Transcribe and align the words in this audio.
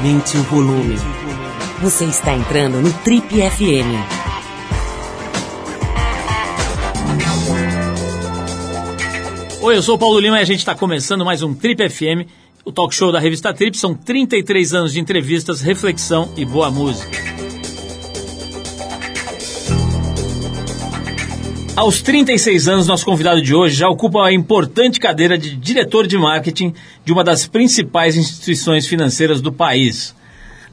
Aumente 0.00 0.38
o 0.38 0.42
volume. 0.44 0.96
Você 1.82 2.06
está 2.06 2.34
entrando 2.34 2.80
no 2.80 2.90
Trip 2.90 3.28
FM. 3.28 4.00
Oi, 9.60 9.76
eu 9.76 9.82
sou 9.82 9.96
o 9.96 9.98
Paulo 9.98 10.18
Lima 10.18 10.38
e 10.38 10.40
a 10.40 10.44
gente 10.44 10.60
está 10.60 10.74
começando 10.74 11.22
mais 11.22 11.42
um 11.42 11.52
Trip 11.52 11.86
FM, 11.86 12.26
o 12.64 12.72
talk 12.72 12.94
show 12.94 13.12
da 13.12 13.20
revista 13.20 13.52
Trip. 13.52 13.76
São 13.76 13.94
33 13.94 14.72
anos 14.72 14.94
de 14.94 15.00
entrevistas, 15.00 15.60
reflexão 15.60 16.32
e 16.34 16.46
boa 16.46 16.70
música. 16.70 17.29
Aos 21.80 22.02
36 22.02 22.68
anos, 22.68 22.86
nosso 22.86 23.06
convidado 23.06 23.40
de 23.40 23.54
hoje 23.54 23.74
já 23.74 23.88
ocupa 23.88 24.26
a 24.26 24.30
importante 24.34 25.00
cadeira 25.00 25.38
de 25.38 25.56
diretor 25.56 26.06
de 26.06 26.18
marketing 26.18 26.74
de 27.06 27.10
uma 27.10 27.24
das 27.24 27.46
principais 27.46 28.18
instituições 28.18 28.86
financeiras 28.86 29.40
do 29.40 29.50
país. 29.50 30.14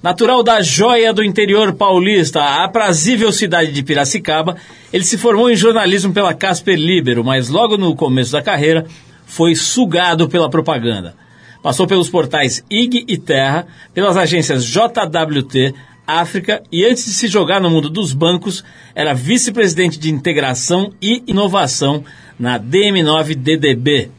Natural 0.04 0.44
da 0.44 0.62
joia 0.62 1.14
do 1.14 1.24
interior 1.24 1.72
paulista, 1.72 2.42
a 2.42 2.66
aprazível 2.66 3.32
cidade 3.32 3.72
de 3.72 3.84
Piracicaba, 3.84 4.58
ele 4.92 5.06
se 5.06 5.18
formou 5.18 5.50
em 5.50 5.56
jornalismo 5.56 6.12
pela 6.12 6.34
Casper 6.34 6.78
Libero, 6.78 7.24
mas 7.24 7.48
logo 7.48 7.78
no 7.78 7.96
começo 7.96 8.34
da 8.34 8.42
carreira 8.42 8.86
foi 9.26 9.56
sugado 9.56 10.28
pela 10.28 10.50
propaganda. 10.50 11.16
Passou 11.64 11.88
pelos 11.88 12.10
portais 12.10 12.66
IG 12.70 13.06
e 13.08 13.18
Terra, 13.18 13.66
pelas 13.94 14.18
agências 14.18 14.66
JWT, 14.66 15.74
África 16.08 16.64
e 16.72 16.86
antes 16.86 17.04
de 17.04 17.12
se 17.12 17.28
jogar 17.28 17.60
no 17.60 17.70
mundo 17.70 17.90
dos 17.90 18.14
bancos, 18.14 18.64
era 18.96 19.14
vice-presidente 19.14 20.00
de 20.00 20.10
integração 20.10 20.94
e 21.02 21.22
inovação 21.28 22.06
na 22.40 22.58
DM9DDB. 22.58 24.10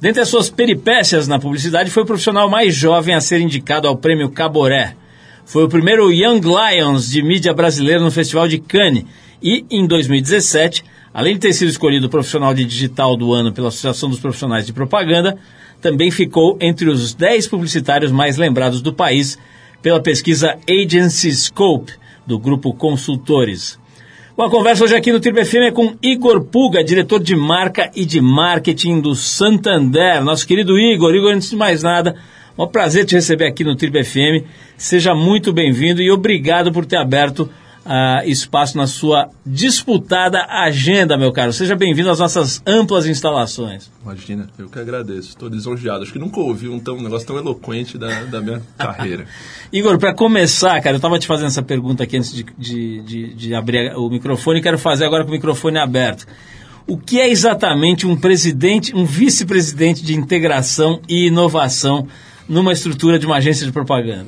Dentre 0.00 0.20
as 0.20 0.28
suas 0.28 0.50
peripécias 0.50 1.28
na 1.28 1.38
publicidade, 1.38 1.90
foi 1.90 2.02
o 2.02 2.06
profissional 2.06 2.50
mais 2.50 2.74
jovem 2.74 3.14
a 3.14 3.20
ser 3.20 3.40
indicado 3.40 3.86
ao 3.86 3.96
prêmio 3.96 4.30
Caboré. 4.30 4.96
Foi 5.44 5.62
o 5.62 5.68
primeiro 5.68 6.10
Young 6.10 6.40
Lions 6.40 7.08
de 7.08 7.22
mídia 7.22 7.54
brasileira 7.54 8.00
no 8.00 8.10
Festival 8.10 8.48
de 8.48 8.58
Cannes 8.58 9.04
e, 9.40 9.64
em 9.70 9.86
2017, 9.86 10.84
além 11.14 11.34
de 11.34 11.40
ter 11.40 11.52
sido 11.52 11.68
escolhido 11.68 12.08
profissional 12.08 12.52
de 12.52 12.64
digital 12.64 13.16
do 13.16 13.32
ano 13.32 13.52
pela 13.52 13.68
Associação 13.68 14.10
dos 14.10 14.18
Profissionais 14.18 14.66
de 14.66 14.72
Propaganda, 14.72 15.38
também 15.80 16.10
ficou 16.10 16.56
entre 16.60 16.88
os 16.88 17.14
10 17.14 17.46
publicitários 17.46 18.10
mais 18.10 18.36
lembrados 18.36 18.82
do 18.82 18.92
país 18.92 19.38
pela 19.82 20.00
pesquisa 20.00 20.56
Agency 20.70 21.32
Scope, 21.32 21.92
do 22.24 22.38
grupo 22.38 22.72
Consultores. 22.72 23.78
Bom, 24.34 24.44
a 24.44 24.50
conversa 24.50 24.84
hoje 24.84 24.96
aqui 24.96 25.12
no 25.12 25.20
Triple 25.20 25.44
FM 25.44 25.54
é 25.56 25.70
com 25.70 25.94
Igor 26.00 26.42
Puga, 26.44 26.82
diretor 26.82 27.20
de 27.20 27.36
marca 27.36 27.90
e 27.94 28.06
de 28.06 28.20
marketing 28.20 29.00
do 29.00 29.14
Santander. 29.14 30.24
Nosso 30.24 30.46
querido 30.46 30.78
Igor. 30.78 31.14
Igor, 31.14 31.34
antes 31.34 31.50
de 31.50 31.56
mais 31.56 31.82
nada, 31.82 32.16
é 32.56 32.62
um 32.62 32.66
prazer 32.66 33.04
te 33.04 33.14
receber 33.14 33.46
aqui 33.46 33.62
no 33.62 33.76
Triple 33.76 34.02
FM. 34.02 34.46
Seja 34.76 35.14
muito 35.14 35.52
bem-vindo 35.52 36.00
e 36.00 36.10
obrigado 36.10 36.72
por 36.72 36.86
ter 36.86 36.96
aberto 36.96 37.50
uh, 37.84 38.28
espaço 38.28 38.76
na 38.76 38.86
sua 38.86 39.28
disputada 39.44 40.44
agenda, 40.48 41.16
meu 41.16 41.32
caro. 41.32 41.52
Seja 41.52 41.74
bem-vindo 41.74 42.10
às 42.10 42.18
nossas 42.18 42.62
amplas 42.66 43.06
instalações. 43.06 43.90
Imagina, 44.02 44.48
eu 44.58 44.68
que 44.68 44.78
agradeço. 44.78 45.30
Estou 45.30 45.48
lisonjeado. 45.48 46.02
Acho 46.02 46.12
que 46.12 46.18
nunca 46.18 46.40
ouvi 46.40 46.68
um, 46.68 46.78
tão, 46.78 46.96
um 46.96 47.02
negócio 47.02 47.26
tão 47.26 47.36
eloquente 47.36 47.98
da, 47.98 48.24
da 48.24 48.40
minha 48.40 48.62
carreira. 48.78 49.26
Igor, 49.72 49.98
para 49.98 50.14
começar, 50.14 50.80
cara, 50.80 50.94
eu 50.94 50.98
estava 50.98 51.18
te 51.18 51.26
fazendo 51.26 51.48
essa 51.48 51.62
pergunta 51.62 52.04
aqui 52.04 52.16
antes 52.16 52.32
de, 52.32 52.44
de, 52.56 53.02
de, 53.02 53.34
de 53.34 53.54
abrir 53.54 53.94
o 53.96 54.08
microfone 54.08 54.60
e 54.60 54.62
quero 54.62 54.78
fazer 54.78 55.04
agora 55.04 55.24
com 55.24 55.30
o 55.30 55.34
microfone 55.34 55.78
aberto. 55.78 56.26
O 56.86 56.98
que 56.98 57.20
é 57.20 57.28
exatamente 57.28 58.06
um 58.06 58.16
presidente, 58.16 58.94
um 58.94 59.04
vice-presidente 59.04 60.04
de 60.04 60.16
integração 60.16 61.00
e 61.08 61.28
inovação 61.28 62.08
numa 62.48 62.72
estrutura 62.72 63.18
de 63.18 63.26
uma 63.26 63.36
agência 63.36 63.64
de 63.64 63.72
propaganda? 63.72 64.26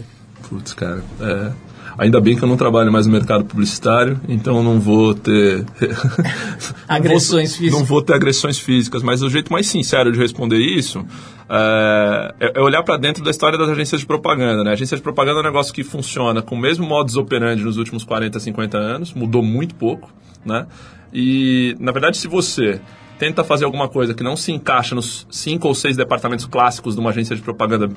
Putz, 0.49 0.73
cara, 0.73 1.03
é, 1.21 1.53
Ainda 1.97 2.21
bem 2.21 2.37
que 2.37 2.43
eu 2.43 2.49
não 2.49 2.57
trabalho 2.57 2.91
mais 2.91 3.07
no 3.07 3.13
mercado 3.13 3.45
publicitário, 3.45 4.21
então 4.29 4.63
não 4.63 4.81
vou 4.81 5.15
ter 5.15 5.65
agressões 6.89 7.53
não 7.55 7.59
vou, 7.59 7.59
físicas. 7.59 7.73
Não 7.73 7.85
vou 7.85 8.03
ter 8.03 8.15
agressões 8.15 8.59
físicas, 8.59 9.03
mas 9.03 9.23
o 9.23 9.31
jeito 9.31 9.53
mais 9.53 9.67
sincero 9.67 10.11
de 10.11 10.19
responder 10.19 10.59
isso 10.59 11.07
é, 11.49 12.53
é 12.55 12.61
olhar 12.61 12.83
para 12.83 12.97
dentro 12.97 13.23
da 13.23 13.31
história 13.31 13.57
das 13.57 13.69
agências 13.69 14.01
de 14.01 14.07
propaganda. 14.07 14.65
Né? 14.65 14.71
A 14.71 14.73
agência 14.73 14.97
de 14.97 15.03
propaganda 15.03 15.39
é 15.39 15.41
um 15.41 15.45
negócio 15.45 15.73
que 15.73 15.85
funciona 15.85 16.43
com 16.43 16.57
o 16.57 16.59
mesmo 16.59 16.87
modus 16.87 17.17
operandi 17.17 17.63
nos 17.63 17.77
últimos 17.77 18.03
40, 18.03 18.41
50 18.41 18.77
anos, 18.77 19.15
mudou 19.15 19.43
muito 19.43 19.75
pouco, 19.75 20.13
né? 20.45 20.67
E 21.13 21.77
na 21.79 21.93
verdade, 21.93 22.17
se 22.17 22.27
você 22.27 22.81
tenta 23.19 23.45
fazer 23.45 23.65
alguma 23.65 23.89
coisa 23.89 24.13
que 24.15 24.25
não 24.25 24.37
se 24.37 24.51
encaixa 24.51 24.97
nos 24.97 25.27
cinco 25.31 25.69
ou 25.69 25.75
seis 25.75 25.97
departamentos 25.97 26.47
clássicos 26.47 26.95
de 26.95 27.01
uma 27.01 27.11
agência 27.11 27.37
de 27.37 27.43
propaganda 27.43 27.89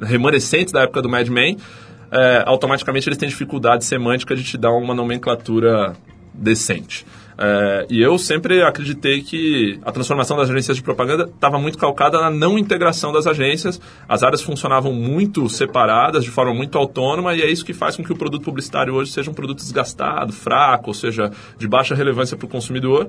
remanescentes 0.00 0.72
da 0.72 0.82
época 0.82 1.02
do 1.02 1.08
Mad 1.08 1.28
Men, 1.28 1.56
é, 2.10 2.42
automaticamente 2.46 3.08
eles 3.08 3.18
têm 3.18 3.28
dificuldade 3.28 3.84
semântica 3.84 4.34
de 4.34 4.42
te 4.42 4.56
dar 4.56 4.72
uma 4.72 4.94
nomenclatura 4.94 5.94
decente. 6.32 7.04
É, 7.40 7.86
e 7.88 8.02
eu 8.02 8.18
sempre 8.18 8.62
acreditei 8.64 9.22
que 9.22 9.78
a 9.84 9.92
transformação 9.92 10.36
das 10.36 10.50
agências 10.50 10.76
de 10.76 10.82
propaganda 10.82 11.22
estava 11.32 11.56
muito 11.56 11.78
calcada 11.78 12.18
na 12.20 12.30
não 12.30 12.58
integração 12.58 13.12
das 13.12 13.28
agências. 13.28 13.80
As 14.08 14.24
áreas 14.24 14.42
funcionavam 14.42 14.92
muito 14.92 15.48
separadas, 15.48 16.24
de 16.24 16.30
forma 16.30 16.52
muito 16.52 16.76
autônoma, 16.76 17.36
e 17.36 17.42
é 17.42 17.48
isso 17.48 17.64
que 17.64 17.72
faz 17.72 17.96
com 17.96 18.02
que 18.02 18.12
o 18.12 18.16
produto 18.16 18.42
publicitário 18.42 18.92
hoje 18.92 19.12
seja 19.12 19.30
um 19.30 19.34
produto 19.34 19.58
desgastado, 19.58 20.32
fraco, 20.32 20.88
ou 20.88 20.94
seja, 20.94 21.30
de 21.56 21.68
baixa 21.68 21.94
relevância 21.94 22.36
para 22.36 22.46
o 22.46 22.48
consumidor. 22.48 23.08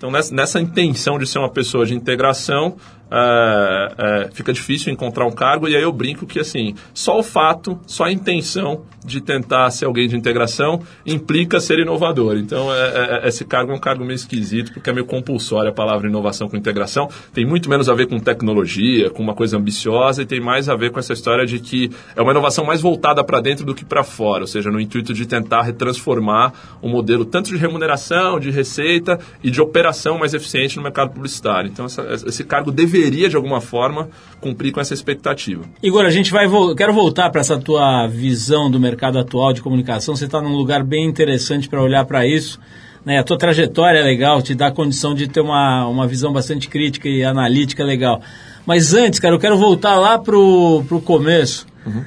Então, 0.00 0.10
nessa, 0.10 0.58
intenção 0.58 1.18
de 1.18 1.26
ser 1.26 1.38
uma 1.38 1.50
pessoa 1.50 1.84
de 1.84 1.94
integração, 1.94 2.74
é, 3.12 3.92
é, 3.98 4.30
fica 4.32 4.50
difícil 4.50 4.90
encontrar 4.90 5.26
um 5.26 5.30
cargo, 5.30 5.68
e 5.68 5.76
aí 5.76 5.82
eu 5.82 5.92
brinco 5.92 6.24
que, 6.26 6.38
assim, 6.38 6.74
só 6.94 7.18
o 7.18 7.22
fato, 7.22 7.78
só 7.86 8.04
a 8.04 8.12
intenção 8.12 8.82
de 9.04 9.20
tentar 9.20 9.68
ser 9.70 9.84
alguém 9.84 10.08
de 10.08 10.16
integração 10.16 10.80
implica 11.04 11.60
ser 11.60 11.80
inovador. 11.80 12.38
Então, 12.38 12.72
é, 12.72 12.78
é, 12.78 13.24
é 13.24 13.28
esse 13.28 13.44
cargo 13.44 13.72
é 13.72 13.74
um 13.74 13.78
cargo 13.78 14.02
meio 14.02 14.14
esquisito, 14.14 14.72
porque 14.72 14.88
é 14.88 14.92
meio 14.92 15.04
compulsório 15.04 15.70
a 15.70 15.74
palavra 15.74 16.08
inovação 16.08 16.48
com 16.48 16.56
integração. 16.56 17.08
Tem 17.34 17.44
muito 17.44 17.68
menos 17.68 17.88
a 17.90 17.94
ver 17.94 18.06
com 18.06 18.18
tecnologia, 18.18 19.10
com 19.10 19.22
uma 19.22 19.34
coisa 19.34 19.58
ambiciosa, 19.58 20.22
e 20.22 20.26
tem 20.26 20.40
mais 20.40 20.68
a 20.70 20.76
ver 20.76 20.92
com 20.92 20.98
essa 20.98 21.12
história 21.12 21.44
de 21.44 21.58
que 21.58 21.90
é 22.16 22.22
uma 22.22 22.32
inovação 22.32 22.64
mais 22.64 22.80
voltada 22.80 23.22
para 23.22 23.40
dentro 23.40 23.66
do 23.66 23.74
que 23.74 23.84
para 23.84 24.02
fora, 24.02 24.44
ou 24.44 24.46
seja, 24.46 24.70
no 24.70 24.80
intuito 24.80 25.12
de 25.12 25.26
tentar 25.26 25.60
retransformar 25.60 26.52
o 26.80 26.86
um 26.86 26.90
modelo 26.90 27.26
tanto 27.26 27.50
de 27.50 27.56
remuneração, 27.58 28.40
de 28.40 28.50
receita 28.50 29.18
e 29.42 29.50
de 29.50 29.60
operação 29.60 29.89
operação 29.90 30.18
mais 30.18 30.32
eficiente 30.32 30.76
no 30.76 30.82
mercado 30.82 31.10
publicitário. 31.10 31.70
Então, 31.70 31.86
essa, 31.86 32.02
esse 32.26 32.44
cargo 32.44 32.70
deveria, 32.70 33.28
de 33.28 33.36
alguma 33.36 33.60
forma, 33.60 34.08
cumprir 34.40 34.72
com 34.72 34.80
essa 34.80 34.94
expectativa. 34.94 35.64
Igor, 35.82 36.04
a 36.04 36.10
gente 36.10 36.30
vai. 36.30 36.46
Vo 36.46 36.74
quero 36.74 36.92
voltar 36.92 37.28
para 37.30 37.40
essa 37.40 37.58
tua 37.58 38.06
visão 38.06 38.70
do 38.70 38.80
mercado 38.80 39.18
atual 39.18 39.52
de 39.52 39.60
comunicação. 39.60 40.16
Você 40.16 40.24
está 40.24 40.40
num 40.40 40.54
lugar 40.54 40.82
bem 40.82 41.04
interessante 41.04 41.68
para 41.68 41.82
olhar 41.82 42.04
para 42.04 42.26
isso. 42.26 42.58
Né? 43.04 43.18
A 43.18 43.24
tua 43.24 43.36
trajetória 43.36 43.98
é 43.98 44.02
legal, 44.02 44.42
te 44.42 44.54
dá 44.54 44.68
a 44.68 44.72
condição 44.72 45.14
de 45.14 45.26
ter 45.26 45.40
uma, 45.40 45.86
uma 45.86 46.06
visão 46.06 46.32
bastante 46.32 46.68
crítica 46.68 47.08
e 47.08 47.24
analítica 47.24 47.84
legal. 47.84 48.20
Mas 48.64 48.94
antes, 48.94 49.18
cara, 49.18 49.34
eu 49.34 49.38
quero 49.38 49.56
voltar 49.56 49.96
lá 49.96 50.18
pro, 50.18 50.84
pro 50.86 51.00
começo. 51.00 51.66
Uhum. 51.84 52.04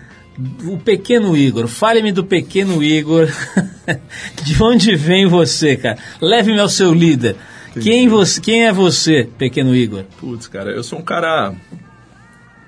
O 0.73 0.77
pequeno 0.77 1.37
Igor, 1.37 1.67
fale-me 1.67 2.11
do 2.11 2.23
pequeno 2.23 2.83
Igor. 2.83 3.27
de 4.43 4.63
onde 4.63 4.95
vem 4.95 5.27
você, 5.27 5.75
cara? 5.75 5.97
Leve-me 6.21 6.59
ao 6.59 6.69
seu 6.69 6.93
líder. 6.93 7.35
Quem, 7.81 8.07
você, 8.07 8.41
quem 8.41 8.65
é 8.65 8.71
você, 8.71 9.29
pequeno 9.37 9.75
Igor? 9.75 10.03
Putz, 10.19 10.47
cara, 10.47 10.71
eu 10.71 10.83
sou 10.83 10.99
um 10.99 11.01
cara. 11.01 11.53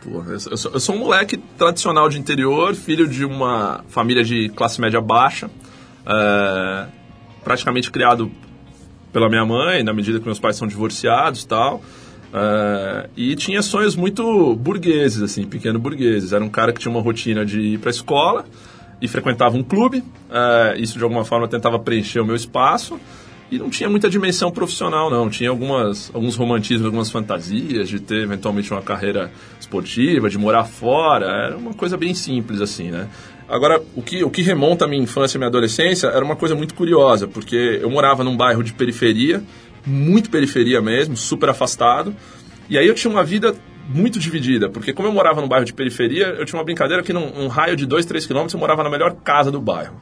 Porra, 0.03 0.33
eu, 0.33 0.57
sou, 0.57 0.71
eu 0.73 0.79
sou 0.79 0.95
um 0.95 0.99
moleque 0.99 1.37
tradicional 1.57 2.09
de 2.09 2.19
interior, 2.19 2.75
filho 2.75 3.07
de 3.07 3.25
uma 3.25 3.83
família 3.89 4.23
de 4.23 4.49
classe 4.49 4.79
média 4.79 5.01
baixa, 5.01 5.49
é, 6.05 6.85
praticamente 7.43 7.91
criado 7.91 8.31
pela 9.11 9.29
minha 9.29 9.45
mãe, 9.45 9.83
na 9.83 9.93
medida 9.93 10.19
que 10.19 10.25
meus 10.25 10.39
pais 10.39 10.55
são 10.55 10.67
divorciados 10.67 11.43
e 11.43 11.47
tal. 11.47 11.81
É, 12.33 13.09
e 13.15 13.35
tinha 13.35 13.61
sonhos 13.61 13.95
muito 13.95 14.55
burgueses, 14.55 15.21
assim, 15.21 15.45
pequeno 15.45 15.79
burgueses. 15.79 16.33
Era 16.33 16.43
um 16.43 16.49
cara 16.49 16.73
que 16.73 16.79
tinha 16.79 16.91
uma 16.91 17.01
rotina 17.01 17.45
de 17.45 17.59
ir 17.61 17.79
para 17.79 17.89
a 17.89 17.91
escola 17.91 18.45
e 19.01 19.07
frequentava 19.07 19.55
um 19.55 19.63
clube. 19.63 20.03
É, 20.29 20.75
isso, 20.77 20.97
de 20.97 21.03
alguma 21.03 21.23
forma, 21.23 21.47
tentava 21.47 21.79
preencher 21.79 22.19
o 22.19 22.25
meu 22.25 22.35
espaço. 22.35 22.99
E 23.51 23.59
não 23.59 23.69
tinha 23.69 23.89
muita 23.89 24.09
dimensão 24.09 24.51
profissional, 24.51 25.09
não. 25.09 25.29
Tinha 25.29 25.49
algumas, 25.49 26.09
alguns 26.13 26.35
romantismos, 26.35 26.85
algumas 26.85 27.11
fantasias 27.11 27.87
de 27.87 27.99
ter 27.99 28.23
eventualmente 28.23 28.71
uma 28.71 28.81
carreira 28.81 29.31
esportiva, 29.59 30.29
de 30.29 30.37
morar 30.37 30.63
fora. 30.63 31.25
Era 31.25 31.57
uma 31.57 31.73
coisa 31.73 31.95
bem 31.95 32.13
simples, 32.13 32.59
assim, 32.59 32.89
né? 32.89 33.07
Agora, 33.47 33.81
o 33.95 34.01
que, 34.01 34.23
o 34.23 34.29
que 34.29 34.41
remonta 34.41 34.85
à 34.85 34.87
minha 34.87 35.01
infância 35.01 35.37
e 35.37 35.39
minha 35.39 35.47
adolescência 35.47 36.07
era 36.07 36.25
uma 36.25 36.35
coisa 36.35 36.55
muito 36.55 36.73
curiosa, 36.73 37.27
porque 37.27 37.79
eu 37.81 37.89
morava 37.89 38.23
num 38.23 38.35
bairro 38.35 38.63
de 38.63 38.73
periferia, 38.73 39.43
muito 39.85 40.31
periferia 40.31 40.81
mesmo, 40.81 41.15
super 41.15 41.49
afastado. 41.49 42.15
E 42.67 42.77
aí 42.77 42.87
eu 42.87 42.95
tinha 42.95 43.11
uma 43.11 43.23
vida 43.23 43.55
muito 43.87 44.17
dividida, 44.17 44.67
porque 44.67 44.91
como 44.91 45.07
eu 45.07 45.13
morava 45.13 45.41
num 45.41 45.47
bairro 45.47 45.63
de 45.63 45.73
periferia, 45.73 46.29
eu 46.39 46.45
tinha 46.45 46.57
uma 46.57 46.65
brincadeira 46.65 47.03
que 47.03 47.13
num 47.13 47.43
um 47.43 47.47
raio 47.47 47.75
de 47.75 47.85
2, 47.85 48.03
3 48.07 48.25
quilômetros 48.25 48.55
eu 48.55 48.59
morava 48.59 48.83
na 48.83 48.89
melhor 48.89 49.15
casa 49.23 49.51
do 49.51 49.61
bairro. 49.61 49.95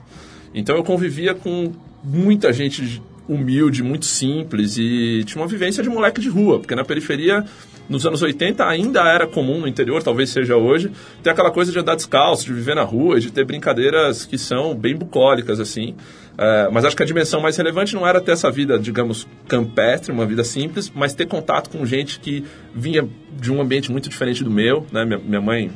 Então 0.54 0.78
eu 0.78 0.84
convivia 0.84 1.34
com 1.34 1.74
muita 2.02 2.54
gente 2.54 3.02
humilde, 3.28 3.82
muito 3.82 4.06
simples 4.06 4.78
e 4.78 5.24
tinha 5.26 5.42
uma 5.42 5.48
vivência 5.48 5.82
de 5.82 5.90
moleque 5.90 6.20
de 6.20 6.30
rua, 6.30 6.60
porque 6.60 6.76
na 6.76 6.84
periferia 6.84 7.46
nos 7.88 8.06
anos 8.06 8.22
80 8.22 8.66
ainda 8.66 9.02
era 9.02 9.28
comum 9.28 9.60
no 9.60 9.68
interior, 9.68 10.02
talvez 10.02 10.30
seja 10.30 10.56
hoje, 10.56 10.92
ter 11.22 11.30
aquela 11.30 11.52
coisa 11.52 11.72
de 11.72 11.80
andar 11.80 11.96
descalço, 11.96 12.46
de 12.46 12.54
viver 12.54 12.76
na 12.76 12.84
rua, 12.84 13.20
de 13.20 13.32
ter 13.32 13.46
brincadeiras 13.46 14.26
que 14.26 14.38
são 14.38 14.74
bem 14.74 14.96
bucólicas, 14.96 15.60
assim. 15.60 15.96
É, 16.38 16.70
mas 16.72 16.86
acho 16.86 16.96
que 16.96 17.04
a 17.04 17.06
dimensão 17.06 17.42
mais 17.42 17.58
relevante 17.58 17.94
não 17.94 18.08
era 18.08 18.20
ter 18.20 18.32
essa 18.32 18.50
vida, 18.50 18.80
digamos, 18.80 19.28
campestre, 19.48 20.12
uma 20.12 20.26
vida 20.26 20.44
simples, 20.44 20.92
mas 20.96 21.14
ter 21.14 21.28
contato 21.28 21.70
com 21.70 21.86
gente 21.86 22.20
que 22.20 22.44
vinha 22.74 23.08
de 23.40 23.52
um 23.52 23.62
ambiente 23.62 23.92
muito 23.92 24.10
diferente 24.10 24.44
do 24.44 24.50
meu, 24.50 24.86
né? 24.92 25.06
Minha, 25.06 25.20
minha 25.20 25.42
mãe 25.42 25.72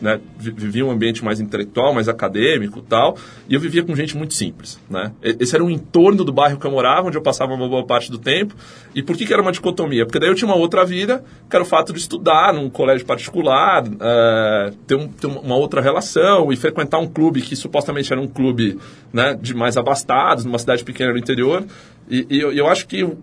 né, 0.00 0.20
vivia 0.38 0.84
um 0.84 0.90
ambiente 0.90 1.24
mais 1.24 1.40
intelectual, 1.40 1.92
mais 1.92 2.08
acadêmico 2.08 2.80
tal, 2.80 3.16
e 3.48 3.54
eu 3.54 3.60
vivia 3.60 3.82
com 3.82 3.94
gente 3.94 4.16
muito 4.16 4.34
simples, 4.34 4.80
né? 4.88 5.12
Esse 5.22 5.54
era 5.54 5.64
o 5.64 5.70
entorno 5.70 6.24
do 6.24 6.32
bairro 6.32 6.58
que 6.58 6.66
eu 6.66 6.70
morava, 6.70 7.08
onde 7.08 7.18
eu 7.18 7.22
passava 7.22 7.52
uma 7.52 7.68
boa 7.68 7.84
parte 7.84 8.10
do 8.10 8.18
tempo. 8.18 8.54
E 8.94 9.02
por 9.02 9.16
que, 9.16 9.26
que 9.26 9.32
era 9.32 9.42
uma 9.42 9.52
dicotomia? 9.52 10.06
Porque 10.06 10.18
daí 10.18 10.28
eu 10.28 10.34
tinha 10.34 10.48
uma 10.48 10.56
outra 10.56 10.84
vida, 10.84 11.22
que 11.48 11.54
era 11.54 11.62
o 11.62 11.66
fato 11.66 11.92
de 11.92 11.98
estudar 11.98 12.52
num 12.52 12.70
colégio 12.70 13.06
particular, 13.06 13.84
uh, 13.86 14.74
ter, 14.86 14.94
um, 14.94 15.08
ter, 15.08 15.26
uma 15.26 15.56
outra 15.56 15.80
relação 15.80 16.52
e 16.52 16.56
frequentar 16.56 16.98
um 16.98 17.06
clube 17.06 17.42
que 17.42 17.54
supostamente 17.54 18.12
era 18.12 18.20
um 18.20 18.28
clube 18.28 18.78
né, 19.12 19.38
de 19.40 19.54
mais 19.54 19.76
abastados, 19.76 20.44
numa 20.44 20.58
cidade 20.58 20.84
pequena 20.84 21.12
no 21.12 21.18
interior. 21.18 21.64
E, 22.10 22.26
e 22.28 22.40
eu, 22.40 22.52
eu, 22.52 22.66
acho 22.66 22.88
que 22.88 23.04
o, 23.04 23.16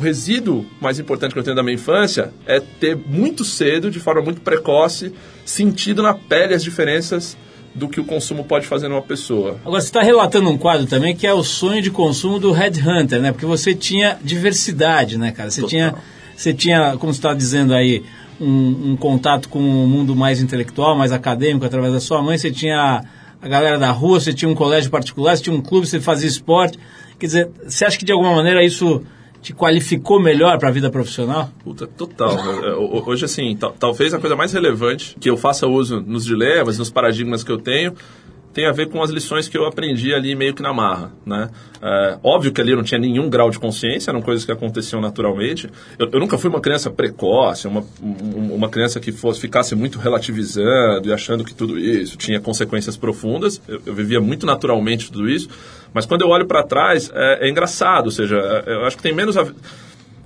resíduo 0.00 0.64
mais 0.80 1.00
importante 1.00 1.32
que 1.32 1.38
eu 1.38 1.42
tenho 1.42 1.56
da 1.56 1.62
minha 1.62 1.74
infância 1.74 2.32
é 2.46 2.60
ter 2.60 2.96
muito 2.96 3.44
cedo, 3.44 3.90
de 3.90 3.98
forma 3.98 4.22
muito 4.22 4.40
precoce, 4.40 5.12
sentido 5.48 6.02
na 6.02 6.12
pele 6.12 6.52
as 6.52 6.62
diferenças 6.62 7.36
do 7.74 7.88
que 7.88 8.00
o 8.00 8.04
consumo 8.04 8.44
pode 8.44 8.66
fazer 8.66 8.88
numa 8.88 9.00
pessoa. 9.00 9.58
Agora, 9.64 9.80
você 9.80 9.86
está 9.86 10.02
relatando 10.02 10.50
um 10.50 10.58
quadro 10.58 10.86
também 10.86 11.16
que 11.16 11.26
é 11.26 11.32
o 11.32 11.42
sonho 11.42 11.80
de 11.80 11.90
consumo 11.90 12.38
do 12.38 12.52
Headhunter, 12.52 13.20
né? 13.20 13.32
Porque 13.32 13.46
você 13.46 13.74
tinha 13.74 14.18
diversidade, 14.22 15.16
né, 15.16 15.32
cara? 15.32 15.50
Você 15.50 15.62
Total. 15.62 15.70
tinha, 15.70 15.94
você 16.36 16.52
tinha, 16.52 16.96
como 16.98 17.12
você 17.14 17.18
está 17.18 17.32
dizendo 17.32 17.72
aí, 17.72 18.04
um, 18.40 18.92
um, 18.92 18.96
contato 18.96 19.48
com 19.48 19.58
o 19.58 19.84
um 19.84 19.86
mundo 19.86 20.14
mais 20.14 20.40
intelectual, 20.40 20.96
mais 20.96 21.12
acadêmico, 21.12 21.64
através 21.64 21.92
da 21.92 22.00
sua 22.00 22.22
mãe. 22.22 22.36
Você 22.36 22.50
tinha 22.50 23.02
a 23.40 23.48
galera 23.48 23.78
da 23.78 23.90
rua, 23.90 24.20
você 24.20 24.34
tinha 24.34 24.50
um 24.50 24.54
colégio 24.54 24.90
particular, 24.90 25.36
você 25.36 25.44
tinha 25.44 25.56
um 25.56 25.62
clube, 25.62 25.86
você 25.86 26.00
fazia 26.00 26.28
esporte. 26.28 26.78
Quer 27.18 27.26
dizer, 27.26 27.50
você 27.66 27.84
acha 27.84 27.98
que 27.98 28.04
de 28.04 28.12
alguma 28.12 28.34
maneira 28.34 28.62
isso 28.62 29.02
te 29.40 29.52
qualificou 29.52 30.20
melhor 30.20 30.58
para 30.58 30.68
a 30.68 30.72
vida 30.72 30.90
profissional? 30.90 31.50
Puta, 31.62 31.86
total. 31.86 32.36
É, 32.58 32.74
hoje, 32.74 33.24
assim, 33.24 33.56
talvez 33.78 34.12
a 34.12 34.18
coisa 34.18 34.34
mais 34.34 34.52
relevante 34.52 35.16
que 35.20 35.30
eu 35.30 35.36
faça 35.36 35.66
uso 35.66 36.00
nos 36.00 36.24
dilemas, 36.24 36.78
nos 36.78 36.90
paradigmas 36.90 37.44
que 37.44 37.52
eu 37.52 37.58
tenho, 37.58 37.94
tem 38.52 38.66
a 38.66 38.72
ver 38.72 38.88
com 38.88 39.00
as 39.02 39.10
lições 39.10 39.48
que 39.48 39.56
eu 39.56 39.66
aprendi 39.66 40.12
ali 40.12 40.34
meio 40.34 40.52
que 40.52 40.62
na 40.62 40.72
marra, 40.72 41.12
né? 41.24 41.48
É, 41.80 42.18
óbvio 42.24 42.50
que 42.52 42.60
ali 42.60 42.72
eu 42.72 42.76
não 42.76 42.82
tinha 42.82 42.98
nenhum 42.98 43.30
grau 43.30 43.50
de 43.50 43.58
consciência, 43.58 44.10
eram 44.10 44.20
coisas 44.20 44.44
que 44.44 44.50
aconteciam 44.50 45.00
naturalmente. 45.00 45.70
Eu, 45.98 46.08
eu 46.10 46.18
nunca 46.18 46.36
fui 46.36 46.50
uma 46.50 46.60
criança 46.60 46.90
precoce, 46.90 47.68
uma, 47.68 47.84
uma 48.00 48.68
criança 48.68 48.98
que 48.98 49.12
fosse, 49.12 49.40
ficasse 49.40 49.76
muito 49.76 49.98
relativizando 49.98 51.08
e 51.08 51.12
achando 51.12 51.44
que 51.44 51.54
tudo 51.54 51.78
isso 51.78 52.16
tinha 52.16 52.40
consequências 52.40 52.96
profundas. 52.96 53.62
Eu, 53.68 53.80
eu 53.86 53.94
vivia 53.94 54.20
muito 54.20 54.44
naturalmente 54.44 55.12
tudo 55.12 55.28
isso, 55.28 55.48
mas 55.92 56.06
quando 56.06 56.22
eu 56.22 56.28
olho 56.28 56.46
para 56.46 56.62
trás, 56.62 57.10
é, 57.14 57.46
é, 57.46 57.50
engraçado, 57.50 58.06
ou 58.06 58.12
seja, 58.12 58.36
é, 58.66 58.72
eu 58.74 58.84
acho 58.84 58.96
que 58.96 59.02
tem 59.02 59.14
menos... 59.14 59.36
A, 59.36 59.46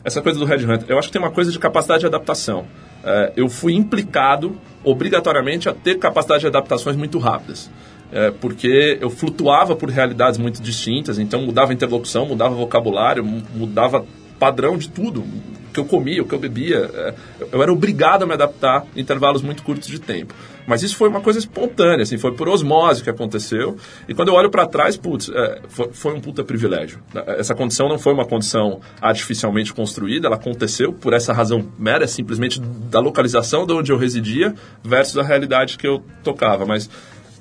essa 0.04 0.20
coisa 0.20 0.36
do 0.38 0.44
Red 0.44 0.64
Hunter, 0.64 0.84
eu 0.88 0.98
acho 0.98 1.08
que 1.08 1.12
tem 1.12 1.22
uma 1.22 1.30
coisa 1.30 1.52
de 1.52 1.58
capacidade 1.60 2.00
de 2.00 2.06
adaptação. 2.06 2.66
É, 3.04 3.32
eu 3.36 3.48
fui 3.48 3.72
implicado 3.74 4.58
obrigatoriamente 4.82 5.68
a 5.68 5.72
ter 5.72 5.96
capacidade 5.98 6.40
de 6.40 6.48
adaptações 6.48 6.96
muito 6.96 7.18
rápidas 7.18 7.70
é, 8.12 8.30
porque 8.30 8.98
eu 9.00 9.08
flutuava 9.08 9.74
por 9.74 9.88
realidades 9.88 10.38
muito 10.38 10.62
distintas, 10.62 11.18
então 11.18 11.40
mudava 11.42 11.72
interlocução, 11.72 12.26
mudava 12.26 12.54
vocabulário, 12.54 13.24
mudava 13.24 14.04
padrão 14.42 14.76
de 14.76 14.88
tudo, 14.88 15.24
que 15.72 15.78
eu 15.78 15.84
comia, 15.84 16.20
o 16.20 16.26
que 16.26 16.34
eu 16.34 16.38
bebia. 16.40 16.90
É, 16.92 17.14
eu 17.52 17.62
era 17.62 17.72
obrigado 17.72 18.24
a 18.24 18.26
me 18.26 18.32
adaptar 18.32 18.84
em 18.96 19.00
intervalos 19.00 19.40
muito 19.40 19.62
curtos 19.62 19.86
de 19.86 20.00
tempo. 20.00 20.34
Mas 20.66 20.82
isso 20.82 20.96
foi 20.96 21.08
uma 21.08 21.20
coisa 21.20 21.38
espontânea, 21.38 22.02
assim, 22.02 22.18
foi 22.18 22.32
por 22.32 22.48
osmose 22.48 23.04
que 23.04 23.10
aconteceu. 23.10 23.76
E 24.08 24.14
quando 24.14 24.30
eu 24.30 24.34
olho 24.34 24.50
para 24.50 24.66
trás, 24.66 24.96
putz, 24.96 25.30
é, 25.32 25.60
foi, 25.68 25.90
foi, 25.92 26.12
um 26.12 26.20
puta 26.20 26.42
privilégio. 26.42 26.98
Essa 27.38 27.54
condição 27.54 27.88
não 27.88 28.00
foi 28.00 28.12
uma 28.12 28.24
condição 28.24 28.80
artificialmente 29.00 29.72
construída, 29.72 30.26
ela 30.26 30.36
aconteceu 30.36 30.92
por 30.92 31.12
essa 31.12 31.32
razão 31.32 31.64
mera, 31.78 32.08
simplesmente 32.08 32.60
da 32.60 32.98
localização 32.98 33.64
de 33.64 33.72
onde 33.72 33.92
eu 33.92 33.96
residia 33.96 34.52
versus 34.82 35.18
a 35.18 35.22
realidade 35.22 35.78
que 35.78 35.86
eu 35.86 36.02
tocava. 36.24 36.66
Mas 36.66 36.90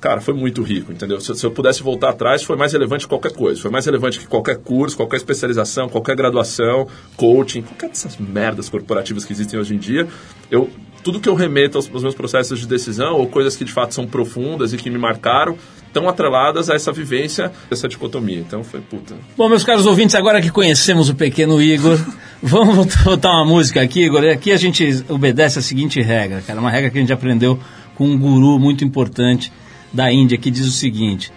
cara, 0.01 0.19
foi 0.19 0.33
muito 0.33 0.63
rico, 0.63 0.92
entendeu? 0.92 1.21
Se, 1.21 1.33
se, 1.36 1.45
eu 1.45 1.51
pudesse 1.51 1.83
voltar 1.83 2.09
atrás, 2.09 2.42
foi 2.42 2.56
mais 2.57 2.74
relevante 2.74 3.06
que 3.06 3.09
qualquer 3.09 3.31
coisa. 3.31 3.62
Foi 3.62 3.69
mais 3.69 3.86
relevante 3.86 4.19
que 4.19 4.25
qualquer 4.25 4.57
curso, 4.57 4.98
qualquer 4.98 5.18
especialização, 5.18 5.88
qualquer 5.88 6.15
graduação, 6.15 6.88
coaching, 7.15 7.62
qualquer 7.62 7.89
dessas 7.89 8.18
merdas 8.18 8.68
corporativas 8.68 9.24
que 9.24 9.31
existem 9.31 9.59
hoje 9.59 9.75
em 9.75 9.77
dia. 9.77 10.07
Eu, 10.50 10.68
tudo 11.03 11.19
que 11.19 11.30
eu 11.30 11.36
remeto 11.36 11.77
aos, 11.77 11.89
aos 11.94 12.01
meus 12.01 12.15
processos 12.15 12.59
de 12.59 12.68
decisão, 12.68 13.13
ou 13.13 13.27
coisas 13.27 13.56
que 13.56 13.63
de 13.63 13.71
fato 13.71 13.94
são 13.94 14.07
profundas 14.07 14.74
e 14.74 14.77
que 14.77 14.89
me 14.89 14.98
marcaram, 14.98 15.56
estão 15.86 16.09
atreladas 16.09 16.68
a 16.69 16.74
essa 16.74 16.92
vivência, 16.92 17.51
essa 17.69 17.88
dicotomia. 17.88 18.39
Então 18.39 18.63
foi 18.63 18.81
puta. 18.81 19.13
Bom, 19.38 19.47
meus 19.47 19.63
caros 19.63 19.86
ouvintes, 19.86 20.15
agora 20.15 20.42
que 20.42 20.50
conhecemos 20.50 21.09
o 21.09 21.15
pequeno 21.15 21.62
Igor, 21.62 22.00
vamos 22.42 22.95
botar 23.04 23.30
uma 23.30 23.45
música 23.45 23.80
aqui, 23.83 24.06
Igor. 24.06 24.24
Aqui 24.24 24.51
a 24.51 24.57
gente 24.57 25.06
obedece 25.07 25.59
a 25.59 25.62
seguinte 25.62 26.01
regra, 26.01 26.42
cara, 26.42 26.59
uma 26.59 26.71
regra 26.71 26.89
que 26.89 26.97
a 26.97 27.01
gente 27.01 27.13
aprendeu 27.13 27.59
com 27.94 28.07
um 28.07 28.18
guru 28.18 28.57
muito 28.57 28.83
importante 28.83 29.51
da 29.94 30.12
Índia 30.12 30.38
que 30.38 30.52
diz 30.52 30.66
o 30.66 30.72
seguinte: 30.72 31.32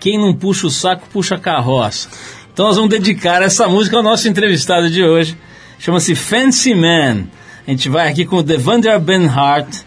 quem 0.00 0.18
não 0.18 0.34
puxa 0.34 0.66
o 0.66 0.70
saco, 0.70 1.08
puxa 1.12 1.34
a 1.34 1.38
carroça. 1.38 2.08
Então 2.52 2.66
nós 2.66 2.76
vamos 2.76 2.90
dedicar 2.90 3.42
essa 3.42 3.68
música 3.68 3.96
ao 3.96 4.02
nosso 4.02 4.28
entrevistado 4.28 4.90
de 4.90 5.04
hoje. 5.04 5.36
Chama-se 5.78 6.14
Fancy 6.14 6.74
Man. 6.74 7.24
A 7.66 7.70
gente 7.70 7.88
vai 7.88 8.08
aqui 8.08 8.24
com 8.24 8.36
o 8.36 8.42
Devendra 8.42 8.98
Benhart, 8.98 9.82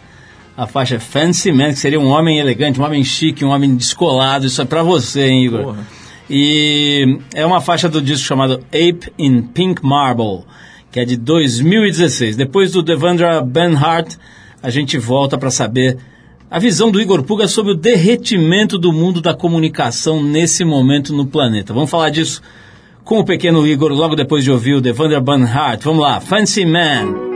a 0.56 0.68
faixa 0.68 1.00
Fancy 1.00 1.52
Man, 1.52 1.70
que 1.70 1.80
seria 1.80 2.00
um 2.00 2.08
homem 2.08 2.40
elegante, 2.40 2.80
um 2.80 2.84
homem 2.84 3.04
chique, 3.04 3.44
um 3.44 3.50
homem 3.50 3.76
descolado. 3.76 4.46
Isso 4.46 4.62
é 4.62 4.66
pra 4.66 4.84
você, 4.84 5.28
hein, 5.28 5.46
Igor? 5.46 5.64
Porra. 5.64 5.88
E 6.30 7.20
é 7.34 7.46
uma 7.46 7.60
faixa 7.60 7.90
do 7.90 8.02
disco 8.02 8.26
chamado 8.26 8.64
Ape 8.68 9.12
in 9.20 9.42
Pink 9.42 9.84
Marble, 9.84 10.46
que 10.90 11.00
é 11.00 11.04
de 11.04 11.18
2016. 11.18 12.38
Depois 12.38 12.72
do 12.72 12.82
Devendra 12.82 13.42
Benhart, 13.42 14.16
a 14.64 14.70
gente 14.70 14.98
volta 14.98 15.38
para 15.38 15.52
saber 15.52 15.98
a 16.51 16.59
visão 16.59 16.92
do 16.92 17.00
Igor 17.00 17.24
Puga 17.24 17.48
sobre 17.48 17.71
o 17.71 17.75
derretimento 17.75 18.77
do 18.77 18.92
mundo 18.92 19.21
da 19.21 19.33
comunicação 19.33 20.21
nesse 20.21 20.65
momento 20.65 21.13
no 21.13 21.25
planeta. 21.25 21.74
Vamos 21.74 21.89
falar 21.89 22.09
disso 22.09 22.42
com 23.06 23.20
o 23.20 23.24
pequeno 23.24 23.65
Igor 23.65 23.93
logo 23.93 24.17
depois 24.17 24.43
de 24.43 24.51
ouvir 24.51 24.74
o 24.74 24.81
Devander 24.81 25.22
Banhart. 25.22 25.81
Vamos 25.81 26.01
lá, 26.01 26.20
Fancy 26.20 26.65
Man. 26.65 27.31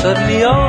suddenly 0.00 0.44
all 0.44 0.67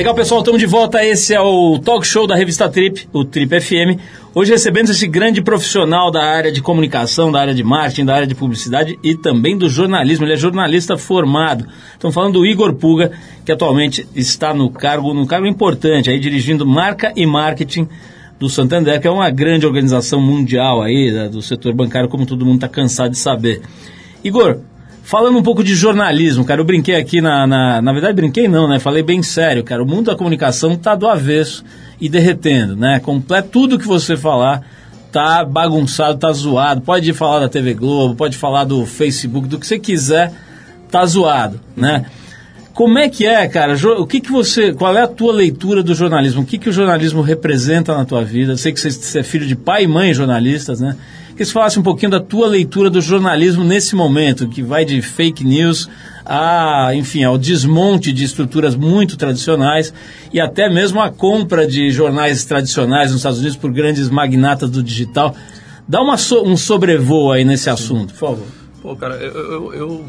Legal, 0.00 0.14
pessoal, 0.14 0.40
estamos 0.40 0.58
de 0.58 0.66
volta. 0.66 1.04
Esse 1.04 1.34
é 1.34 1.40
o 1.42 1.78
talk 1.78 2.06
show 2.06 2.26
da 2.26 2.34
revista 2.34 2.66
Trip, 2.70 3.06
o 3.12 3.22
Trip 3.22 3.60
FM. 3.60 4.00
Hoje 4.34 4.50
recebendo 4.50 4.88
esse 4.88 5.06
grande 5.06 5.42
profissional 5.42 6.10
da 6.10 6.24
área 6.24 6.50
de 6.50 6.62
comunicação, 6.62 7.30
da 7.30 7.38
área 7.38 7.52
de 7.52 7.62
marketing, 7.62 8.06
da 8.06 8.14
área 8.14 8.26
de 8.26 8.34
publicidade 8.34 8.98
e 9.04 9.14
também 9.14 9.58
do 9.58 9.68
jornalismo. 9.68 10.24
Ele 10.24 10.32
é 10.32 10.36
jornalista 10.36 10.96
formado. 10.96 11.66
Estamos 11.92 12.14
falando 12.14 12.38
do 12.38 12.46
Igor 12.46 12.72
Puga, 12.76 13.12
que 13.44 13.52
atualmente 13.52 14.08
está 14.16 14.54
no 14.54 14.70
cargo, 14.70 15.12
num 15.12 15.26
cargo 15.26 15.46
importante, 15.46 16.08
aí 16.08 16.18
dirigindo 16.18 16.64
marca 16.64 17.12
e 17.14 17.26
marketing 17.26 17.86
do 18.38 18.48
Santander, 18.48 18.98
que 19.02 19.06
é 19.06 19.10
uma 19.10 19.28
grande 19.28 19.66
organização 19.66 20.18
mundial 20.18 20.80
aí 20.80 21.28
do 21.28 21.42
setor 21.42 21.74
bancário, 21.74 22.08
como 22.08 22.24
todo 22.24 22.46
mundo 22.46 22.54
está 22.54 22.68
cansado 22.68 23.10
de 23.10 23.18
saber. 23.18 23.60
Igor, 24.24 24.60
falando 25.10 25.36
um 25.36 25.42
pouco 25.42 25.64
de 25.64 25.74
jornalismo, 25.74 26.44
cara, 26.44 26.60
eu 26.60 26.64
brinquei 26.64 26.94
aqui 26.94 27.20
na, 27.20 27.44
na. 27.44 27.82
Na 27.82 27.92
verdade, 27.92 28.14
brinquei 28.14 28.46
não, 28.46 28.68
né? 28.68 28.78
Falei 28.78 29.02
bem 29.02 29.24
sério, 29.24 29.64
cara. 29.64 29.82
O 29.82 29.86
mundo 29.86 30.06
da 30.06 30.14
comunicação 30.14 30.76
tá 30.76 30.94
do 30.94 31.08
avesso 31.08 31.64
e 32.00 32.08
derretendo, 32.08 32.76
né? 32.76 33.00
Completo, 33.00 33.48
tudo 33.48 33.76
que 33.76 33.88
você 33.88 34.16
falar 34.16 34.62
tá 35.10 35.44
bagunçado, 35.44 36.16
tá 36.16 36.32
zoado. 36.32 36.82
Pode 36.82 37.12
falar 37.12 37.40
da 37.40 37.48
TV 37.48 37.74
Globo, 37.74 38.14
pode 38.14 38.36
falar 38.36 38.62
do 38.62 38.86
Facebook, 38.86 39.48
do 39.48 39.58
que 39.58 39.66
você 39.66 39.80
quiser, 39.80 40.32
tá 40.88 41.04
zoado, 41.04 41.60
né? 41.76 42.04
Como 42.72 42.96
é 42.96 43.08
que 43.08 43.26
é, 43.26 43.48
cara? 43.48 43.74
O 43.98 44.06
que 44.06 44.20
que 44.20 44.30
você, 44.30 44.72
qual 44.72 44.96
é 44.96 45.02
a 45.02 45.08
tua 45.08 45.32
leitura 45.32 45.82
do 45.82 45.92
jornalismo? 45.92 46.42
O 46.42 46.46
que 46.46 46.56
que 46.56 46.68
o 46.68 46.72
jornalismo 46.72 47.20
representa 47.20 47.96
na 47.96 48.04
tua 48.04 48.22
vida? 48.22 48.52
Eu 48.52 48.56
sei 48.56 48.72
que 48.72 48.78
você, 48.78 48.92
você 48.92 49.18
é 49.18 49.22
filho 49.24 49.44
de 49.44 49.56
pai 49.56 49.82
e 49.82 49.86
mãe 49.88 50.14
jornalistas, 50.14 50.80
né? 50.80 50.96
Que 51.40 51.46
você 51.46 51.52
falasse 51.54 51.78
um 51.80 51.82
pouquinho 51.82 52.10
da 52.10 52.20
tua 52.20 52.46
leitura 52.46 52.90
do 52.90 53.00
jornalismo 53.00 53.64
nesse 53.64 53.96
momento, 53.96 54.46
que 54.46 54.62
vai 54.62 54.84
de 54.84 55.00
fake 55.00 55.42
news 55.42 55.88
a, 56.22 56.90
enfim, 56.94 57.24
ao 57.24 57.38
desmonte 57.38 58.12
de 58.12 58.24
estruturas 58.24 58.76
muito 58.76 59.16
tradicionais 59.16 59.90
e 60.34 60.38
até 60.38 60.68
mesmo 60.68 61.00
a 61.00 61.10
compra 61.10 61.66
de 61.66 61.90
jornais 61.90 62.44
tradicionais 62.44 63.10
nos 63.10 63.20
Estados 63.20 63.38
Unidos 63.38 63.56
por 63.56 63.72
grandes 63.72 64.10
magnatas 64.10 64.68
do 64.68 64.82
digital. 64.82 65.34
Dá 65.88 66.02
uma 66.02 66.18
so- 66.18 66.42
um 66.46 66.58
sobrevoo 66.58 67.32
aí 67.32 67.42
nesse 67.42 67.70
assunto, 67.70 68.12
por 68.12 68.20
favor. 68.20 68.46
Pô, 68.82 68.94
cara, 68.94 69.14
eu, 69.14 69.32
eu, 69.34 69.72
eu, 69.74 70.04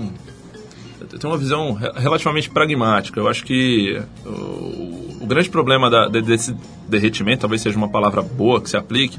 eu 1.13 1.17
tenho 1.17 1.31
uma 1.31 1.39
visão 1.39 1.71
re- 1.71 1.93
relativamente 1.95 2.50
pragmática. 2.50 3.17
Eu 3.21 3.29
acho 3.29 3.45
que 3.45 4.01
o, 4.25 5.17
o 5.21 5.25
grande 5.25 5.50
problema 5.50 5.89
da- 5.89 6.09
de- 6.09 6.21
desse 6.23 6.53
derretimento, 6.89 7.39
talvez 7.39 7.61
seja 7.61 7.77
uma 7.77 7.88
palavra 7.88 8.21
boa 8.21 8.59
que 8.59 8.69
se 8.69 8.75
aplique, 8.75 9.17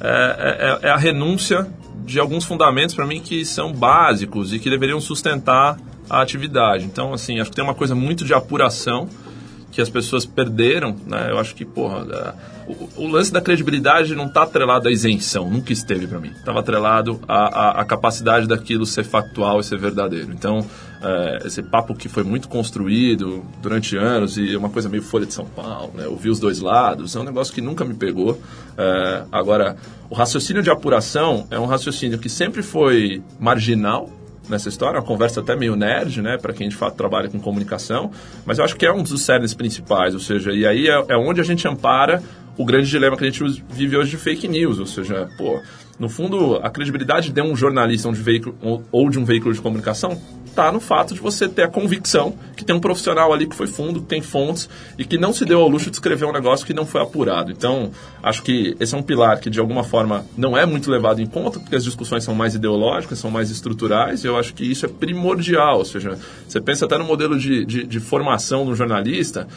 é, 0.00 0.78
é- 0.82 0.88
é 0.88 0.90
a 0.90 0.96
renúncia 0.96 1.66
de 2.04 2.18
alguns 2.18 2.44
fundamentos 2.44 2.94
para 2.94 3.06
mim 3.06 3.20
que 3.20 3.44
são 3.44 3.72
básicos 3.72 4.52
e 4.52 4.58
que 4.58 4.68
deveriam 4.70 5.00
sustentar 5.00 5.78
a 6.08 6.20
atividade. 6.20 6.84
Então, 6.84 7.12
assim, 7.12 7.38
acho 7.38 7.50
que 7.50 7.56
tem 7.56 7.64
uma 7.64 7.74
coisa 7.74 7.94
muito 7.94 8.24
de 8.24 8.34
apuração 8.34 9.08
que 9.70 9.80
as 9.80 9.88
pessoas 9.88 10.26
perderam, 10.26 10.96
né? 11.06 11.30
Eu 11.30 11.38
acho 11.38 11.54
que, 11.54 11.64
porra, 11.64 12.34
o, 12.66 13.04
o 13.04 13.08
lance 13.08 13.32
da 13.32 13.40
credibilidade 13.40 14.14
não 14.14 14.26
está 14.26 14.42
atrelado 14.42 14.88
à 14.88 14.90
isenção, 14.90 15.48
nunca 15.48 15.72
esteve 15.72 16.06
para 16.06 16.18
mim. 16.18 16.30
Estava 16.30 16.60
atrelado 16.60 17.20
à, 17.26 17.34
à, 17.36 17.80
à 17.80 17.84
capacidade 17.84 18.46
daquilo 18.46 18.84
ser 18.84 19.04
factual 19.04 19.60
e 19.60 19.64
ser 19.64 19.78
verdadeiro. 19.78 20.32
Então, 20.32 20.66
é, 21.02 21.46
esse 21.46 21.62
papo 21.62 21.94
que 21.94 22.08
foi 22.08 22.22
muito 22.22 22.48
construído 22.48 23.44
durante 23.62 23.96
anos 23.96 24.36
e 24.36 24.54
é 24.54 24.58
uma 24.58 24.70
coisa 24.70 24.88
meio 24.88 25.02
Folha 25.02 25.26
de 25.26 25.32
São 25.32 25.46
Paulo, 25.46 25.92
né? 25.94 26.06
Ouvir 26.06 26.30
os 26.30 26.38
dois 26.38 26.60
lados, 26.60 27.16
é 27.16 27.20
um 27.20 27.24
negócio 27.24 27.54
que 27.54 27.60
nunca 27.60 27.84
me 27.84 27.94
pegou. 27.94 28.40
É, 28.76 29.22
agora, 29.30 29.76
o 30.08 30.14
raciocínio 30.14 30.62
de 30.62 30.70
apuração 30.70 31.46
é 31.50 31.58
um 31.58 31.66
raciocínio 31.66 32.18
que 32.18 32.28
sempre 32.28 32.62
foi 32.62 33.22
marginal, 33.38 34.10
nessa 34.50 34.68
história, 34.68 34.98
uma 34.98 35.06
conversa 35.06 35.40
até 35.40 35.56
meio 35.56 35.76
nerd, 35.76 36.20
né, 36.20 36.36
para 36.36 36.52
quem 36.52 36.68
de 36.68 36.76
fato 36.76 36.96
trabalha 36.96 37.28
com 37.28 37.38
comunicação, 37.38 38.10
mas 38.44 38.58
eu 38.58 38.64
acho 38.64 38.76
que 38.76 38.84
é 38.84 38.92
um 38.92 39.02
dos 39.02 39.22
cernes 39.22 39.54
principais, 39.54 40.14
ou 40.14 40.20
seja, 40.20 40.52
e 40.52 40.66
aí 40.66 40.88
é, 40.88 41.04
é 41.08 41.16
onde 41.16 41.40
a 41.40 41.44
gente 41.44 41.66
ampara 41.66 42.22
o 42.58 42.64
grande 42.64 42.90
dilema 42.90 43.16
que 43.16 43.24
a 43.24 43.30
gente 43.30 43.64
vive 43.70 43.96
hoje 43.96 44.10
de 44.10 44.16
fake 44.16 44.46
news, 44.48 44.78
ou 44.78 44.86
seja, 44.86 45.28
pô, 45.38 45.60
no 45.98 46.08
fundo, 46.08 46.56
a 46.62 46.70
credibilidade 46.70 47.30
de 47.30 47.42
um 47.42 47.54
jornalista 47.54 48.08
ou 48.08 48.14
de, 48.14 48.22
veículo, 48.22 48.84
ou 48.90 49.10
de 49.10 49.18
um 49.18 49.24
veículo 49.24 49.54
de 49.54 49.60
comunicação 49.60 50.20
está 50.50 50.70
no 50.70 50.80
fato 50.80 51.14
de 51.14 51.20
você 51.20 51.48
ter 51.48 51.62
a 51.62 51.68
convicção 51.68 52.34
que 52.56 52.64
tem 52.64 52.76
um 52.76 52.80
profissional 52.80 53.32
ali 53.32 53.46
que 53.46 53.56
foi 53.56 53.66
fundo, 53.66 54.00
que 54.00 54.06
tem 54.06 54.20
fontes 54.20 54.68
e 54.98 55.04
que 55.04 55.16
não 55.16 55.32
se 55.32 55.44
deu 55.44 55.60
ao 55.60 55.68
luxo 55.68 55.90
de 55.90 55.96
escrever 55.96 56.26
um 56.26 56.32
negócio 56.32 56.66
que 56.66 56.74
não 56.74 56.84
foi 56.84 57.00
apurado. 57.00 57.50
Então, 57.50 57.90
acho 58.22 58.42
que 58.42 58.76
esse 58.78 58.94
é 58.94 58.98
um 58.98 59.02
pilar 59.02 59.40
que, 59.40 59.48
de 59.48 59.58
alguma 59.58 59.82
forma, 59.82 60.26
não 60.36 60.56
é 60.56 60.66
muito 60.66 60.90
levado 60.90 61.22
em 61.22 61.26
conta, 61.26 61.58
porque 61.58 61.76
as 61.76 61.84
discussões 61.84 62.22
são 62.22 62.34
mais 62.34 62.54
ideológicas, 62.54 63.18
são 63.18 63.30
mais 63.30 63.50
estruturais, 63.50 64.24
e 64.24 64.26
eu 64.26 64.36
acho 64.36 64.52
que 64.52 64.64
isso 64.64 64.84
é 64.84 64.88
primordial. 64.88 65.78
Ou 65.78 65.84
seja, 65.84 66.18
você 66.46 66.60
pensa 66.60 66.84
até 66.84 66.98
no 66.98 67.04
modelo 67.04 67.38
de, 67.38 67.64
de, 67.64 67.86
de 67.86 68.00
formação 68.00 68.66
do 68.66 68.74
jornalista, 68.74 69.48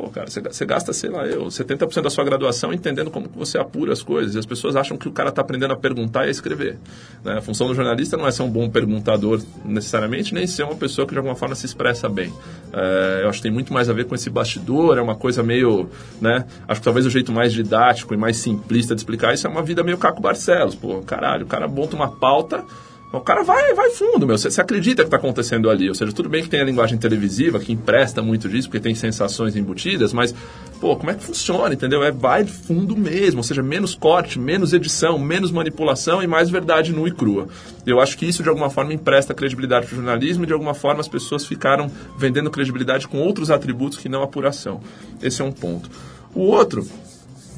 Pô, 0.00 0.08
cara, 0.08 0.28
você, 0.30 0.64
gasta, 0.64 0.94
sei 0.94 1.10
lá, 1.10 1.26
eu, 1.26 1.44
70% 1.48 2.00
da 2.00 2.08
sua 2.08 2.24
graduação 2.24 2.72
entendendo 2.72 3.10
como 3.10 3.28
que 3.28 3.36
você 3.36 3.58
apura 3.58 3.92
as 3.92 4.02
coisas. 4.02 4.34
E 4.34 4.38
as 4.38 4.46
pessoas 4.46 4.74
acham 4.74 4.96
que 4.96 5.06
o 5.06 5.12
cara 5.12 5.28
está 5.28 5.42
aprendendo 5.42 5.74
a 5.74 5.76
perguntar 5.76 6.24
e 6.24 6.28
a 6.28 6.30
escrever. 6.30 6.78
Né? 7.22 7.36
A 7.36 7.42
função 7.42 7.66
do 7.66 7.74
jornalista 7.74 8.16
não 8.16 8.26
é 8.26 8.30
ser 8.30 8.42
um 8.42 8.48
bom 8.48 8.70
perguntador 8.70 9.42
necessariamente, 9.62 10.32
nem 10.32 10.46
ser 10.46 10.62
uma 10.62 10.74
pessoa 10.74 11.06
que 11.06 11.12
de 11.12 11.18
alguma 11.18 11.36
forma 11.36 11.54
se 11.54 11.66
expressa 11.66 12.08
bem. 12.08 12.32
É, 12.72 13.20
eu 13.24 13.28
acho 13.28 13.40
que 13.40 13.42
tem 13.42 13.52
muito 13.52 13.74
mais 13.74 13.90
a 13.90 13.92
ver 13.92 14.06
com 14.06 14.14
esse 14.14 14.30
bastidor, 14.30 14.96
é 14.96 15.02
uma 15.02 15.16
coisa 15.16 15.42
meio, 15.42 15.90
né? 16.18 16.46
Acho 16.66 16.80
que 16.80 16.84
talvez 16.84 17.04
o 17.04 17.10
jeito 17.10 17.30
mais 17.30 17.52
didático 17.52 18.14
e 18.14 18.16
mais 18.16 18.38
simplista 18.38 18.94
de 18.94 19.02
explicar 19.02 19.34
isso 19.34 19.46
é 19.46 19.50
uma 19.50 19.62
vida 19.62 19.84
meio 19.84 19.98
Caco 19.98 20.22
Barcelos. 20.22 20.74
Pô, 20.74 21.02
caralho, 21.02 21.44
o 21.44 21.48
cara 21.48 21.68
monta 21.68 21.94
uma 21.94 22.08
pauta 22.08 22.64
o 23.12 23.20
cara 23.20 23.42
vai, 23.42 23.74
vai 23.74 23.90
fundo, 23.90 24.24
meu. 24.24 24.38
Você, 24.38 24.60
acredita 24.60 25.02
que 25.02 25.08
está 25.08 25.16
acontecendo 25.16 25.68
ali. 25.68 25.88
Ou 25.88 25.94
seja, 25.94 26.12
tudo 26.12 26.28
bem 26.28 26.44
que 26.44 26.48
tem 26.48 26.60
a 26.60 26.64
linguagem 26.64 26.96
televisiva, 26.96 27.58
que 27.58 27.72
empresta 27.72 28.22
muito 28.22 28.48
disso, 28.48 28.68
porque 28.68 28.78
tem 28.78 28.94
sensações 28.94 29.56
embutidas, 29.56 30.12
mas, 30.12 30.32
pô, 30.80 30.94
como 30.94 31.10
é 31.10 31.14
que 31.14 31.24
funciona, 31.24 31.74
entendeu? 31.74 32.04
É 32.04 32.12
vai 32.12 32.44
fundo 32.44 32.96
mesmo, 32.96 33.38
ou 33.38 33.42
seja, 33.42 33.62
menos 33.62 33.96
corte, 33.96 34.38
menos 34.38 34.72
edição, 34.72 35.18
menos 35.18 35.50
manipulação 35.50 36.22
e 36.22 36.26
mais 36.26 36.50
verdade 36.50 36.92
nua 36.92 37.08
e 37.08 37.12
crua. 37.12 37.48
Eu 37.84 38.00
acho 38.00 38.16
que 38.16 38.26
isso, 38.26 38.44
de 38.44 38.48
alguma 38.48 38.70
forma, 38.70 38.94
empresta 38.94 39.34
credibilidade 39.34 39.86
para 39.86 39.94
o 39.94 39.96
jornalismo 39.96 40.44
e, 40.44 40.46
de 40.46 40.52
alguma 40.52 40.74
forma, 40.74 41.00
as 41.00 41.08
pessoas 41.08 41.44
ficaram 41.44 41.90
vendendo 42.16 42.50
credibilidade 42.50 43.08
com 43.08 43.18
outros 43.18 43.50
atributos 43.50 43.98
que 43.98 44.08
não 44.08 44.22
apuração. 44.22 44.80
Esse 45.20 45.42
é 45.42 45.44
um 45.44 45.52
ponto. 45.52 45.90
O 46.32 46.42
outro 46.42 46.86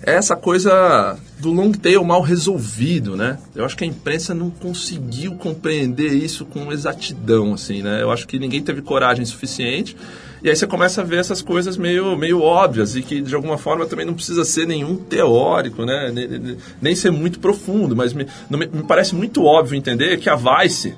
é 0.05 0.15
essa 0.15 0.35
coisa 0.35 1.17
do 1.39 1.51
long 1.51 1.73
tail 1.73 2.05
mal 2.05 2.21
resolvido, 2.21 3.17
né? 3.17 3.39
Eu 3.55 3.65
acho 3.65 3.77
que 3.77 3.85
a 3.85 3.87
imprensa 3.87 4.35
não 4.35 4.51
conseguiu 4.51 5.35
compreender 5.35 6.13
isso 6.13 6.45
com 6.45 6.73
exatidão, 6.73 7.55
assim, 7.55 7.83
né? 7.83 8.03
Eu 8.03 8.11
acho 8.11 8.27
que 8.27 8.39
ninguém 8.39 8.63
teve 8.63 8.83
coragem 8.83 9.25
suficiente. 9.25 9.97
E 10.43 10.49
aí 10.49 10.57
você 10.57 10.67
começa 10.67 11.03
a 11.03 11.05
ver 11.05 11.21
essas 11.21 11.41
coisas 11.41 11.77
meio, 11.77 12.17
meio 12.17 12.41
óbvias 12.43 12.97
e 12.97 13.03
que, 13.03 13.21
de 13.21 13.35
alguma 13.35 13.57
forma, 13.57 13.87
também 13.87 14.05
não 14.05 14.15
precisa 14.15 14.45
ser 14.45 14.67
nenhum 14.67 14.97
teórico, 14.97 15.85
né? 15.85 16.11
Nem, 16.13 16.57
nem 16.81 16.95
ser 16.97 17.13
muito 17.13 17.39
profundo, 17.39 17.95
mas 17.95 18.13
me, 18.13 18.27
me, 18.51 18.67
parece 18.87 19.15
muito 19.15 19.45
óbvio 19.45 19.77
entender 19.77 20.19
que 20.19 20.29
a 20.29 20.37
Vice 20.37 20.95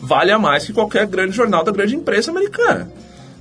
vale 0.00 0.32
a 0.32 0.38
mais 0.38 0.64
que 0.66 0.72
qualquer 0.72 1.06
grande 1.06 1.32
jornal 1.32 1.62
da 1.62 1.70
grande 1.70 1.94
imprensa 1.94 2.30
americana. 2.30 2.90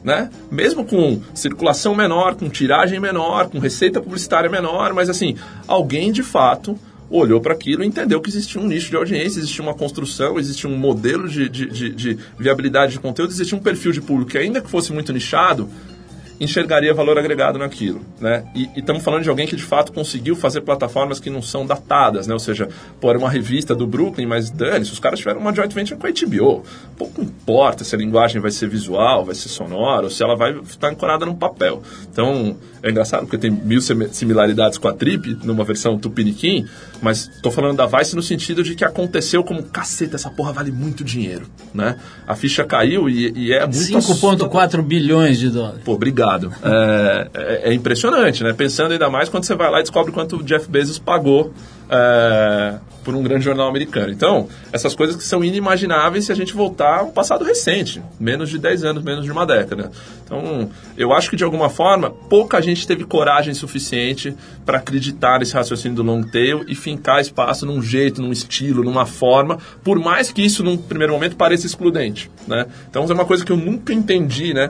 Né? 0.08 0.30
Mesmo 0.50 0.86
com 0.86 1.22
circulação 1.34 1.94
menor, 1.94 2.36
com 2.36 2.48
tiragem 2.48 2.98
menor, 2.98 3.50
com 3.50 3.60
receita 3.60 4.00
publicitária 4.00 4.50
menor, 4.50 4.94
mas 4.94 5.10
assim, 5.10 5.36
alguém 5.68 6.14
de 6.14 6.24
fato 6.24 6.80
olhou 7.10 7.42
para 7.42 7.54
aquilo 7.54 7.84
e 7.84 7.88
entendeu 7.88 8.22
que 8.22 8.30
existia 8.30 8.62
um 8.62 8.66
nicho 8.66 8.90
de 8.90 8.96
audiência, 8.96 9.38
existia 9.40 9.62
uma 9.62 9.74
construção, 9.74 10.40
existia 10.40 10.70
um 10.70 10.78
modelo 10.78 11.28
de, 11.28 11.50
de, 11.50 11.66
de, 11.66 11.90
de 11.90 12.18
viabilidade 12.40 12.94
de 12.94 13.00
conteúdo, 13.00 13.32
existia 13.32 13.58
um 13.58 13.62
perfil 13.62 13.92
de 13.92 14.00
público 14.00 14.32
que, 14.32 14.38
ainda 14.38 14.62
que 14.62 14.70
fosse 14.70 14.94
muito 14.94 15.12
nichado, 15.12 15.70
enxergaria 16.40 16.94
valor 16.94 17.18
agregado 17.18 17.58
naquilo, 17.58 18.02
né? 18.20 18.44
E 18.54 18.70
estamos 18.76 19.04
falando 19.04 19.24
de 19.24 19.30
alguém 19.30 19.48
que 19.48 19.56
de 19.56 19.64
fato 19.64 19.92
conseguiu 19.92 20.36
fazer 20.36 20.62
plataformas 20.62 21.20
que 21.20 21.30
não 21.30 21.42
são 21.42 21.66
datadas, 21.66 22.28
né? 22.28 22.34
Ou 22.34 22.40
seja, 22.40 22.70
pô, 23.02 23.10
era 23.10 23.18
uma 23.18 23.30
revista 23.30 23.74
do 23.76 23.88
Brooklyn, 23.88 24.26
mas 24.28 24.50
dane 24.52 24.86
se 24.86 24.92
os 24.94 25.00
caras 25.00 25.20
tiveram 25.20 25.40
uma 25.40 25.54
joint 25.54 25.74
venture 25.74 26.00
com 26.00 26.06
a 26.08 26.12
HBO. 26.12 26.64
Pouco 26.98 27.22
importa 27.22 27.84
se 27.84 27.96
a 27.96 27.98
linguagem 27.98 28.42
vai 28.42 28.52
ser 28.52 28.68
visual, 28.70 29.26
vai 29.26 29.36
ser 29.36 29.50
sonora, 29.50 30.04
ou 30.04 30.10
se 30.10 30.22
ela 30.24 30.36
vai 30.36 30.52
estar 30.62 30.90
ancorada 30.90 31.26
num 31.26 31.36
papel. 31.36 31.82
Então, 32.12 32.56
é 32.84 32.90
engraçado 32.92 33.22
porque 33.22 33.38
tem 33.38 33.50
mil 33.52 33.82
sim- 33.82 34.08
similaridades 34.12 34.78
com 34.78 34.88
a 34.88 34.94
Trip, 34.94 35.38
numa 35.44 35.64
versão 35.64 35.98
Tupiniquim, 35.98 36.66
mas 37.02 37.30
tô 37.42 37.50
falando 37.52 37.78
da 37.78 37.86
Vice 37.86 38.16
no 38.16 38.22
sentido 38.22 38.64
de 38.64 38.76
que 38.76 38.86
aconteceu 38.86 39.44
como, 39.44 39.64
caceta, 39.64 40.16
essa 40.16 40.30
porra 40.30 40.54
vale 40.54 40.72
muito 40.72 41.04
dinheiro, 41.04 41.48
né? 41.74 41.98
A 42.28 42.36
ficha 42.36 42.64
caiu 42.64 43.10
e, 43.10 43.32
e 43.36 43.54
é 43.54 43.62
muito 43.66 43.98
assustador. 43.98 44.50
5,4 44.50 44.82
bilhões 44.84 45.40
de 45.40 45.50
dólares. 45.50 45.82
Pô, 45.84 45.94
obrigado. 45.94 46.27
É, 46.64 47.28
é- 47.34 47.70
é 47.70 47.74
impressionante, 47.74 48.44
né? 48.44 48.54
Pensando 48.54 48.92
ainda 48.92 49.10
mais 49.10 49.30
quando 49.30 49.46
você 49.46 49.56
vai 49.56 49.70
lá 49.70 49.80
e 49.80 49.84
descobre 49.84 50.12
quanto 50.12 50.38
o 50.38 50.44
Jeff 50.44 50.70
Bezos 50.70 51.00
pagou 51.00 51.54
é, 51.90 52.76
por 53.04 53.16
um 53.16 53.24
grande 53.24 53.46
jornal 53.46 53.70
americano. 53.70 54.12
Então, 54.12 54.50
essas 54.74 54.94
coisas 54.94 55.16
que 55.16 55.24
são 55.24 55.44
inimagináveis 55.44 56.26
se 56.26 56.32
a 56.32 56.36
gente 56.36 56.54
voltar 56.54 57.00
ao 57.00 57.08
passado 57.08 57.46
recente, 57.46 58.02
menos 58.20 58.50
de 58.50 58.60
10 58.60 58.84
anos, 58.84 59.04
menos 59.04 59.24
de 59.24 59.32
uma 59.32 59.46
década. 59.46 59.92
Então, 60.26 60.70
eu 60.98 61.14
acho 61.14 61.30
que 61.30 61.38
de 61.38 61.46
alguma 61.46 61.70
forma, 61.70 62.10
pouca 62.10 62.62
gente 62.62 62.86
teve 62.86 63.06
coragem 63.06 63.54
suficiente 63.54 64.36
para 64.66 64.80
acreditar 64.80 65.40
nesse 65.40 65.54
raciocínio 65.54 65.96
do 65.96 66.04
long 66.04 66.22
tail 66.24 66.66
e 66.68 66.76
fincar 66.76 67.22
espaço 67.22 67.66
num 67.66 67.82
jeito, 67.82 68.22
num 68.22 68.34
estilo, 68.34 68.84
numa 68.84 69.06
forma, 69.06 69.58
por 69.84 69.98
mais 69.98 70.30
que 70.32 70.42
isso 70.42 70.64
num 70.64 70.76
primeiro 70.78 71.14
momento 71.14 71.38
pareça 71.38 71.66
excludente, 71.66 72.30
né? 72.46 72.66
Então, 72.90 73.06
é 73.10 73.14
uma 73.14 73.26
coisa 73.26 73.46
que 73.46 73.52
eu 73.52 73.58
nunca 73.58 73.94
entendi, 73.94 74.54
né? 74.54 74.70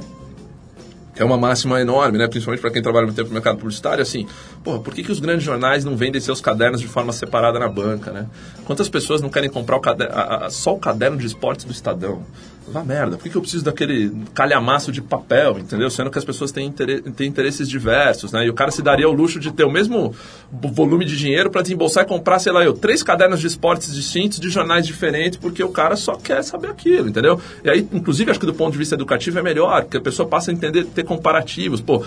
É 1.19 1.25
uma 1.25 1.37
máxima 1.37 1.79
enorme, 1.81 2.17
né? 2.17 2.27
principalmente 2.27 2.61
para 2.61 2.71
quem 2.71 2.81
trabalha 2.81 3.05
muito 3.05 3.15
tempo 3.15 3.29
no 3.29 3.33
mercado 3.33 3.57
publicitário, 3.57 4.01
assim, 4.01 4.27
porra, 4.63 4.79
por 4.79 4.93
que, 4.93 5.03
que 5.03 5.11
os 5.11 5.19
grandes 5.19 5.43
jornais 5.43 5.83
não 5.85 5.95
vendem 5.95 6.19
seus 6.21 6.39
cadernos 6.41 6.79
de 6.81 6.87
forma 6.87 7.11
separada 7.13 7.57
na 7.59 7.67
banca, 7.67 8.11
né? 8.11 8.27
Quantas 8.65 8.87
pessoas 8.89 9.21
não 9.21 9.29
querem 9.29 9.49
comprar 9.49 9.77
o 9.77 9.79
caderno, 9.79 10.13
a- 10.15 10.45
a- 10.45 10.49
só 10.49 10.73
o 10.73 10.79
caderno 10.79 11.17
de 11.17 11.25
esportes 11.25 11.65
do 11.65 11.71
Estadão? 11.71 12.23
Vá 12.69 12.83
merda, 12.83 13.15
por 13.15 13.23
que, 13.23 13.29
que 13.29 13.37
eu 13.37 13.41
preciso 13.41 13.63
daquele 13.63 14.11
calhamaço 14.33 14.91
de 14.91 15.01
papel, 15.01 15.57
entendeu? 15.57 15.89
Sendo 15.89 16.11
que 16.11 16.17
as 16.17 16.25
pessoas 16.25 16.51
têm, 16.51 16.69
têm 16.71 17.25
interesses 17.27 17.67
diversos, 17.69 18.33
né? 18.33 18.45
E 18.45 18.49
o 18.49 18.53
cara 18.53 18.71
se 18.71 18.81
daria 18.81 19.07
o 19.07 19.11
luxo 19.13 19.39
de 19.39 19.53
ter 19.53 19.63
o 19.63 19.71
mesmo 19.71 20.13
vo- 20.51 20.67
volume 20.73 21.05
de 21.05 21.15
dinheiro 21.15 21.49
para 21.49 21.61
desembolsar 21.61 22.03
e 22.03 22.07
comprar, 22.07 22.39
sei 22.39 22.51
lá, 22.51 22.65
eu, 22.65 22.73
três 22.73 23.01
cadernos 23.01 23.39
de 23.39 23.47
esportes 23.47 23.95
distintos, 23.95 24.37
de 24.37 24.49
jornais 24.49 24.85
diferentes, 24.85 25.37
porque 25.39 25.63
o 25.63 25.69
cara 25.69 25.95
só 25.95 26.15
quer 26.17 26.43
saber 26.43 26.67
aquilo, 26.67 27.07
entendeu? 27.07 27.39
E 27.63 27.69
aí, 27.69 27.87
inclusive, 27.93 28.31
acho 28.31 28.39
que 28.39 28.45
do 28.45 28.53
ponto 28.53 28.73
de 28.73 28.77
vista 28.79 28.95
educativo 28.95 29.39
é 29.39 29.41
melhor, 29.41 29.83
porque 29.83 29.97
a 29.97 30.01
pessoa 30.01 30.27
passa 30.27 30.51
a 30.51 30.53
entender, 30.53 30.83
ter 30.87 31.05
comparativos. 31.05 31.79
Pô, 31.79 32.03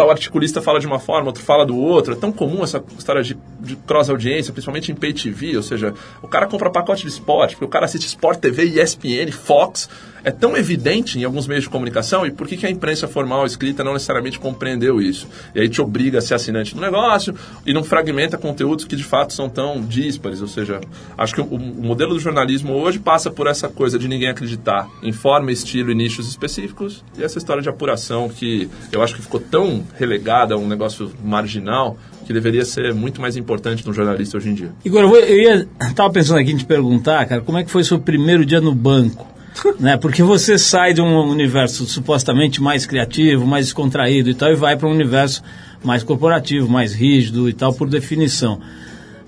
tal 0.00 0.10
articulista 0.10 0.62
fala 0.62 0.80
de 0.80 0.86
uma 0.86 0.98
forma, 0.98 1.26
outro 1.26 1.42
fala 1.42 1.66
do 1.66 1.76
outro. 1.76 2.14
É 2.14 2.16
tão 2.16 2.32
comum 2.32 2.64
essa 2.64 2.82
história 2.96 3.22
de, 3.22 3.36
de 3.60 3.76
cross-audiência, 3.76 4.50
principalmente 4.50 4.90
em 4.90 4.94
pay 4.94 5.12
TV, 5.12 5.54
ou 5.58 5.62
seja, 5.62 5.92
o 6.22 6.28
cara 6.28 6.46
compra 6.46 6.70
pacote 6.70 7.02
de 7.02 7.08
esporte, 7.08 7.54
porque 7.54 7.66
o 7.66 7.68
cara 7.68 7.84
assiste 7.84 8.06
Sport 8.06 8.40
TV, 8.40 8.64
ESPN, 8.64 9.30
Fox. 9.30 9.90
É 10.22 10.30
tão 10.30 10.54
evidente 10.54 11.18
em 11.18 11.24
alguns 11.24 11.46
meios 11.46 11.64
de 11.64 11.70
comunicação, 11.70 12.26
e 12.26 12.30
por 12.30 12.46
que, 12.46 12.56
que 12.56 12.66
a 12.66 12.70
imprensa 12.70 13.08
formal 13.08 13.46
escrita 13.46 13.82
não 13.82 13.94
necessariamente 13.94 14.38
compreendeu 14.38 15.00
isso? 15.00 15.26
E 15.54 15.60
aí 15.60 15.68
te 15.68 15.80
obriga 15.80 16.18
a 16.18 16.20
ser 16.20 16.34
assinante 16.34 16.74
do 16.74 16.80
negócio 16.80 17.34
e 17.64 17.72
não 17.72 17.82
fragmenta 17.82 18.36
conteúdos 18.36 18.84
que 18.84 18.96
de 18.96 19.04
fato 19.04 19.32
são 19.32 19.48
tão 19.48 19.80
díspares. 19.80 20.42
Ou 20.42 20.48
seja, 20.48 20.80
acho 21.16 21.34
que 21.34 21.40
o, 21.40 21.44
o 21.44 21.58
modelo 21.58 22.12
do 22.12 22.20
jornalismo 22.20 22.74
hoje 22.74 22.98
passa 22.98 23.30
por 23.30 23.46
essa 23.46 23.68
coisa 23.68 23.98
de 23.98 24.08
ninguém 24.08 24.28
acreditar 24.28 24.88
em 25.02 25.12
forma, 25.12 25.52
estilo 25.52 25.90
e 25.90 25.94
nichos 25.94 26.28
específicos, 26.28 27.02
e 27.18 27.24
essa 27.24 27.38
história 27.38 27.62
de 27.62 27.70
apuração 27.70 28.28
que 28.28 28.68
eu 28.92 29.02
acho 29.02 29.14
que 29.14 29.22
ficou 29.22 29.40
tão 29.40 29.82
relegada 29.98 30.54
a 30.54 30.58
um 30.58 30.66
negócio 30.66 31.10
marginal 31.22 31.96
que 32.26 32.32
deveria 32.32 32.64
ser 32.64 32.94
muito 32.94 33.20
mais 33.20 33.36
importante 33.36 33.86
no 33.86 33.92
jornalista 33.92 34.36
hoje 34.36 34.48
em 34.50 34.54
dia. 34.54 34.72
Igor, 34.84 35.02
eu, 35.02 35.16
eu 35.16 35.38
ia, 35.38 35.68
tava 35.94 36.10
pensando 36.10 36.38
aqui 36.38 36.52
em 36.52 36.56
te 36.56 36.64
perguntar, 36.64 37.26
cara, 37.26 37.40
como 37.40 37.58
é 37.58 37.64
que 37.64 37.70
foi 37.70 37.82
seu 37.82 37.98
primeiro 37.98 38.44
dia 38.44 38.60
no 38.60 38.74
banco? 38.74 39.26
né? 39.78 39.96
Porque 39.96 40.22
você 40.22 40.58
sai 40.58 40.92
de 40.92 41.00
um 41.00 41.28
universo 41.28 41.84
supostamente 41.86 42.62
mais 42.62 42.86
criativo, 42.86 43.46
mais 43.46 43.66
descontraído 43.66 44.30
e 44.30 44.34
tal, 44.34 44.50
e 44.52 44.54
vai 44.54 44.76
para 44.76 44.88
um 44.88 44.92
universo 44.92 45.42
mais 45.82 46.02
corporativo, 46.02 46.68
mais 46.68 46.92
rígido 46.92 47.48
e 47.48 47.52
tal, 47.52 47.72
por 47.72 47.88
definição. 47.88 48.60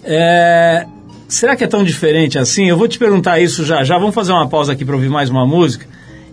É, 0.04 0.86
será 1.28 1.56
que 1.56 1.64
é 1.64 1.66
tão 1.66 1.82
diferente 1.84 2.38
assim? 2.38 2.68
Eu 2.68 2.76
vou 2.76 2.88
te 2.88 2.98
perguntar 2.98 3.40
isso 3.40 3.64
já 3.64 3.82
já. 3.84 3.98
Vamos 3.98 4.14
fazer 4.14 4.32
uma 4.32 4.48
pausa 4.48 4.72
aqui 4.72 4.84
para 4.84 4.94
ouvir 4.94 5.08
mais 5.08 5.30
uma 5.30 5.46
música. 5.46 5.86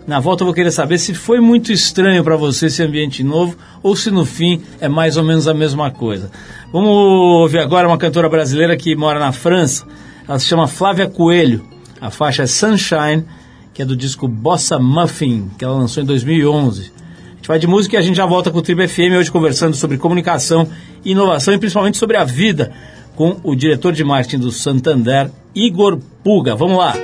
Na 0.06 0.18
volta 0.18 0.42
eu 0.42 0.46
vou 0.46 0.54
querer 0.54 0.70
saber 0.70 0.98
se 0.98 1.14
foi 1.14 1.40
muito 1.40 1.72
estranho 1.72 2.24
para 2.24 2.36
você 2.36 2.66
esse 2.66 2.82
ambiente 2.82 3.22
novo 3.22 3.56
ou 3.82 3.94
se 3.94 4.10
no 4.10 4.24
fim 4.24 4.62
é 4.80 4.88
mais 4.88 5.16
ou 5.16 5.24
menos 5.24 5.46
a 5.46 5.54
mesma 5.54 5.90
coisa. 5.90 6.30
Vamos 6.72 6.90
ouvir 6.90 7.58
agora 7.58 7.86
uma 7.86 7.98
cantora 7.98 8.28
brasileira 8.28 8.76
que 8.76 8.96
mora 8.96 9.18
na 9.18 9.32
França. 9.32 9.86
Ela 10.26 10.38
se 10.38 10.46
chama 10.46 10.66
Flávia 10.66 11.08
Coelho. 11.08 11.64
A 12.00 12.10
faixa 12.10 12.42
é 12.42 12.46
Sunshine, 12.46 13.24
que 13.74 13.82
é 13.82 13.84
do 13.84 13.94
disco 13.94 14.26
Bossa 14.26 14.78
Muffin, 14.78 15.50
que 15.58 15.64
ela 15.64 15.74
lançou 15.74 16.02
em 16.02 16.06
2011. 16.06 16.92
A 17.32 17.36
gente 17.36 17.48
vai 17.48 17.58
de 17.58 17.66
música 17.66 17.96
e 17.96 17.98
a 17.98 18.02
gente 18.02 18.16
já 18.16 18.26
volta 18.26 18.50
com 18.50 18.58
o 18.58 18.62
Tribo 18.62 18.86
FM 18.86 19.16
hoje 19.18 19.30
conversando 19.30 19.76
sobre 19.76 19.96
comunicação, 19.96 20.68
inovação 21.04 21.54
e 21.54 21.58
principalmente 21.58 21.98
sobre 21.98 22.16
a 22.16 22.24
vida 22.24 22.72
com 23.16 23.36
o 23.42 23.54
diretor 23.54 23.92
de 23.92 24.02
marketing 24.02 24.38
do 24.38 24.50
Santander, 24.50 25.30
Igor 25.54 25.98
Puga. 26.24 26.54
Vamos 26.54 26.78
lá. 26.78 26.94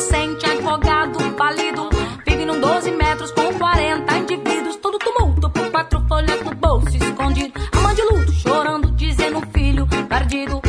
Inocente, 0.00 0.46
advogado, 0.46 1.18
falido. 1.36 1.90
Vive 2.26 2.46
num 2.46 2.58
12 2.58 2.90
metros 2.92 3.32
com 3.32 3.52
40 3.52 4.16
indivíduos. 4.16 4.76
Todo 4.76 4.98
tumulto 4.98 5.50
por 5.50 5.70
quatro 5.70 6.02
folhas 6.08 6.42
no 6.42 6.54
bolso 6.54 6.96
escondido. 6.96 7.52
A 7.70 7.80
mãe 7.80 7.94
de 7.94 8.02
luto, 8.04 8.32
chorando, 8.32 8.90
dizendo 8.92 9.42
filho 9.52 9.86
perdido. 10.08 10.59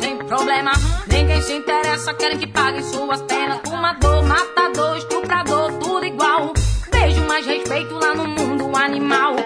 Tem 0.00 0.16
problema. 0.16 0.72
Ninguém 1.06 1.40
se 1.42 1.52
interessa, 1.54 2.14
querem 2.14 2.38
que 2.38 2.46
paguem 2.46 2.82
suas 2.82 3.22
penas. 3.22 3.60
Fumador, 3.64 4.24
matador, 4.24 4.96
estuprador, 4.96 5.72
tudo 5.78 6.04
igual. 6.04 6.52
Vejo 6.90 7.22
mais 7.26 7.46
respeito 7.46 7.94
lá 7.94 8.14
no 8.14 8.26
mundo 8.26 8.76
animal. 8.76 9.36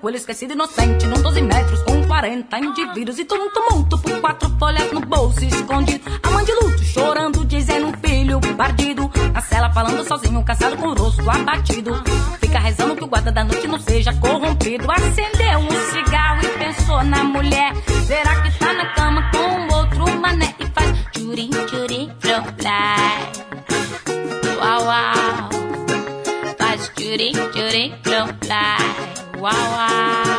Tranquilo, 0.00 0.16
esquecido, 0.16 0.54
inocente. 0.54 1.06
Num 1.06 1.20
12 1.20 1.42
metros 1.42 1.82
com 1.82 2.02
40 2.06 2.58
indivíduos 2.58 3.18
e 3.18 3.24
todo 3.24 3.42
um 3.42 3.50
tumulto 3.50 3.98
por 3.98 4.20
quatro 4.20 4.48
folhas 4.58 4.90
no 4.92 5.00
bolso 5.00 5.44
escondido. 5.44 6.02
A 6.22 6.30
mãe 6.30 6.44
de 6.44 6.52
luto 6.52 6.82
chorando, 6.84 7.44
dizendo 7.44 7.88
um 7.88 7.92
filho 7.92 8.40
perdido. 8.40 9.10
Na 9.32 9.40
cela 9.42 9.70
falando 9.70 10.02
sozinho, 10.06 10.42
cansado 10.42 10.76
com 10.78 10.88
o 10.88 10.94
rosto 10.94 11.28
abatido. 11.28 11.92
Fica 12.40 12.58
rezando 12.58 12.96
que 12.96 13.04
o 13.04 13.06
guarda 13.06 13.30
da 13.30 13.44
noite 13.44 13.68
não 13.68 13.78
seja 13.78 14.12
corrompido. 14.14 14.90
Acendeu 14.90 15.58
um 15.58 15.92
cigarro 15.92 16.40
e 16.44 16.58
pensou 16.58 17.04
na 17.04 17.22
mulher. 17.22 17.74
Será 18.06 18.42
que 18.42 18.58
tá 18.58 18.72
na 18.72 18.94
cama 18.94 19.30
com 19.30 19.74
outro 19.76 20.18
mané? 20.18 20.54
E 20.58 20.66
faz 20.66 20.92
tchurim, 21.12 21.50
tchurim, 21.50 22.10
fly. 22.20 22.40
Uau, 24.56 24.84
uau. 24.84 25.50
Faz 26.58 26.90
tchurim, 26.96 27.32
tchurim, 27.52 27.94
from 28.02 28.99
fly. 29.40 29.50
Uau, 29.50 30.29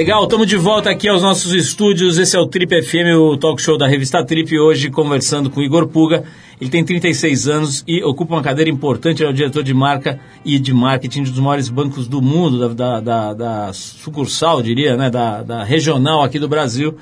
Legal, 0.00 0.22
estamos 0.24 0.46
de 0.46 0.56
volta 0.56 0.88
aqui 0.88 1.06
aos 1.08 1.20
nossos 1.20 1.52
estúdios. 1.52 2.16
Esse 2.16 2.34
é 2.34 2.40
o 2.40 2.46
Trip 2.46 2.82
FM, 2.82 3.14
o 3.18 3.36
talk 3.36 3.60
show 3.60 3.76
da 3.76 3.86
revista 3.86 4.24
Trip. 4.24 4.58
Hoje 4.58 4.88
conversando 4.88 5.50
com 5.50 5.60
Igor 5.60 5.86
Puga. 5.88 6.24
Ele 6.58 6.70
tem 6.70 6.82
36 6.82 7.46
anos 7.46 7.84
e 7.86 8.02
ocupa 8.02 8.34
uma 8.34 8.42
cadeira 8.42 8.70
importante. 8.70 9.20
Ele 9.20 9.28
é 9.28 9.30
o 9.30 9.34
diretor 9.34 9.62
de 9.62 9.74
marca 9.74 10.18
e 10.42 10.58
de 10.58 10.72
marketing 10.72 11.24
de 11.24 11.28
um 11.28 11.32
dos 11.34 11.42
maiores 11.42 11.68
bancos 11.68 12.08
do 12.08 12.22
mundo, 12.22 12.66
da, 12.74 12.98
da, 12.98 13.00
da- 13.00 13.34
da 13.34 13.72
sucursal, 13.74 14.62
diria, 14.62 14.96
né? 14.96 15.10
Da, 15.10 15.42
da 15.42 15.64
regional 15.64 16.22
aqui 16.22 16.38
do 16.38 16.48
Brasil, 16.48 16.96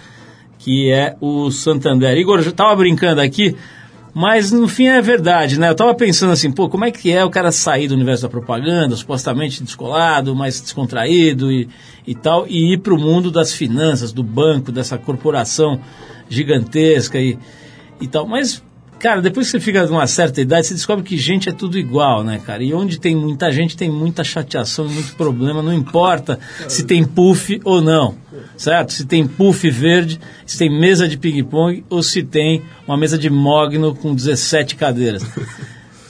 que 0.58 0.90
é 0.90 1.14
o 1.20 1.52
Santander. 1.52 2.18
Igor, 2.18 2.40
eu 2.40 2.48
estava 2.48 2.74
brincando 2.74 3.20
aqui, 3.20 3.54
mas 4.14 4.50
no 4.50 4.66
fim 4.66 4.86
é 4.86 5.00
verdade, 5.00 5.58
né? 5.58 5.68
Eu 5.68 5.74
tava 5.74 5.94
pensando 5.94 6.32
assim, 6.32 6.50
pô, 6.50 6.68
como 6.68 6.84
é 6.84 6.90
que 6.90 7.12
é 7.12 7.24
o 7.24 7.30
cara 7.30 7.52
sair 7.52 7.88
do 7.88 7.94
universo 7.94 8.22
da 8.22 8.28
propaganda, 8.28 8.96
supostamente 8.96 9.62
descolado, 9.62 10.34
mais 10.34 10.60
descontraído 10.60 11.52
e, 11.52 11.68
e 12.06 12.14
tal, 12.14 12.46
e 12.48 12.74
ir 12.74 12.78
para 12.78 12.94
o 12.94 12.98
mundo 12.98 13.30
das 13.30 13.52
finanças, 13.52 14.12
do 14.12 14.22
banco, 14.22 14.72
dessa 14.72 14.98
corporação 14.98 15.80
gigantesca 16.28 17.18
e, 17.18 17.38
e 18.00 18.08
tal. 18.08 18.26
Mas, 18.26 18.62
cara, 18.98 19.22
depois 19.22 19.46
que 19.46 19.52
você 19.52 19.60
fica 19.60 19.86
de 19.86 19.92
uma 19.92 20.06
certa 20.06 20.40
idade, 20.40 20.66
você 20.66 20.74
descobre 20.74 21.04
que 21.04 21.16
gente 21.16 21.48
é 21.48 21.52
tudo 21.52 21.78
igual, 21.78 22.24
né, 22.24 22.40
cara? 22.44 22.62
E 22.62 22.74
onde 22.74 22.98
tem 22.98 23.14
muita 23.14 23.50
gente, 23.50 23.76
tem 23.76 23.90
muita 23.90 24.24
chateação, 24.24 24.88
muito 24.88 25.14
problema, 25.14 25.62
não 25.62 25.72
importa 25.72 26.38
se 26.66 26.84
tem 26.84 27.04
puff 27.04 27.60
ou 27.64 27.80
não, 27.80 28.16
certo? 28.56 28.92
Se 28.92 29.06
tem 29.06 29.26
puff 29.26 29.70
verde, 29.70 30.20
se 30.44 30.58
tem 30.58 30.70
mesa 30.70 31.08
de 31.08 31.16
ping-pong 31.16 31.84
ou 31.88 32.02
se 32.02 32.22
tem 32.22 32.62
uma 32.86 32.96
mesa 32.96 33.16
de 33.16 33.30
mogno 33.30 33.94
com 33.94 34.14
17 34.14 34.76
cadeiras. 34.76 35.24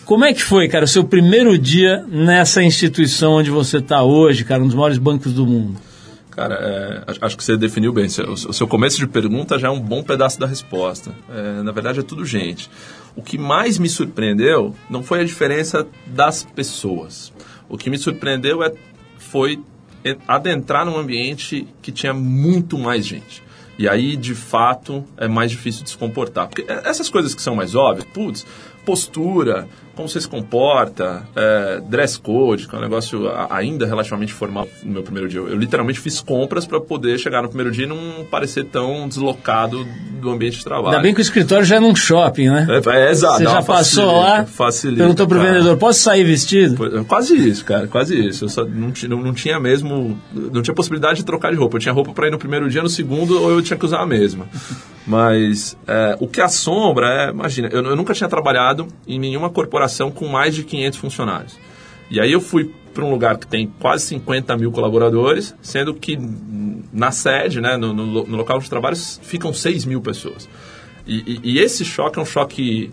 Como 0.05 0.25
é 0.25 0.33
que 0.33 0.43
foi, 0.43 0.69
cara, 0.69 0.87
o 0.87 0.89
seu 0.89 1.05
primeiro 1.05 1.59
dia 1.59 2.03
nessa 2.09 2.63
instituição 2.63 3.35
onde 3.35 3.51
você 3.51 3.77
está 3.77 4.03
hoje, 4.03 4.43
cara, 4.43 4.63
um 4.63 4.67
dos 4.67 4.75
maiores 4.75 4.97
bancos 4.97 5.35
do 5.35 5.47
mundo? 5.47 5.88
Cara, 6.39 6.55
é, 6.55 7.27
acho- 7.27 7.37
que 7.37 7.43
você 7.43 7.57
definiu 7.57 7.93
bem. 7.93 8.07
O, 8.07 8.37
seu 8.53 8.69
começo 8.69 8.97
de 8.97 9.09
pergunta 9.09 9.59
já 9.59 9.67
é 9.67 9.71
um 9.73 9.81
bom 9.81 10.05
pedaço 10.05 10.39
da 10.39 10.47
resposta. 10.47 11.13
É, 11.29 11.63
na 11.65 11.73
verdade, 11.73 11.99
é 11.99 12.03
tudo 12.05 12.25
gente. 12.25 12.71
O 13.17 13.23
que 13.23 13.37
mais 13.37 13.77
me 13.77 13.89
surpreendeu 13.89 14.73
não 14.89 15.03
foi 15.03 15.21
a 15.21 15.25
diferença 15.25 15.85
das 16.07 16.45
pessoas. 16.45 17.33
O 17.69 17.77
que 17.77 17.91
me 17.91 17.99
surpreendeu 17.99 18.63
é, 18.63 18.73
foi 19.19 19.61
adentrar 20.29 20.87
num 20.87 20.97
ambiente 20.97 21.67
que 21.83 21.91
tinha 21.91 22.15
muito 22.15 22.79
mais 22.79 23.05
gente. 23.05 23.43
E 23.77 23.89
aí, 23.89 24.17
de 24.17 24.37
fato, 24.37 25.05
é 25.17 25.27
mais 25.27 25.51
difícil 25.51 25.83
de 25.83 25.91
se 25.91 25.99
comportar. 25.99 26.47
Porque 26.47 26.65
essas 26.69 27.11
coisas 27.11 27.35
que 27.35 27.43
são 27.43 27.57
mais 27.57 27.75
óbvias, 27.75 28.07
putz, 28.15 28.47
postura, 28.87 29.69
como 29.99 30.09
você 30.09 30.21
se 30.21 30.29
comporta, 30.29 31.25
é, 31.35 31.81
dress 31.89 32.21
code, 32.21 32.69
que 32.69 32.75
é 32.77 32.79
um 32.79 32.81
negócio 32.81 33.29
ainda 33.51 33.85
relativamente 33.85 34.33
formal 34.33 34.69
no 34.85 34.93
meu 34.93 35.03
primeiro 35.03 35.29
dia. 35.29 35.41
Eu, 35.41 35.49
eu 35.49 35.59
literalmente 35.59 35.99
fiz 35.99 36.21
compras 36.21 36.65
para 36.65 36.81
poder 36.81 37.19
chegar 37.19 37.43
no 37.43 37.49
primeiro 37.49 37.73
dia 37.73 37.85
e 37.85 37.89
não 37.89 38.25
parecer 38.31 38.65
tão 38.67 39.09
deslocado 39.09 39.85
do 40.21 40.31
ambiente 40.31 40.59
de 40.59 40.65
trabalho. 40.65 40.91
Ainda 40.91 41.01
bem 41.03 41.13
que 41.13 41.21
o 41.21 41.23
escritório 41.23 41.65
já 41.65 41.77
é 41.77 41.81
num 41.81 41.97
shopping, 41.97 42.49
né? 42.49 42.69
É, 42.71 43.09
é, 43.09 43.11
exato. 43.11 43.39
Você 43.39 43.45
já 43.45 43.61
passou 43.61 44.05
facilita, 44.05 44.13
lá, 44.13 44.47
Facilita, 44.47 44.99
perguntou 45.03 45.27
pro 45.27 45.39
cara. 45.39 45.53
vendedor, 45.53 45.77
posso 45.77 45.99
sair 45.99 46.23
vestido? 46.23 46.77
Foi- 46.77 47.05
Quase 47.05 47.35
isso, 47.37 47.65
cara, 47.65 47.89
quase 47.89 48.17
isso. 48.29 48.45
Eu 48.45 48.49
só 48.49 48.65
não, 48.65 48.93
não, 49.09 49.23
não 49.25 49.35
tinha 49.35 49.59
mesmo. 49.59 50.17
Não 50.33 50.63
tinha 50.63 50.75
possibilidade 50.75 51.19
de 51.19 51.25
trocar 51.25 51.51
de 51.51 51.57
roupa. 51.57 51.77
Eu 51.77 51.81
tinha 51.81 51.93
roupa 51.93 52.13
para 52.13 52.29
ir 52.29 52.31
no 52.31 52.39
primeiro 52.39 52.71
dia, 52.71 52.83
no 52.83 52.89
segundo, 52.89 53.43
ou 53.43 53.51
eu 53.51 53.63
tinha 53.63 53.77
que 53.77 53.85
usar 53.85 53.99
a 53.99 54.07
mesma. 54.07 54.47
Mas 55.09 55.75
é, 55.87 56.17
o 56.21 56.29
que 56.29 56.39
assombra 56.41 57.07
é. 57.09 57.31
Imagina, 57.31 57.69
eu, 57.73 57.83
eu 57.83 57.97
nunca 57.97 58.13
tinha 58.13 58.29
trabalhado 58.29 58.87
em 59.07 59.19
nenhuma 59.19 59.49
corporação 59.49 59.88
com 60.11 60.29
mais 60.29 60.55
de 60.55 60.65
500 60.65 60.99
funcionários. 60.99 61.59
E 62.11 62.21
aí 62.21 62.33
eu 62.33 62.41
fui 62.41 62.73
para 62.95 63.05
um 63.05 63.11
lugar 63.11 63.37
que 63.39 63.47
tem 63.47 63.73
quase 63.79 64.05
50 64.07 64.57
mil 64.57 64.73
colaboradores, 64.73 65.55
sendo 65.63 65.95
que 65.95 66.19
na 66.93 67.11
sede, 67.11 67.61
né, 67.61 67.77
no, 67.77 67.93
no, 67.93 68.07
no 68.27 68.37
local 68.37 68.59
de 68.59 68.69
trabalho, 68.69 68.97
ficam 68.97 69.53
6 69.53 69.85
mil 69.85 70.01
pessoas. 70.01 70.49
E, 71.07 71.17
e- 71.19 71.41
e 71.55 71.59
esse 71.59 71.85
choque 71.85 72.19
é 72.19 72.23
um 72.23 72.27
choque 72.27 72.91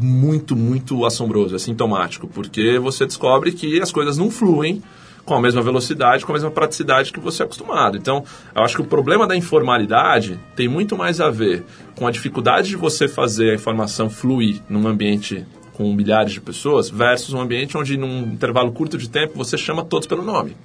muito, 0.00 0.54
muito 0.54 1.04
assombroso, 1.06 1.54
é 1.56 1.58
sintomático, 1.58 2.28
porque 2.28 2.78
você 2.78 3.06
descobre 3.06 3.52
que 3.52 3.80
as 3.80 3.90
coisas 3.90 4.18
não 4.18 4.30
fluem 4.30 4.82
com 5.24 5.34
a 5.34 5.40
mesma 5.40 5.60
velocidade, 5.62 6.24
com 6.24 6.32
a 6.32 6.34
mesma 6.34 6.50
praticidade 6.50 7.12
que 7.12 7.20
você 7.20 7.42
é 7.42 7.44
acostumado. 7.46 7.96
Então, 7.96 8.24
eu 8.54 8.62
acho 8.62 8.76
que 8.76 8.82
o 8.82 8.84
problema 8.86 9.26
da 9.26 9.36
informalidade 9.36 10.38
tem 10.56 10.68
muito 10.68 10.96
mais 10.96 11.20
a 11.20 11.30
ver 11.30 11.64
com 11.94 12.06
a 12.06 12.10
dificuldade 12.10 12.68
de 12.68 12.76
você 12.76 13.06
fazer 13.08 13.50
a 13.50 13.54
informação 13.54 14.08
fluir 14.08 14.60
num 14.68 14.86
ambiente 14.88 15.44
com 15.78 15.94
milhares 15.94 16.32
de 16.32 16.40
pessoas 16.40 16.90
versus 16.90 17.32
um 17.32 17.40
ambiente 17.40 17.78
onde, 17.78 17.96
num 17.96 18.22
intervalo 18.22 18.72
curto 18.72 18.98
de 18.98 19.08
tempo, 19.08 19.34
você 19.36 19.56
chama 19.56 19.84
todos 19.84 20.08
pelo 20.08 20.24
nome. 20.24 20.56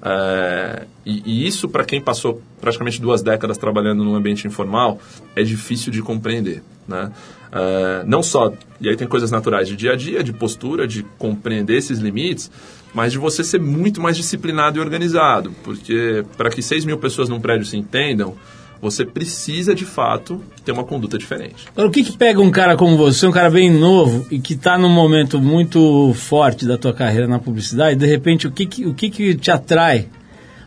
É, 0.00 0.86
e, 1.04 1.22
e 1.26 1.46
isso, 1.46 1.68
para 1.68 1.84
quem 1.84 2.00
passou 2.00 2.40
praticamente 2.60 3.00
duas 3.00 3.20
décadas 3.20 3.58
trabalhando 3.58 4.04
num 4.04 4.14
ambiente 4.14 4.46
informal, 4.46 5.00
é 5.34 5.42
difícil 5.42 5.90
de 5.90 6.00
compreender. 6.00 6.62
Né? 6.86 7.10
É, 7.50 8.04
não 8.06 8.22
só, 8.22 8.52
e 8.80 8.88
aí 8.88 8.96
tem 8.96 9.08
coisas 9.08 9.32
naturais 9.32 9.66
de 9.66 9.74
dia 9.74 9.92
a 9.92 9.96
dia, 9.96 10.22
de 10.22 10.32
postura, 10.32 10.86
de 10.86 11.02
compreender 11.18 11.76
esses 11.76 11.98
limites, 11.98 12.48
mas 12.94 13.10
de 13.10 13.18
você 13.18 13.42
ser 13.42 13.60
muito 13.60 14.00
mais 14.00 14.16
disciplinado 14.16 14.78
e 14.78 14.80
organizado. 14.80 15.52
Porque 15.64 16.24
para 16.36 16.48
que 16.48 16.62
6 16.62 16.84
mil 16.84 16.96
pessoas 16.96 17.28
num 17.28 17.40
prédio 17.40 17.66
se 17.66 17.76
entendam, 17.76 18.36
você 18.80 19.04
precisa 19.04 19.74
de 19.74 19.84
fato 19.84 20.40
ter 20.64 20.72
uma 20.72 20.84
conduta 20.84 21.18
diferente. 21.18 21.66
Agora, 21.72 21.88
o 21.88 21.90
que, 21.90 22.02
que 22.02 22.16
pega 22.16 22.40
um 22.40 22.50
cara 22.50 22.76
como 22.76 22.96
você, 22.96 23.26
um 23.26 23.32
cara 23.32 23.50
bem 23.50 23.70
novo 23.70 24.26
e 24.30 24.40
que 24.40 24.54
está 24.54 24.78
num 24.78 24.88
momento 24.88 25.40
muito 25.40 26.14
forte 26.14 26.66
da 26.66 26.78
tua 26.78 26.92
carreira 26.92 27.26
na 27.26 27.38
publicidade, 27.38 27.98
de 27.98 28.06
repente, 28.06 28.46
o 28.46 28.50
que, 28.50 28.66
que, 28.66 28.86
o 28.86 28.94
que, 28.94 29.10
que 29.10 29.34
te 29.34 29.50
atrai 29.50 30.08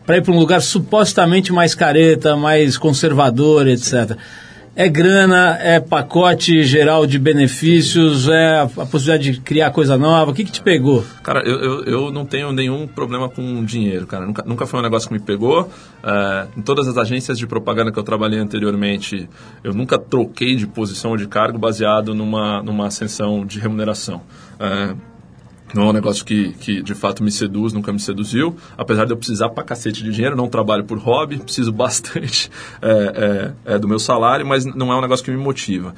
para 0.06 0.18
ir 0.18 0.22
para 0.22 0.34
um 0.34 0.40
lugar 0.40 0.62
supostamente 0.62 1.52
mais 1.52 1.74
careta, 1.74 2.36
mais 2.36 2.78
conservador, 2.78 3.68
etc. 3.68 4.18
É 4.76 4.90
grana, 4.90 5.56
é 5.62 5.80
pacote 5.80 6.64
geral 6.64 7.06
de 7.06 7.20
benefícios, 7.20 8.28
é 8.28 8.62
a, 8.62 8.66
possibilidade 8.66 9.32
de 9.32 9.42
criar 9.42 9.70
coisa 9.70 9.96
nova. 9.98 10.32
O 10.32 10.34
que, 10.34 10.44
que 10.44 10.52
te 10.52 10.64
pegou? 10.64 11.06
Cara, 11.22 11.48
eu, 11.48 11.60
eu, 11.60 11.84
eu 11.84 12.12
não 12.12 12.26
tenho 12.26 12.52
nenhum 12.52 12.88
problema 12.88 13.30
com 13.30 13.64
dinheiro, 13.64 14.08
cara. 14.08 14.26
Nunca, 14.26 14.44
nunca 14.44 14.66
foi 14.66 14.80
um 14.80 14.84
negócio 14.84 15.08
que 15.08 15.14
me 15.14 15.20
pegou. 15.20 15.70
É, 16.04 16.48
em 16.58 16.62
todas 16.64 16.88
as 16.88 16.98
agências 16.98 17.38
de 17.38 17.46
propaganda 17.46 17.92
que 17.92 18.00
eu 18.00 18.04
trabalhei 18.04 18.40
anteriormente, 18.40 19.30
eu 19.64 19.76
nunca 19.76 20.00
troquei 20.00 20.56
de 20.56 20.66
posição 20.66 21.12
ou 21.12 21.18
de 21.18 21.28
cargo 21.28 21.60
baseado 21.60 22.16
numa, 22.16 22.64
numa 22.64 22.88
ascensão 22.88 23.46
de 23.46 23.60
remuneração. 23.60 24.24
É, 24.60 24.96
não 25.74 25.84
é 25.84 25.86
um 25.88 25.94
negócio 25.94 26.24
que, 26.24 26.54
que 26.54 26.82
de 26.82 26.94
fato 26.94 27.24
me 27.24 27.32
seduz, 27.32 27.74
nunca 27.74 27.92
me 27.92 28.00
seduziu. 28.00 28.56
Apesar 28.78 29.06
de 29.06 29.12
eu 29.12 29.18
precisar 29.18 29.50
pra 29.50 29.64
cacete 29.64 30.04
de 30.04 30.12
dinheiro, 30.12 30.36
não 30.36 30.48
trabalho 30.48 30.84
por 30.84 30.98
hobby, 30.98 31.40
preciso 31.44 31.72
bastante 31.72 32.52
é, 32.82 33.54
é, 33.66 33.74
é, 33.74 33.80
do 33.80 33.88
meu 33.88 34.00
salário, 34.00 34.46
mas 34.46 34.66
não 34.66 34.92
é 34.92 34.96
um 34.96 35.02
negócio 35.02 35.26
que 35.26 35.32
me 35.32 35.38
motiva. 35.38 35.94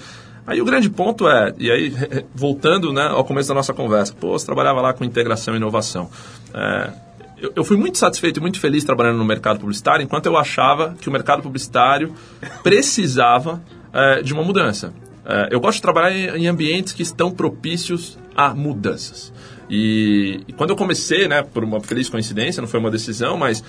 Aí 0.47 0.61
o 0.61 0.65
grande 0.65 0.89
ponto 0.89 1.27
é, 1.27 1.53
e 1.57 1.71
aí 1.71 1.93
voltando 2.33 2.93
né, 2.93 3.07
ao 3.07 3.25
começo 3.25 3.49
da 3.49 3.55
nossa 3.55 3.73
conversa, 3.73 4.13
pô, 4.13 4.37
você 4.37 4.45
trabalhava 4.45 4.79
lá 4.79 4.93
com 4.93 5.03
integração 5.03 5.55
e 5.55 5.57
inovação. 5.57 6.09
É, 6.53 6.93
eu, 7.37 7.51
eu 7.55 7.63
fui 7.63 7.75
muito 7.75 7.97
satisfeito 7.97 8.37
e 8.37 8.41
muito 8.41 8.59
feliz 8.59 8.83
trabalhando 8.83 9.17
no 9.17 9.25
mercado 9.25 9.59
publicitário, 9.59 10.03
enquanto 10.03 10.27
eu 10.27 10.37
achava 10.37 10.95
que 11.01 11.09
o 11.09 11.11
mercado 11.11 11.41
publicitário 11.41 12.13
precisava 12.63 13.61
é, 13.91 14.21
de 14.21 14.33
uma 14.33 14.43
mudança. 14.43 14.93
É, 15.25 15.49
eu 15.51 15.59
gosto 15.59 15.77
de 15.77 15.81
trabalhar 15.81 16.11
em, 16.11 16.43
em 16.43 16.47
ambientes 16.47 16.93
que 16.93 17.01
estão 17.01 17.31
propícios 17.31 18.17
a 18.35 18.53
mudanças. 18.53 19.33
E, 19.69 20.41
e 20.47 20.53
quando 20.53 20.71
eu 20.71 20.75
comecei, 20.75 21.27
né, 21.27 21.41
por 21.41 21.63
uma 21.63 21.79
feliz 21.81 22.07
coincidência, 22.09 22.61
não 22.61 22.67
foi 22.67 22.79
uma 22.79 22.91
decisão, 22.91 23.37
mas 23.37 23.63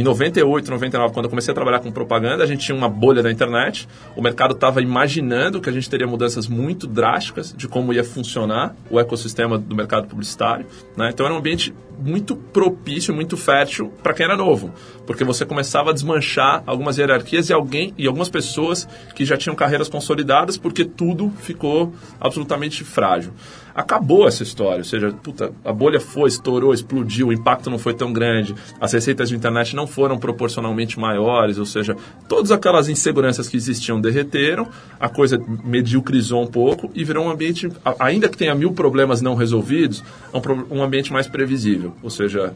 em 0.00 0.02
98, 0.02 0.70
99, 0.70 1.14
quando 1.14 1.24
eu 1.24 1.30
comecei 1.30 1.52
a 1.52 1.54
trabalhar 1.54 1.80
com 1.80 1.90
propaganda, 1.90 2.44
a 2.44 2.46
gente 2.46 2.66
tinha 2.66 2.76
uma 2.76 2.86
bolha 2.86 3.22
da 3.22 3.32
internet. 3.32 3.88
O 4.14 4.20
mercado 4.20 4.52
estava 4.52 4.82
imaginando 4.82 5.58
que 5.58 5.70
a 5.70 5.72
gente 5.72 5.88
teria 5.88 6.06
mudanças 6.06 6.46
muito 6.46 6.86
drásticas 6.86 7.54
de 7.56 7.66
como 7.66 7.94
ia 7.94 8.04
funcionar 8.04 8.76
o 8.90 9.00
ecossistema 9.00 9.56
do 9.56 9.74
mercado 9.74 10.06
publicitário. 10.06 10.66
Né? 10.94 11.08
Então 11.10 11.24
era 11.24 11.34
um 11.34 11.38
ambiente 11.38 11.72
muito 11.98 12.36
propício, 12.36 13.14
muito 13.14 13.36
fértil 13.36 13.92
para 14.02 14.12
quem 14.12 14.24
era 14.24 14.36
novo, 14.36 14.72
porque 15.06 15.24
você 15.24 15.44
começava 15.44 15.90
a 15.90 15.92
desmanchar 15.92 16.62
algumas 16.66 16.98
hierarquias 16.98 17.48
e 17.48 17.52
alguém 17.52 17.94
e 17.96 18.06
algumas 18.06 18.28
pessoas 18.28 18.86
que 19.14 19.24
já 19.24 19.36
tinham 19.36 19.56
carreiras 19.56 19.88
consolidadas, 19.88 20.56
porque 20.56 20.84
tudo 20.84 21.32
ficou 21.40 21.94
absolutamente 22.20 22.84
frágil. 22.84 23.32
Acabou 23.74 24.26
essa 24.26 24.42
história, 24.42 24.78
ou 24.78 24.84
seja, 24.84 25.12
puta, 25.12 25.52
a 25.64 25.72
bolha 25.72 26.00
foi, 26.00 26.28
estourou, 26.28 26.72
explodiu, 26.72 27.28
o 27.28 27.32
impacto 27.32 27.68
não 27.68 27.78
foi 27.78 27.92
tão 27.92 28.12
grande, 28.12 28.54
as 28.80 28.92
receitas 28.92 29.28
de 29.28 29.36
internet 29.36 29.76
não 29.76 29.85
foram 29.86 30.18
proporcionalmente 30.18 30.98
maiores, 30.98 31.58
ou 31.58 31.66
seja, 31.66 31.96
todas 32.28 32.50
aquelas 32.50 32.88
inseguranças 32.88 33.48
que 33.48 33.56
existiam 33.56 34.00
derreteram, 34.00 34.68
a 34.98 35.08
coisa 35.08 35.38
mediocrizou 35.64 36.42
um 36.42 36.46
pouco 36.46 36.90
e 36.94 37.04
virou 37.04 37.26
um 37.26 37.30
ambiente, 37.30 37.68
ainda 37.98 38.28
que 38.28 38.36
tenha 38.36 38.54
mil 38.54 38.72
problemas 38.72 39.22
não 39.22 39.34
resolvidos, 39.34 40.02
é 40.32 40.74
um 40.74 40.82
ambiente 40.82 41.12
mais 41.12 41.26
previsível, 41.26 41.94
ou 42.02 42.10
seja, 42.10 42.52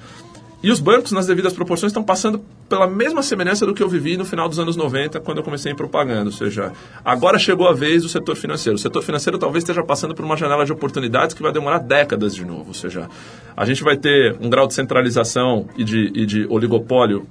e 0.62 0.71
os 0.71 0.79
bancos, 0.79 1.12
nas 1.12 1.27
devidas 1.27 1.53
proporções, 1.53 1.90
estão 1.90 2.03
passando 2.03 2.43
pela 2.71 2.87
mesma 2.87 3.21
semelhança 3.23 3.67
do 3.67 3.75
que 3.75 3.83
eu 3.83 3.89
vivi 3.89 4.17
no 4.17 4.25
final 4.25 4.49
dos 4.49 4.59
anos 4.61 4.77
90, 4.77 5.21
quando 5.21 5.39
eu 5.39 5.45
comecei 5.45 5.73
em 5.73 5.75
propaganda. 5.75 6.27
Ou 6.27 6.33
seja, 6.33 6.73
agora 7.05 7.37
chegou 7.39 7.69
a 7.69 7.73
vez 7.75 8.03
do 8.05 8.09
setor 8.09 8.37
financeiro. 8.37 8.77
O 8.77 8.79
setor 8.79 9.03
financeiro 9.03 9.37
talvez 9.39 9.63
esteja 9.65 9.83
passando 9.83 10.15
por 10.15 10.25
uma 10.25 10.37
janela 10.37 10.65
de 10.65 10.73
oportunidades 10.73 11.35
que 11.35 11.43
vai 11.43 11.53
demorar 11.53 11.79
décadas 11.79 12.33
de 12.35 12.45
novo. 12.45 12.69
Ou 12.69 12.75
seja, 12.75 13.09
a 13.57 13.65
gente 13.67 13.83
vai 13.83 13.97
ter 13.97 14.37
um 14.41 14.49
grau 14.49 14.67
de 14.69 14.75
centralização 14.75 15.67
e 15.77 15.83
de, 15.83 16.13
e 16.15 16.25
de 16.25 16.47
oligopólio 16.49 17.27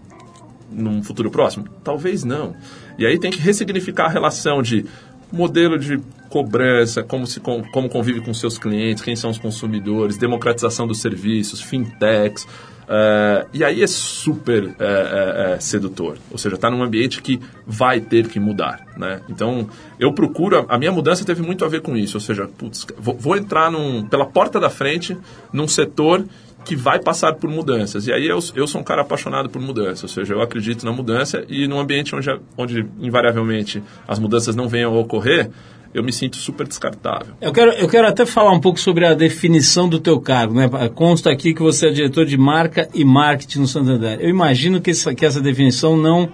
num 0.70 1.02
futuro 1.02 1.32
próximo? 1.32 1.66
Talvez 1.84 2.24
não. 2.26 2.54
E 2.98 3.06
aí 3.06 3.18
tem 3.18 3.32
que 3.32 3.40
ressignificar 3.40 4.06
a 4.06 4.10
relação 4.10 4.62
de 4.62 4.86
modelo 5.32 5.80
de 5.80 6.00
cobrança, 6.30 7.02
como, 7.02 7.26
se, 7.26 7.40
com- 7.40 7.64
como 7.72 7.88
convive 7.90 8.20
com 8.22 8.34
seus 8.34 8.58
clientes, 8.58 9.02
quem 9.02 9.16
são 9.16 9.30
os 9.30 9.38
consumidores, 9.38 10.18
democratização 10.18 10.86
dos 10.86 11.00
serviços, 11.00 11.62
fintechs. 11.62 12.46
Eh, 12.92 13.46
e 13.54 13.64
aí 13.64 13.84
é 13.84 13.88
super 13.88 14.64
eh, 14.66 14.74
eh, 14.80 15.60
sedutor. 15.60 16.18
Ou 16.32 16.40
seja, 16.40 16.56
está 16.56 16.72
num 16.72 16.82
ambiente 16.82 17.22
que 17.22 17.40
vai 17.66 18.02
ter 18.02 18.28
que 18.28 18.40
mudar. 18.40 18.82
Né? 18.98 19.22
Então, 19.30 19.70
eu 20.00 20.12
procuro... 20.12 20.66
A 20.68 20.78
minha 20.80 20.92
mudança 20.92 21.24
teve 21.24 21.44
muito 21.44 21.64
a 21.64 21.68
ver 21.68 21.82
com 21.82 21.96
isso. 21.96 22.18
Ou 22.18 22.22
seja, 22.22 22.48
putz, 22.48 22.88
vou, 22.98 23.16
vou 23.16 23.38
entrar 23.38 23.72
num, 23.72 24.04
pela 24.08 24.26
porta 24.26 24.60
da 24.60 24.72
frente 24.72 25.16
num 25.54 25.68
setor 25.68 26.26
que 26.66 26.76
vai 26.76 27.00
passar 27.00 27.36
por 27.36 27.50
mudanças. 27.50 28.08
E 28.08 28.12
aí 28.12 28.28
eu, 28.28 28.40
eu 28.56 28.68
sou 28.68 28.82
um 28.82 28.84
cara 28.84 29.04
apaixonado 29.04 29.50
por 29.50 29.62
mudança, 29.62 30.06
ou 30.06 30.10
seja, 30.10 30.34
eu 30.34 30.42
acredito 30.42 30.86
na 30.86 30.92
mudança 30.92 31.44
e 31.48 31.68
num 31.68 31.80
ambiente 31.80 32.14
onde, 32.14 32.30
onde 32.58 32.86
invariavelmente 33.00 33.82
as 34.08 34.20
mudanças 34.20 34.56
não 34.56 34.68
venham 34.68 34.94
a 34.94 35.00
ocorrer, 35.00 35.50
eu 35.94 36.04
me 36.04 36.12
sinto 36.14 36.38
super 36.38 36.68
descartável. 36.68 37.34
Eu 37.42 37.52
quero, 37.52 37.72
eu 37.72 37.88
quero 37.88 38.08
até 38.08 38.26
falar 38.26 38.52
um 38.52 38.60
pouco 38.60 38.80
sobre 38.80 39.06
a 39.06 39.14
definição 39.14 39.90
do 39.90 40.00
teu 40.00 40.20
cargo. 40.20 40.54
Né? 40.54 40.70
Consta 40.94 41.32
aqui 41.32 41.54
que 41.54 41.62
você 41.62 41.88
é 41.88 41.92
diretor 41.92 42.26
de 42.26 42.38
marca 42.38 42.88
e 42.94 43.04
marketing 43.04 43.60
no 43.60 43.68
Santander. 43.68 44.20
Eu 44.22 44.30
imagino 44.30 44.80
que 44.82 44.92
essa, 44.92 45.14
que 45.16 45.26
essa 45.26 45.42
definição 45.42 45.98
não 45.98 46.30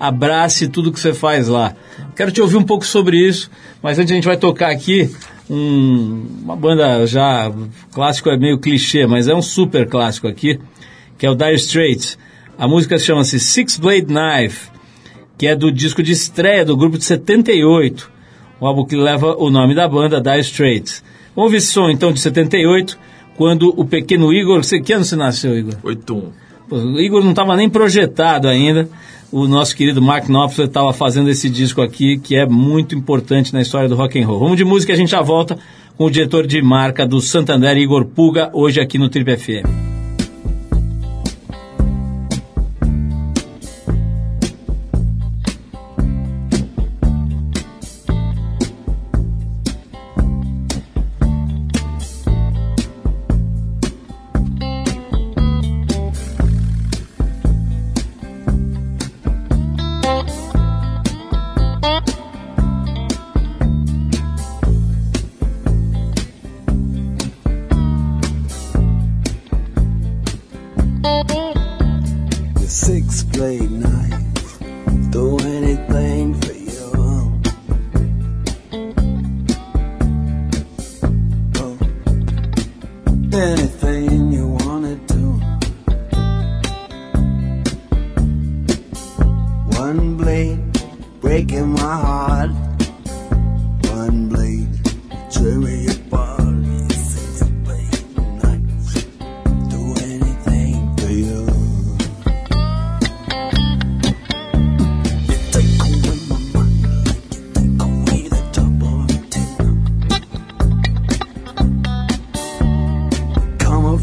abrace 0.00 0.68
tudo 0.68 0.90
que 0.92 0.98
você 0.98 1.12
faz 1.14 1.48
lá. 1.48 1.74
Quero 2.16 2.32
te 2.32 2.40
ouvir 2.40 2.56
um 2.56 2.62
pouco 2.62 2.84
sobre 2.86 3.16
isso, 3.18 3.50
mas 3.82 3.98
antes 3.98 4.10
a 4.10 4.14
gente 4.14 4.24
vai 4.26 4.36
tocar 4.36 4.70
aqui 4.70 5.10
um- 5.48 6.26
uma 6.42 6.56
banda 6.56 7.06
já 7.06 7.52
clássico 7.92 8.28
é 8.30 8.36
meio 8.36 8.58
clichê, 8.58 9.06
mas 9.06 9.28
é 9.28 9.34
um 9.34 9.42
super 9.42 9.86
clássico 9.88 10.26
aqui, 10.26 10.58
que 11.18 11.26
é 11.26 11.30
o 11.30 11.34
Dire 11.34 11.54
Straits. 11.54 12.18
A 12.58 12.66
música 12.66 12.98
chama-se 12.98 13.38
Six 13.38 13.78
Blade 13.78 14.06
Knife, 14.06 14.68
que 15.36 15.46
é 15.46 15.54
do 15.54 15.70
disco 15.70 16.02
de 16.02 16.12
estreia 16.12 16.64
do 16.64 16.76
grupo 16.76 16.96
de 16.98 17.04
78, 17.04 18.10
o 18.60 18.66
álbum 18.66 18.84
que 18.84 18.96
leva 18.96 19.36
o 19.36 19.50
nome 19.50 19.74
da 19.74 19.88
banda, 19.88 20.20
Dire 20.20 20.40
Straits. 20.40 21.02
Vamos 21.34 21.50
ver 21.50 21.58
esse 21.58 21.68
som 21.68 21.90
então 21.90 22.12
de 22.12 22.20
78, 22.20 22.98
quando 23.36 23.74
o 23.76 23.84
pequeno 23.84 24.32
Igor, 24.32 24.60
que 24.84 24.92
ano 24.92 25.04
você 25.04 25.16
nasceu, 25.16 25.56
Igor? 25.58 25.74
8-1. 25.84 26.22
Pô, 26.68 26.76
O 26.76 27.00
Igor 27.00 27.22
não 27.22 27.30
estava 27.30 27.56
nem 27.56 27.68
projetado 27.68 28.48
ainda. 28.48 28.88
O 29.32 29.48
nosso 29.48 29.74
querido 29.74 30.00
Mark 30.00 30.28
Knopfler 30.28 30.68
estava 30.68 30.92
fazendo 30.92 31.28
esse 31.28 31.50
disco 31.50 31.82
aqui, 31.82 32.18
que 32.18 32.36
é 32.36 32.46
muito 32.46 32.94
importante 32.94 33.52
na 33.52 33.60
história 33.60 33.88
do 33.88 33.96
rock 33.96 34.20
and 34.20 34.26
roll. 34.26 34.38
Vamos 34.38 34.56
de 34.56 34.64
música, 34.64 34.92
a 34.92 34.96
gente 34.96 35.10
já 35.10 35.20
volta 35.20 35.58
com 35.96 36.04
o 36.04 36.10
diretor 36.10 36.46
de 36.46 36.62
marca 36.62 37.06
do 37.06 37.20
Santander, 37.20 37.76
Igor 37.76 38.04
Puga, 38.04 38.50
hoje 38.52 38.80
aqui 38.80 38.96
no 38.96 39.08
Trip 39.08 39.36
FM. 39.36 39.93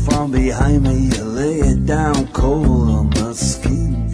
From 0.06 0.32
behind 0.32 0.84
me, 0.84 1.10
you 1.16 1.24
lay 1.24 1.60
it 1.60 1.86
down 1.86 2.28
cold 2.28 2.90
on 2.90 3.10
my 3.10 3.34
skin. 3.34 4.08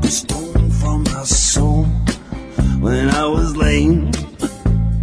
The 0.00 0.08
stone 0.08 0.70
from 0.70 1.04
my 1.04 1.24
soul 1.24 1.84
when 2.80 3.08
I 3.10 3.26
was 3.26 3.56
lame, 3.56 4.12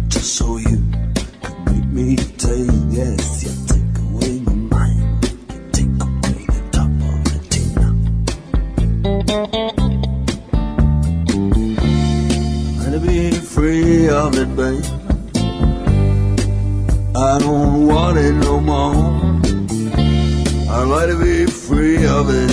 just 0.08 0.36
so 0.36 0.58
you 0.58 0.71
of 22.22 22.51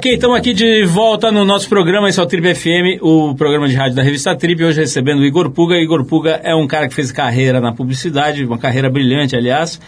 Ok, 0.00 0.14
estamos 0.14 0.38
aqui 0.38 0.54
de 0.54 0.82
volta 0.86 1.30
no 1.30 1.44
nosso 1.44 1.68
programa, 1.68 2.08
esse 2.08 2.18
é 2.18 2.22
o 2.22 2.26
Trip 2.26 2.54
FM, 2.54 3.02
o 3.02 3.34
programa 3.34 3.68
de 3.68 3.74
rádio 3.74 3.96
da 3.96 4.02
revista 4.02 4.34
Trip, 4.34 4.64
hoje 4.64 4.80
recebendo 4.80 5.18
o 5.18 5.24
Igor 5.26 5.50
Puga. 5.50 5.76
Igor 5.76 6.06
Puga 6.06 6.40
é 6.42 6.54
um 6.54 6.66
cara 6.66 6.88
que 6.88 6.94
fez 6.94 7.12
carreira 7.12 7.60
na 7.60 7.74
publicidade, 7.74 8.42
uma 8.46 8.56
carreira 8.56 8.88
brilhante, 8.88 9.36
aliás, 9.36 9.78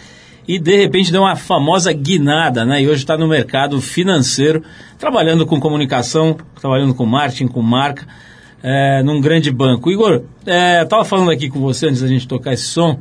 e 0.47 0.59
de 0.59 0.77
repente 0.77 1.11
deu 1.11 1.21
uma 1.21 1.35
famosa 1.35 1.91
guinada, 1.91 2.63
né? 2.63 2.83
E 2.83 2.87
hoje 2.87 3.01
está 3.01 3.17
no 3.17 3.27
mercado 3.27 3.81
financeiro, 3.81 4.61
trabalhando 4.99 5.47
com 5.47 5.59
comunicação, 5.59 6.37
trabalhando 6.61 6.93
com 6.93 7.07
marketing, 7.07 7.47
com 7.47 7.63
marca, 7.63 8.05
é, 8.61 9.01
num 9.01 9.19
grande 9.19 9.51
banco. 9.51 9.89
Igor, 9.89 10.21
estava 10.45 11.03
falando 11.03 11.31
aqui 11.31 11.49
com 11.49 11.59
você 11.59 11.87
antes 11.87 12.03
da 12.03 12.07
gente 12.07 12.27
tocar 12.27 12.53
esse 12.53 12.65
som, 12.65 12.99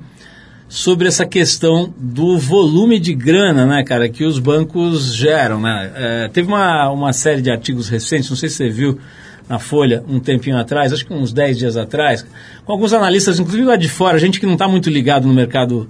sobre 0.74 1.06
essa 1.06 1.26
questão 1.26 1.92
do 1.98 2.38
volume 2.38 2.98
de 2.98 3.12
grana, 3.12 3.66
né, 3.66 3.84
cara, 3.84 4.08
que 4.08 4.24
os 4.24 4.38
bancos 4.38 5.14
geram, 5.14 5.60
né? 5.60 5.92
É, 5.94 6.28
teve 6.32 6.48
uma, 6.48 6.88
uma 6.90 7.12
série 7.12 7.42
de 7.42 7.50
artigos 7.50 7.90
recentes, 7.90 8.30
não 8.30 8.36
sei 8.38 8.48
se 8.48 8.56
você 8.56 8.70
viu 8.70 8.98
na 9.46 9.58
Folha 9.58 10.02
um 10.08 10.18
tempinho 10.18 10.56
atrás, 10.56 10.90
acho 10.90 11.04
que 11.04 11.12
uns 11.12 11.30
10 11.30 11.58
dias 11.58 11.76
atrás, 11.76 12.24
com 12.64 12.72
alguns 12.72 12.94
analistas, 12.94 13.38
inclusive 13.38 13.64
lá 13.66 13.76
de 13.76 13.86
fora, 13.86 14.18
gente 14.18 14.40
que 14.40 14.46
não 14.46 14.54
está 14.54 14.66
muito 14.66 14.88
ligado 14.88 15.28
no 15.28 15.34
mercado 15.34 15.86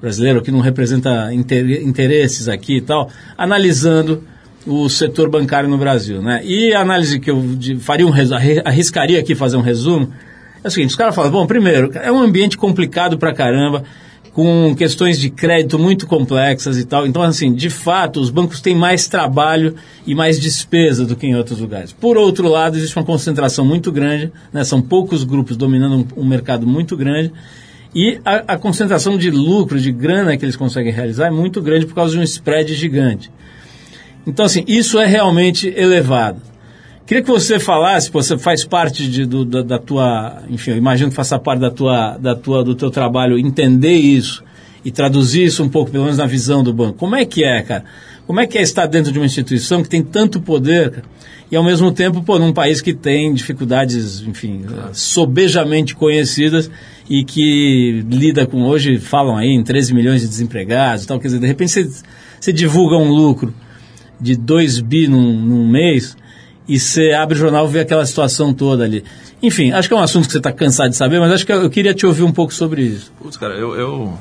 brasileiro, 0.00 0.40
que 0.40 0.50
não 0.50 0.60
representa 0.60 1.28
inter- 1.34 1.82
interesses 1.82 2.48
aqui 2.48 2.76
e 2.76 2.80
tal, 2.80 3.10
analisando 3.36 4.24
o 4.66 4.88
setor 4.88 5.28
bancário 5.28 5.68
no 5.68 5.76
Brasil, 5.76 6.22
né? 6.22 6.40
E 6.42 6.72
a 6.72 6.80
análise 6.80 7.20
que 7.20 7.30
eu 7.30 7.44
faria 7.80 8.06
um 8.06 8.12
arriscaria 8.64 9.20
aqui 9.20 9.34
fazer 9.34 9.58
um 9.58 9.62
resumo 9.62 10.10
é 10.64 10.68
o 10.68 10.70
seguinte: 10.70 10.88
os 10.90 10.96
caras 10.96 11.14
falam, 11.14 11.30
bom, 11.30 11.46
primeiro, 11.46 11.90
é 11.96 12.10
um 12.10 12.18
ambiente 12.22 12.56
complicado 12.56 13.18
pra 13.18 13.34
caramba, 13.34 13.84
com 14.32 14.74
questões 14.74 15.18
de 15.18 15.28
crédito 15.28 15.78
muito 15.78 16.06
complexas 16.06 16.78
e 16.78 16.84
tal. 16.86 17.06
Então, 17.06 17.22
assim, 17.22 17.52
de 17.52 17.68
fato, 17.68 18.18
os 18.18 18.30
bancos 18.30 18.60
têm 18.60 18.74
mais 18.74 19.06
trabalho 19.06 19.74
e 20.06 20.14
mais 20.14 20.40
despesa 20.40 21.04
do 21.04 21.14
que 21.14 21.26
em 21.26 21.34
outros 21.34 21.58
lugares. 21.58 21.92
Por 21.92 22.16
outro 22.16 22.48
lado, 22.48 22.76
existe 22.76 22.96
uma 22.96 23.04
concentração 23.04 23.64
muito 23.64 23.92
grande, 23.92 24.32
né? 24.52 24.64
são 24.64 24.80
poucos 24.80 25.22
grupos 25.22 25.56
dominando 25.56 25.96
um, 26.16 26.22
um 26.22 26.24
mercado 26.24 26.66
muito 26.66 26.96
grande. 26.96 27.32
E 27.94 28.18
a, 28.24 28.54
a 28.54 28.56
concentração 28.56 29.18
de 29.18 29.30
lucro, 29.30 29.78
de 29.78 29.92
grana 29.92 30.34
que 30.36 30.44
eles 30.44 30.56
conseguem 30.56 30.92
realizar 30.92 31.26
é 31.26 31.30
muito 31.30 31.60
grande 31.60 31.84
por 31.84 31.94
causa 31.94 32.14
de 32.14 32.18
um 32.18 32.22
spread 32.22 32.74
gigante. 32.74 33.30
Então, 34.26 34.46
assim, 34.46 34.64
isso 34.66 34.98
é 34.98 35.04
realmente 35.04 35.68
elevado. 35.76 36.40
Queria 37.06 37.22
que 37.22 37.30
você 37.30 37.58
falasse, 37.58 38.10
você 38.10 38.38
faz 38.38 38.64
parte 38.64 39.08
de, 39.08 39.26
do, 39.26 39.44
da, 39.44 39.62
da 39.62 39.78
tua, 39.78 40.42
enfim, 40.48 40.72
eu 40.72 40.76
imagino 40.76 41.10
que 41.10 41.16
faça 41.16 41.38
parte 41.38 41.60
da 41.60 41.70
tua, 41.70 42.16
da 42.16 42.34
tua, 42.34 42.62
do 42.62 42.74
teu 42.74 42.90
trabalho 42.90 43.38
entender 43.38 43.94
isso 43.94 44.42
e 44.84 44.90
traduzir 44.90 45.44
isso 45.44 45.62
um 45.62 45.68
pouco, 45.68 45.90
pelo 45.90 46.04
menos 46.04 46.18
na 46.18 46.26
visão 46.26 46.62
do 46.62 46.72
banco. 46.72 46.94
Como 46.94 47.16
é 47.16 47.24
que 47.24 47.44
é, 47.44 47.60
cara? 47.62 47.84
Como 48.26 48.40
é 48.40 48.46
que 48.46 48.56
é 48.56 48.62
estar 48.62 48.86
dentro 48.86 49.12
de 49.12 49.18
uma 49.18 49.26
instituição 49.26 49.82
que 49.82 49.88
tem 49.88 50.02
tanto 50.02 50.40
poder 50.40 50.90
cara, 50.90 51.04
e 51.50 51.56
ao 51.56 51.62
mesmo 51.62 51.92
tempo, 51.92 52.22
pô, 52.22 52.38
num 52.38 52.52
país 52.52 52.80
que 52.80 52.94
tem 52.94 53.34
dificuldades, 53.34 54.22
enfim, 54.22 54.64
sobejamente 54.92 55.94
conhecidas 55.94 56.70
e 57.10 57.24
que 57.24 58.02
lida 58.08 58.46
com 58.46 58.62
hoje, 58.62 58.98
falam 58.98 59.36
aí 59.36 59.48
em 59.48 59.62
13 59.62 59.92
milhões 59.92 60.22
de 60.22 60.28
desempregados 60.28 61.04
e 61.04 61.06
tal, 61.06 61.18
quer 61.20 61.28
dizer, 61.28 61.40
de 61.40 61.46
repente 61.46 61.72
você, 61.72 61.90
você 62.40 62.52
divulga 62.52 62.96
um 62.96 63.10
lucro 63.10 63.52
de 64.18 64.34
2 64.34 64.80
bi 64.80 65.08
num, 65.08 65.38
num 65.38 65.68
mês 65.68 66.16
e 66.68 66.78
você 66.78 67.12
abre 67.12 67.34
o 67.36 67.38
jornal 67.38 67.66
e 67.68 67.72
vê 67.72 67.80
aquela 67.80 68.04
situação 68.06 68.52
toda 68.54 68.84
ali. 68.84 69.04
Enfim, 69.42 69.72
acho 69.72 69.88
que 69.88 69.94
é 69.94 69.96
um 69.96 70.00
assunto 70.02 70.26
que 70.26 70.32
você 70.32 70.38
está 70.38 70.52
cansado 70.52 70.90
de 70.90 70.96
saber, 70.96 71.18
mas 71.18 71.32
acho 71.32 71.44
que 71.44 71.52
eu, 71.52 71.68
queria 71.68 71.92
te 71.94 72.06
ouvir 72.06 72.22
um 72.22 72.32
pouco 72.32 72.54
sobre 72.54 72.82
isso. 72.82 73.12
Putz, 73.20 73.36
cara, 73.36 73.54
eu, 73.54 73.74
eu- 73.74 74.18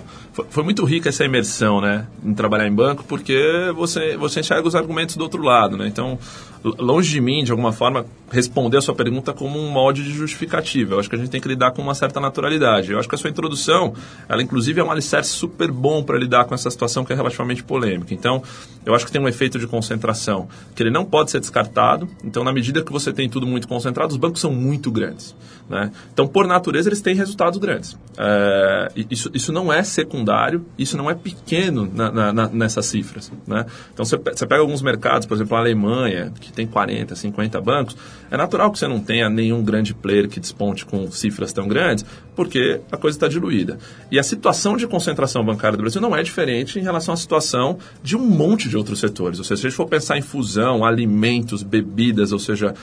foi, 0.49 0.63
muito 0.63 0.83
rica 0.85 1.09
essa 1.09 1.25
imersão, 1.25 1.81
né, 1.81 2.05
em 2.25 2.33
trabalhar 2.33 2.65
em 2.67 2.73
banco, 2.73 3.03
porque 3.07 3.37
você, 3.75 4.15
você 4.15 4.39
enxerga 4.39 4.67
os 4.67 4.75
argumentos 4.75 5.15
do 5.17 5.23
outro 5.23 5.43
lado, 5.43 5.75
né? 5.77 5.87
Então, 5.87 6.17
longe 6.63 7.11
de 7.11 7.19
mim, 7.21 7.43
de 7.43 7.51
alguma 7.51 7.71
forma, 7.71 8.05
responder 8.31 8.77
a 8.77 8.81
sua 8.81 8.95
pergunta 8.95 9.33
como 9.33 9.59
um 9.59 9.69
molde 9.69 10.03
de 10.03 10.11
justificativa. 10.11 10.93
Eu 10.95 10.99
acho 10.99 11.09
que 11.09 11.15
a 11.15 11.17
gente 11.19 11.29
tem 11.29 11.41
que 11.41 11.47
lidar 11.47 11.71
com 11.71 11.81
uma 11.81 11.93
certa 11.95 12.19
naturalidade. 12.19 12.91
Eu 12.91 12.99
acho 12.99 13.09
que 13.09 13.15
a 13.15 13.17
sua 13.17 13.29
introdução, 13.29 13.93
ela 14.29 14.41
inclusive 14.41 14.79
é 14.79 14.83
um 14.83 14.91
alicerce 14.91 15.31
super 15.31 15.71
bom 15.71 16.03
para 16.03 16.17
lidar 16.17 16.45
com 16.45 16.53
essa 16.55 16.69
situação 16.69 17.03
que 17.03 17.11
é 17.11 17.15
relativamente 17.15 17.63
polêmica. 17.63 18.13
Então, 18.13 18.41
eu 18.85 18.93
acho 18.95 19.05
que 19.05 19.11
tem 19.11 19.21
um 19.21 19.27
efeito 19.27 19.59
de 19.59 19.67
concentração 19.67 20.47
que 20.75 20.81
ele 20.83 20.91
não 20.91 21.03
pode 21.03 21.31
ser 21.31 21.39
descartado. 21.39 22.07
Então, 22.23 22.43
na 22.43 22.53
medida 22.53 22.83
que 22.83 22.91
você 22.91 23.11
tem 23.11 23.27
tudo 23.29 23.45
muito 23.47 23.67
concentrado, 23.67 24.11
os 24.11 24.17
bancos 24.17 24.39
são 24.39 24.51
muito 24.51 24.91
grandes. 24.91 25.35
Né? 25.69 25.91
Então, 26.13 26.27
por 26.27 26.45
natureza, 26.47 26.89
eles 26.89 27.01
têm 27.01 27.15
resultados 27.15 27.57
grandes. 27.57 27.97
É, 28.17 28.91
isso, 29.09 29.29
isso 29.33 29.51
não 29.53 29.71
é 29.71 29.83
secundário, 29.83 30.65
isso 30.77 30.97
não 30.97 31.09
é 31.09 31.13
pequeno 31.15 31.89
na- 31.93 32.33
na- 32.33 32.49
nessas 32.49 32.85
cifras. 32.87 33.31
Né? 33.47 33.65
Então, 33.93 34.03
você, 34.05 34.17
você 34.17 34.45
pega 34.45 34.61
alguns 34.61 34.81
mercados, 34.81 35.25
por 35.25 35.35
exemplo, 35.35 35.55
a 35.55 35.59
Alemanha, 35.59 36.31
que 36.39 36.50
tem 36.51 36.67
40, 36.67 37.15
50 37.15 37.61
bancos, 37.61 37.95
é 38.29 38.37
natural 38.37 38.71
que 38.71 38.79
você 38.79 38.87
não 38.87 38.99
tenha 38.99 39.29
nenhum 39.29 39.63
grande 39.63 39.93
player 39.93 40.27
que 40.27 40.39
desponte 40.39 40.85
com 40.85 41.11
cifras 41.11 41.51
tão 41.53 41.67
grandes, 41.67 42.05
porque 42.35 42.81
a 42.91 42.97
coisa 42.97 43.17
está 43.17 43.27
diluída. 43.27 43.77
E 44.09 44.17
a 44.17 44.23
situação 44.23 44.77
de 44.77 44.87
concentração 44.87 45.43
bancária 45.43 45.77
do 45.77 45.81
Brasil 45.81 46.01
não 46.01 46.15
é 46.15 46.23
diferente 46.23 46.79
em 46.79 46.81
relação 46.81 47.13
à 47.13 47.17
situação 47.17 47.77
de 48.01 48.15
um 48.15 48.25
monte 48.25 48.69
de 48.69 48.77
outros 48.77 48.99
setores. 48.99 49.39
Ou 49.39 49.45
seja, 49.45 49.61
se 49.61 49.67
a 49.67 49.69
gente 49.69 49.77
for 49.77 49.87
pensar 49.87 50.17
em 50.17 50.21
fusão, 50.21 50.83
alimentos, 50.85 51.63
bebidas, 51.63 52.31
ou 52.31 52.39
seja, 52.39 52.73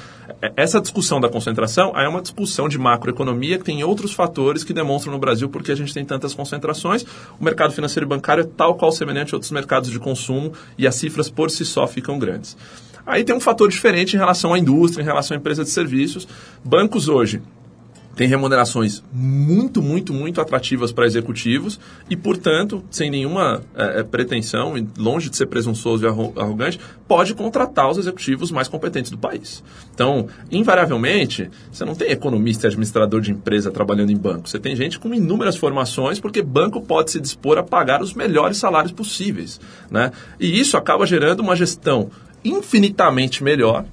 é- 0.43 0.53
essa 0.57 0.81
discussão 0.81 1.21
da 1.21 1.29
concentração 1.29 1.93
é 1.97 2.09
uma 2.09 2.21
discussão 2.21 2.69
de 2.69 2.79
macroeconomia 2.79 3.59
que 3.59 3.65
tem 3.65 3.83
outros 3.83 4.13
fatores 4.13 4.65
que 4.65 4.73
demonstram 4.73 5.13
no 5.13 5.19
Brasil 5.19 5.49
porque 5.49 5.73
a 5.73 5.75
gente 5.75 5.93
tem 5.95 6.05
tantas 6.05 6.35
concentrações. 6.35 7.05
O 7.41 7.45
mercado 7.45 7.73
financeiro 7.73 8.07
e 8.07 8.09
bancário 8.09 8.43
é 8.43 8.47
tal 8.47 8.75
qual 8.75 8.93
semelhante 8.93 9.35
a 9.35 9.37
outros 9.37 9.51
mercados 9.51 9.91
de 9.91 9.99
consumo 9.99 10.53
e 10.77 10.87
as 10.87 10.95
cifras 10.95 11.29
por 11.29 11.51
si 11.51 11.65
só 11.65 11.87
ficam 11.87 12.19
grandes. 12.19 12.57
Aí 13.09 13.25
tem 13.25 13.35
um 13.35 13.41
fator 13.41 13.71
diferente 13.71 14.15
em 14.15 14.19
relação 14.19 14.53
à 14.53 14.59
indústria, 14.59 15.03
em 15.03 15.07
relação 15.07 15.35
à 15.35 15.41
empresa 15.41 15.65
de 15.65 15.71
serviços. 15.71 16.29
Bancos 16.63 17.09
hoje 17.09 17.41
tem 18.15 18.27
remunerações 18.27 19.03
muito, 19.13 19.81
muito, 19.81 20.13
muito 20.13 20.41
atrativas 20.41 20.91
para 20.91 21.07
executivos 21.07 21.79
e, 22.11 22.17
portanto, 22.17 22.83
sem 22.91 23.09
nenhuma 23.09 23.63
é, 23.77 24.01
é, 24.01 24.03
pretensão, 24.03 24.75
longe 24.99 25.31
de 25.31 25.37
ser 25.37 25.47
presunçoso 25.47 26.05
e 26.05 26.09
arro- 26.09 26.35
arrogante, 26.37 26.81
pode 27.07 27.33
contratar 27.33 27.89
os 27.89 27.97
executivos 27.97 28.51
mais 28.51 28.67
competentes 28.67 29.11
do 29.11 29.17
país. 29.17 29.63
Então, 29.95 30.27
invariavelmente, 30.51 31.49
você 31.71 31.85
não 31.85 31.95
tem 31.95 32.11
economista 32.11 32.67
e 32.67 32.69
administrador 32.69 33.21
de 33.21 33.31
empresa 33.31 33.71
trabalhando 33.71 34.11
em 34.11 34.17
banco. 34.17 34.49
Você 34.49 34.59
tem 34.59 34.75
gente 34.75 34.99
com 34.99 35.15
inúmeras 35.15 35.57
formações, 35.57 36.19
porque 36.19 36.43
banco 36.43 36.83
pode 36.83 37.13
se 37.13 37.21
dispor 37.21 37.57
a 37.57 37.63
pagar 37.63 38.03
os 38.03 38.13
melhores 38.13 38.57
salários 38.57 38.91
possíveis. 38.91 39.61
Né? 39.89 40.11
E 40.41 40.59
isso 40.59 40.77
acaba 40.77 41.07
gerando 41.07 41.39
uma 41.39 41.55
gestão 41.55 42.11
infinitamente 42.49 43.43
melhor 43.45 43.85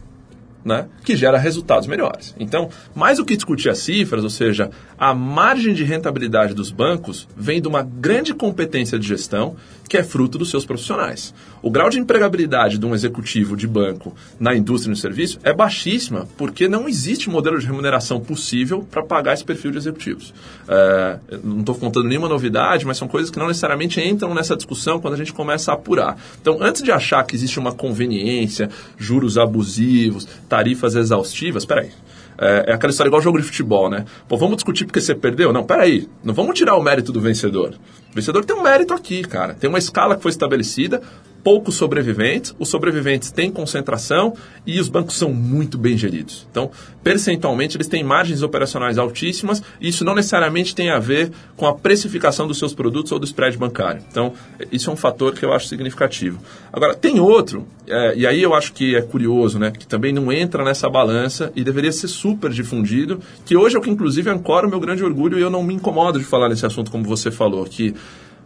né, 0.66 0.88
que 1.04 1.16
gera 1.16 1.38
resultados 1.38 1.88
melhores. 1.88 2.36
Então, 2.40 2.70
mais 2.96 3.20
do 3.20 3.26
que 3.26 3.36
discutir 3.36 3.70
as 3.70 3.78
cifras, 3.78 4.24
ou 4.24 4.32
seja, 4.32 4.72
a 4.98 5.14
margem 5.14 5.76
de 5.76 5.84
rentabilidade 5.84 6.56
dos 6.56 6.72
bancos 6.72 7.28
vem 7.38 7.62
de 7.62 7.68
uma 7.68 7.84
grande 7.84 8.34
competência 8.34 8.98
de 8.98 9.08
gestão 9.08 9.56
que 9.88 9.98
é 9.98 10.04
fruto 10.04 10.38
dos 10.38 10.50
seus 10.50 10.66
profissionais. 10.66 11.34
O 11.62 11.70
grau 11.70 11.90
de 11.90 12.00
empregabilidade 12.00 12.78
de 12.78 12.86
um 12.86 12.94
executivo 12.94 13.56
de 13.56 13.68
banco 13.68 14.16
na 14.40 14.56
indústria 14.56 14.90
e 14.90 14.92
no 14.92 14.96
serviço 14.96 15.40
é 15.44 15.54
baixíssima 15.54 16.28
porque 16.38 16.68
não 16.68 16.88
existe 16.88 17.30
modelo 17.30 17.60
de 17.60 17.66
remuneração 17.66 18.20
possível 18.20 18.86
para 18.90 19.04
pagar 19.04 19.34
esse 19.34 19.44
perfil 19.44 19.72
de 19.72 19.78
executivos. 19.78 20.34
É, 20.68 21.20
não 21.44 21.60
estou 21.60 21.76
contando 21.76 22.08
nenhuma 22.08 22.30
novidade, 22.30 22.86
mas 22.86 22.98
são 22.98 23.08
coisas 23.08 23.32
que 23.32 23.40
não 23.40 23.48
necessariamente 23.48 24.00
entram 24.02 24.34
nessa 24.34 24.56
discussão 24.56 25.00
quando 25.00 25.14
a 25.14 25.18
gente 25.18 25.34
começa 25.34 25.72
a 25.72 25.76
apurar. 25.76 26.18
Então, 26.42 26.58
antes 26.62 26.82
de 26.82 26.92
achar 26.92 27.24
que 27.24 27.36
existe 27.36 27.60
uma 27.60 27.72
conveniência, 27.72 28.70
juros 28.98 29.38
abusivos, 29.38 30.28
tarifas 30.48 30.96
exaustivas, 30.96 31.66
peraí. 31.66 31.90
É, 32.38 32.72
é 32.72 32.74
aquela 32.74 32.92
história 32.92 33.10
igual 33.10 33.22
jogo 33.22 33.38
de 33.38 33.44
futebol, 33.44 33.90
né? 33.90 34.06
Pô, 34.28 34.38
vamos 34.38 34.58
discutir 34.58 34.86
porque 34.86 35.02
você 35.02 35.16
perdeu? 35.16 35.54
Não, 35.54 35.64
peraí. 35.64 36.08
Não 36.24 36.34
vamos 36.34 36.58
tirar 36.58 36.76
o 36.76 36.82
mérito 36.82 37.12
do 37.12 37.22
vencedor. 37.22 37.76
O 38.12 38.16
vencedor 38.16 38.46
tem 38.46 38.56
um 38.56 38.62
mérito 38.62 38.94
aqui, 38.94 39.24
cara. 39.24 39.54
Tem 39.54 39.70
uma 39.70 39.80
escala 39.80 40.16
que 40.16 40.22
foi 40.22 40.32
estabelecida, 40.32 41.02
poucos 41.46 41.76
sobreviventes, 41.76 42.56
os 42.58 42.70
sobreviventes 42.70 43.30
têm 43.30 43.52
concentração 43.52 44.34
e 44.66 44.80
os 44.80 44.90
bancos 44.90 45.16
são 45.16 45.32
muito 45.32 45.78
bem 45.78 45.96
geridos. 45.96 46.48
Então, 46.50 46.72
percentualmente, 47.04 47.78
eles 47.78 47.88
têm 47.88 48.04
margens 48.04 48.42
operacionais 48.42 48.98
altíssimas 48.98 49.62
e 49.80 49.90
isso 49.90 50.04
não 50.04 50.16
necessariamente 50.16 50.74
tem 50.74 50.90
a 50.90 50.98
ver 50.98 51.32
com 51.56 51.68
a 51.68 51.76
precificação 51.76 52.48
dos 52.48 52.58
seus 52.58 52.74
produtos 52.74 53.12
ou 53.12 53.20
do 53.20 53.26
spread 53.26 53.60
bancário. 53.60 54.02
Então, 54.10 54.34
isso 54.72 54.90
é 54.90 54.94
um 54.94 54.96
fator 54.96 55.36
que 55.36 55.46
eu 55.46 55.54
acho 55.54 55.68
significativo. 55.68 56.40
Agora, 56.74 56.96
tem 56.96 57.20
outro, 57.20 57.68
é, 57.88 58.18
e 58.18 58.26
aí 58.26 58.42
eu 58.42 58.56
acho 58.56 58.74
que 58.74 58.96
é 58.96 59.04
curioso, 59.04 59.60
né, 59.60 59.70
que 59.70 59.86
também 59.86 60.12
não 60.12 60.32
entra 60.32 60.64
nessa 60.64 60.90
balança 60.90 61.52
e 61.56 61.64
deveria 61.64 61.92
ser 61.92 62.08
super 62.08 62.50
difundido, 62.50 63.20
que 63.46 63.56
hoje 63.56 63.76
é 63.76 63.80
o 63.80 63.84
que 63.84 63.92
inclusive 63.92 64.32
ancora 64.32 64.66
o 64.66 64.70
meu 64.70 64.80
grande 64.80 65.04
orgulho 65.04 65.38
e 65.38 65.44
eu 65.44 65.52
não 65.52 65.62
me 65.62 65.76
incomodo 65.76 66.18
de 66.18 66.26
falar 66.26 66.50
nesse 66.50 66.66
assunto 66.66 66.90
como 66.90 67.04
você 67.04 67.30
falou, 67.30 67.66
que 67.66 67.94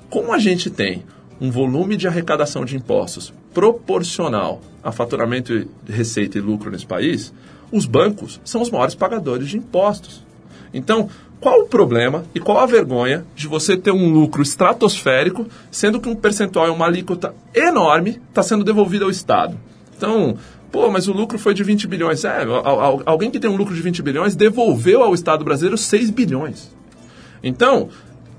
como 0.10 0.34
a 0.34 0.38
gente 0.38 0.70
tem 0.70 1.06
um 1.42 1.50
volume 1.52 1.96
de 1.96 2.08
arrecadação 2.08 2.66
de 2.66 2.76
impostos 2.76 3.34
proporcional 3.54 4.62
a 4.84 4.92
faturamento, 4.92 5.68
receita 5.88 6.38
e 6.38 6.42
lucro 6.42 6.70
nesse 6.72 6.86
país, 6.86 7.34
os 7.72 7.86
bancos 7.86 8.40
são 8.44 8.62
os 8.62 8.70
maiores 8.70 8.96
pagadores 8.96 9.48
de 9.50 9.58
impostos. 9.58 10.24
Então, 10.74 11.10
qual 11.40 11.62
o 11.62 11.68
problema 11.68 12.24
e 12.36 12.40
qual 12.40 12.60
a 12.60 12.66
vergonha 12.66 13.26
de 13.36 13.48
você 13.48 13.76
ter 13.78 13.92
um 13.92 14.12
lucro 14.12 14.42
estratosférico, 14.42 15.48
sendo 15.72 16.00
que 16.00 16.10
um 16.10 16.16
percentual 16.16 16.68
e 16.68 16.72
uma 16.72 16.86
alíquota 16.86 17.34
enorme 17.56 18.22
está 18.30 18.44
sendo 18.44 18.64
devolvido 18.64 19.06
ao 19.06 19.12
Estado? 19.12 19.58
Então, 19.98 20.36
pô, 20.72 20.90
mas 20.90 21.08
o 21.08 21.14
lucro 21.14 21.40
foi 21.40 21.54
de 21.54 21.64
20 21.64 21.88
bilhões. 21.88 22.24
É, 22.26 22.44
al- 22.44 22.80
al- 22.80 23.02
alguém 23.06 23.32
que 23.32 23.40
tem 23.40 23.50
um 23.50 23.56
lucro 23.56 23.74
de 23.74 23.82
20 23.82 24.02
bilhões 24.02 24.36
devolveu 24.36 25.02
ao 25.04 25.14
Estado 25.14 25.44
brasileiro 25.46 25.78
6 25.78 26.10
bilhões. 26.10 26.74
Então, 27.42 27.90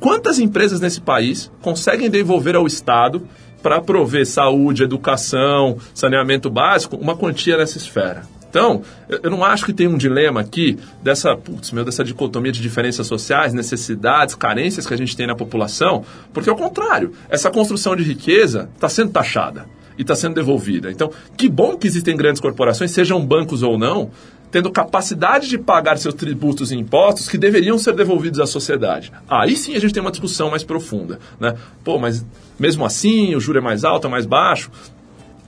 quantas 0.01 0.39
empresas 0.39 0.81
nesse 0.81 1.01
país 1.01 1.51
conseguem 1.61 2.11
devolver 2.11 2.57
ao 2.57 2.67
Estado 2.67 3.23
para 3.63 3.81
prover 3.81 4.27
saúde, 4.27 4.83
educação, 4.83 5.77
saneamento 5.95 6.51
básico, 6.51 6.97
uma 6.97 7.15
quantia 7.15 7.59
nessa 7.59 7.79
esfera? 7.79 8.23
Então, 8.51 8.83
eu 9.09 9.31
não 9.31 9.45
acho 9.45 9.65
que 9.65 9.73
tem 9.73 9.87
um 9.87 9.97
dilema 9.97 10.41
aqui 10.41 10.77
dessa, 11.01 11.37
putz, 11.37 11.71
meu, 11.71 11.85
dessa 11.85 12.03
dicotomia 12.03 12.51
de 12.51 12.61
diferenças 12.61 13.07
sociais, 13.07 13.55
necessidades, 13.55 14.35
carências 14.35 14.87
que 14.87 14.93
a 14.93 14.97
gente 14.97 15.17
tem 15.17 15.25
na 15.25 15.37
população, 15.37 16.05
porque 16.33 16.51
ao 16.51 16.57
contrário, 16.57 17.13
essa 17.29 17.49
construção 17.49 17.95
de 17.95 18.03
riqueza 18.03 18.69
está 18.75 18.89
sendo 18.89 19.13
taxada 19.13 19.67
e 19.97 20.03
está 20.03 20.17
sendo 20.17 20.35
devolvida. 20.35 20.91
Então, 20.91 21.13
que 21.37 21.49
bom 21.49 21.77
que 21.77 21.87
existem 21.87 22.17
grandes 22.17 22.41
corporações, 22.41 22.91
sejam 22.91 23.25
bancos 23.25 23.63
ou 23.63 23.79
não, 23.79 24.11
tendo 24.51 24.71
capacidade 24.71 25.49
de 25.49 25.59
pagar 25.59 25.97
seus 25.99 26.15
tributos 26.15 26.73
e 26.73 26.77
impostos 26.77 27.29
que 27.29 27.39
deveriam 27.39 27.79
ser 27.79 27.95
devolvidos 27.95 28.41
à 28.41 28.47
sociedade. 28.47 29.13
Aí 29.29 29.57
sim 29.57 29.77
a 29.77 29.81
gente 29.81 29.95
tem 29.95 30.03
uma 30.03 30.11
discussão 30.11 30.51
mais 30.51 30.65
profunda. 30.65 31.19
Né? 31.39 31.55
Pô, 31.85 31.99
mas 31.99 32.25
mesmo 32.59 32.85
assim 32.85 33.35
o 33.35 33.41
juro 33.41 33.59
é 33.59 33.63
mais 33.63 33.85
alto, 33.85 34.07
é 34.07 34.11
mais 34.11 34.27
baixo? 34.27 34.71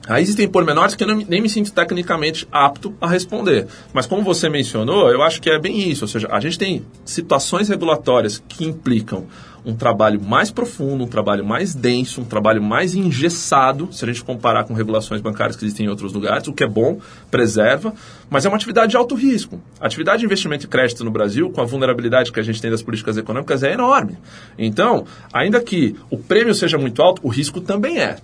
Aí 0.09 0.23
existem 0.23 0.49
pormenores 0.49 0.97
que 0.97 1.05
eu 1.05 1.15
nem 1.15 1.41
me 1.41 1.49
sinto 1.49 1.73
tecnicamente 1.73 2.47
apto 2.51 2.93
a 3.01 3.07
responder. 3.07 3.69
Mas 3.93 4.05
como 4.05 4.23
você 4.23 4.49
mencionou, 4.49 5.09
eu 5.11 5.23
acho 5.23 5.41
que 5.41 5.49
é 5.49 5.61
bem 5.61 5.89
isso. 5.89 6.05
Ou 6.05 6.09
seja, 6.09 6.29
a 6.31 6.41
gente 6.41 6.59
tem 6.59 6.85
situações 7.05 7.69
regulatórias 7.69 8.43
que 8.49 8.65
implicam 8.65 9.27
um 9.65 9.75
trabalho 9.75 10.21
mais 10.21 10.51
profundo, 10.51 11.05
um 11.05 11.07
trabalho 11.07 11.45
mais 11.45 11.75
denso, 11.75 12.21
um 12.21 12.25
trabalho 12.25 12.63
mais 12.63 12.95
engessado, 12.95 13.89
se 13.93 14.05
a 14.05 14.09
gente 14.09 14.25
comparar 14.25 14.65
com 14.65 14.75
regulações 14.75 15.21
bancárias 15.21 15.57
que 15.57 15.65
existem 15.65 15.87
em 15.87 15.89
outros 15.89 16.13
lugares, 16.13 16.49
o 16.49 16.53
que 16.53 16.65
é 16.65 16.67
bom, 16.67 17.01
preserva, 17.31 17.95
mas 18.29 18.45
é 18.45 18.49
uma 18.49 18.57
atividade 18.57 18.91
de 18.91 18.97
alto 18.97 19.15
risco. 19.15 19.61
A 19.81 19.87
atividade 19.87 20.21
de 20.21 20.27
investimento 20.27 20.67
e 20.67 20.69
crédito 20.69 21.05
no 21.05 21.11
Brasil, 21.11 21.51
com 21.51 21.61
a 21.61 21.65
vulnerabilidade 21.65 22.33
que 22.33 22.41
a 22.41 22.43
gente 22.43 22.61
tem 22.61 22.71
das 22.71 22.83
políticas 22.83 23.17
econômicas, 23.17 23.63
é 23.63 23.73
enorme. 23.73 24.19
Então, 24.59 25.07
ainda 25.33 25.61
que 25.61 25.95
o 26.11 26.19
prêmio 26.19 26.55
seja 26.55 26.77
muito 26.77 27.01
alto, 27.01 27.21
o 27.25 27.29
risco 27.29 27.61
também 27.61 28.01
é. 28.01 28.17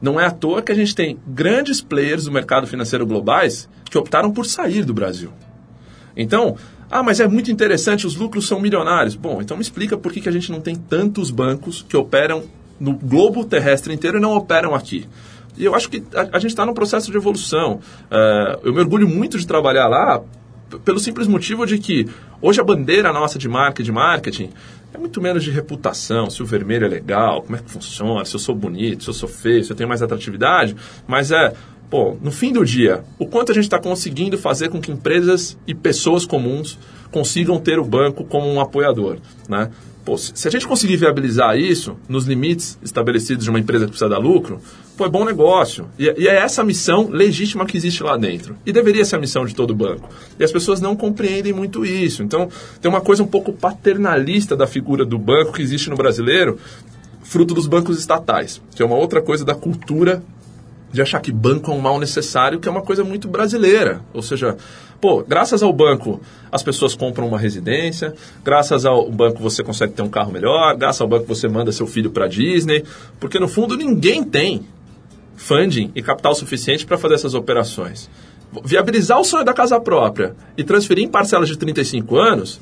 Não 0.00 0.18
é 0.18 0.26
à 0.26 0.30
toa 0.30 0.62
que 0.62 0.72
a 0.72 0.74
gente 0.74 0.94
tem 0.94 1.18
grandes 1.26 1.80
players 1.80 2.24
do 2.24 2.32
mercado 2.32 2.66
financeiro 2.66 3.06
globais 3.06 3.68
que 3.84 3.98
optaram 3.98 4.32
por 4.32 4.46
sair 4.46 4.84
do 4.84 4.94
Brasil. 4.94 5.30
Então, 6.16 6.56
ah, 6.90 7.02
mas 7.02 7.20
é 7.20 7.28
muito 7.28 7.50
interessante, 7.52 8.06
os 8.06 8.16
lucros 8.16 8.48
são 8.48 8.60
milionários. 8.60 9.14
Bom, 9.14 9.40
então 9.40 9.56
me 9.56 9.62
explica 9.62 9.96
por 9.96 10.12
que, 10.12 10.20
que 10.20 10.28
a 10.28 10.32
gente 10.32 10.50
não 10.50 10.60
tem 10.60 10.74
tantos 10.74 11.30
bancos 11.30 11.86
que 11.88 11.96
operam 11.96 12.42
no 12.80 12.94
globo 12.94 13.44
terrestre 13.44 13.94
inteiro 13.94 14.18
e 14.18 14.20
não 14.20 14.34
operam 14.34 14.74
aqui. 14.74 15.06
E 15.56 15.64
eu 15.64 15.74
acho 15.74 15.88
que 15.88 16.02
a, 16.14 16.36
a 16.36 16.38
gente 16.38 16.50
está 16.50 16.66
num 16.66 16.74
processo 16.74 17.10
de 17.10 17.16
evolução. 17.16 17.80
Eh, 18.10 18.58
eu 18.64 18.72
me 18.72 18.80
orgulho 18.80 19.08
muito 19.08 19.38
de 19.38 19.46
trabalhar 19.46 19.86
lá 19.86 20.22
pelo 20.84 20.98
simples 20.98 21.26
motivo 21.26 21.66
de 21.66 21.78
que 21.78 22.08
hoje 22.40 22.60
a 22.60 22.64
bandeira 22.64 23.12
nossa 23.12 23.38
de 23.38 23.48
marca 23.48 23.82
de 23.82 23.92
marketing 23.92 24.50
é 24.92 24.98
muito 24.98 25.20
menos 25.20 25.44
de 25.44 25.50
reputação, 25.50 26.28
se 26.28 26.42
o 26.42 26.46
vermelho 26.46 26.86
é 26.86 26.88
legal, 26.88 27.42
como 27.42 27.56
é 27.56 27.58
que 27.60 27.70
funciona, 27.70 28.24
se 28.24 28.34
eu 28.34 28.40
sou 28.40 28.54
bonito, 28.54 29.04
se 29.04 29.10
eu 29.10 29.14
sou 29.14 29.28
feio, 29.28 29.62
se 29.62 29.72
eu 29.72 29.76
tenho 29.76 29.88
mais 29.88 30.02
atratividade, 30.02 30.74
mas 31.06 31.30
é, 31.30 31.52
pô, 31.90 32.16
no 32.22 32.30
fim 32.30 32.52
do 32.52 32.64
dia, 32.64 33.02
o 33.18 33.26
quanto 33.26 33.50
a 33.50 33.54
gente 33.54 33.64
está 33.64 33.78
conseguindo 33.78 34.38
fazer 34.38 34.70
com 34.70 34.80
que 34.80 34.92
empresas 34.92 35.58
e 35.66 35.74
pessoas 35.74 36.24
comuns 36.24 36.78
consigam 37.10 37.58
ter 37.58 37.80
o 37.80 37.84
banco 37.84 38.24
como 38.24 38.46
um 38.46 38.60
apoiador, 38.60 39.18
né? 39.48 39.70
Pô, 40.04 40.16
se 40.16 40.48
a 40.48 40.50
gente 40.50 40.66
conseguir 40.66 40.96
viabilizar 40.96 41.58
isso 41.58 41.96
nos 42.08 42.26
limites 42.26 42.78
estabelecidos 42.82 43.44
de 43.44 43.50
uma 43.50 43.58
empresa 43.58 43.84
que 43.84 43.90
precisa 43.90 44.08
dar 44.08 44.18
lucro, 44.18 44.58
pô, 44.96 45.04
é 45.04 45.08
bom 45.10 45.24
negócio. 45.24 45.86
E, 45.98 46.04
e 46.16 46.26
é 46.26 46.36
essa 46.36 46.64
missão 46.64 47.08
legítima 47.10 47.66
que 47.66 47.76
existe 47.76 48.02
lá 48.02 48.16
dentro. 48.16 48.56
E 48.64 48.72
deveria 48.72 49.04
ser 49.04 49.16
a 49.16 49.18
missão 49.18 49.44
de 49.44 49.54
todo 49.54 49.74
banco. 49.74 50.08
E 50.38 50.44
as 50.44 50.50
pessoas 50.50 50.80
não 50.80 50.96
compreendem 50.96 51.52
muito 51.52 51.84
isso. 51.84 52.22
Então, 52.22 52.48
tem 52.80 52.90
uma 52.90 53.02
coisa 53.02 53.22
um 53.22 53.26
pouco 53.26 53.52
paternalista 53.52 54.56
da 54.56 54.66
figura 54.66 55.04
do 55.04 55.18
banco 55.18 55.52
que 55.52 55.62
existe 55.62 55.90
no 55.90 55.96
brasileiro, 55.96 56.58
fruto 57.22 57.52
dos 57.52 57.66
bancos 57.66 57.98
estatais, 57.98 58.60
que 58.74 58.82
é 58.82 58.86
uma 58.86 58.96
outra 58.96 59.20
coisa 59.20 59.44
da 59.44 59.54
cultura 59.54 60.22
de 60.92 61.00
achar 61.00 61.20
que 61.20 61.32
banco 61.32 61.70
é 61.70 61.74
um 61.74 61.80
mal 61.80 61.98
necessário, 61.98 62.58
que 62.58 62.68
é 62.68 62.70
uma 62.70 62.82
coisa 62.82 63.04
muito 63.04 63.28
brasileira. 63.28 64.00
Ou 64.12 64.22
seja, 64.22 64.56
pô, 65.00 65.22
graças 65.26 65.62
ao 65.62 65.72
banco 65.72 66.20
as 66.50 66.62
pessoas 66.62 66.94
compram 66.94 67.28
uma 67.28 67.38
residência, 67.38 68.14
graças 68.44 68.84
ao 68.84 69.10
banco 69.10 69.42
você 69.42 69.62
consegue 69.62 69.92
ter 69.92 70.02
um 70.02 70.08
carro 70.08 70.32
melhor, 70.32 70.76
graças 70.76 71.00
ao 71.00 71.08
banco 71.08 71.26
você 71.26 71.48
manda 71.48 71.70
seu 71.72 71.86
filho 71.86 72.10
para 72.10 72.26
Disney, 72.26 72.84
porque 73.18 73.38
no 73.38 73.48
fundo 73.48 73.76
ninguém 73.76 74.24
tem 74.24 74.66
funding 75.36 75.90
e 75.94 76.02
capital 76.02 76.34
suficiente 76.34 76.84
para 76.84 76.98
fazer 76.98 77.14
essas 77.14 77.34
operações. 77.34 78.10
Viabilizar 78.64 79.18
o 79.20 79.24
sonho 79.24 79.44
da 79.44 79.52
casa 79.52 79.80
própria 79.80 80.34
e 80.56 80.64
transferir 80.64 81.04
em 81.04 81.08
parcelas 81.08 81.48
de 81.48 81.56
35 81.56 82.18
anos, 82.18 82.60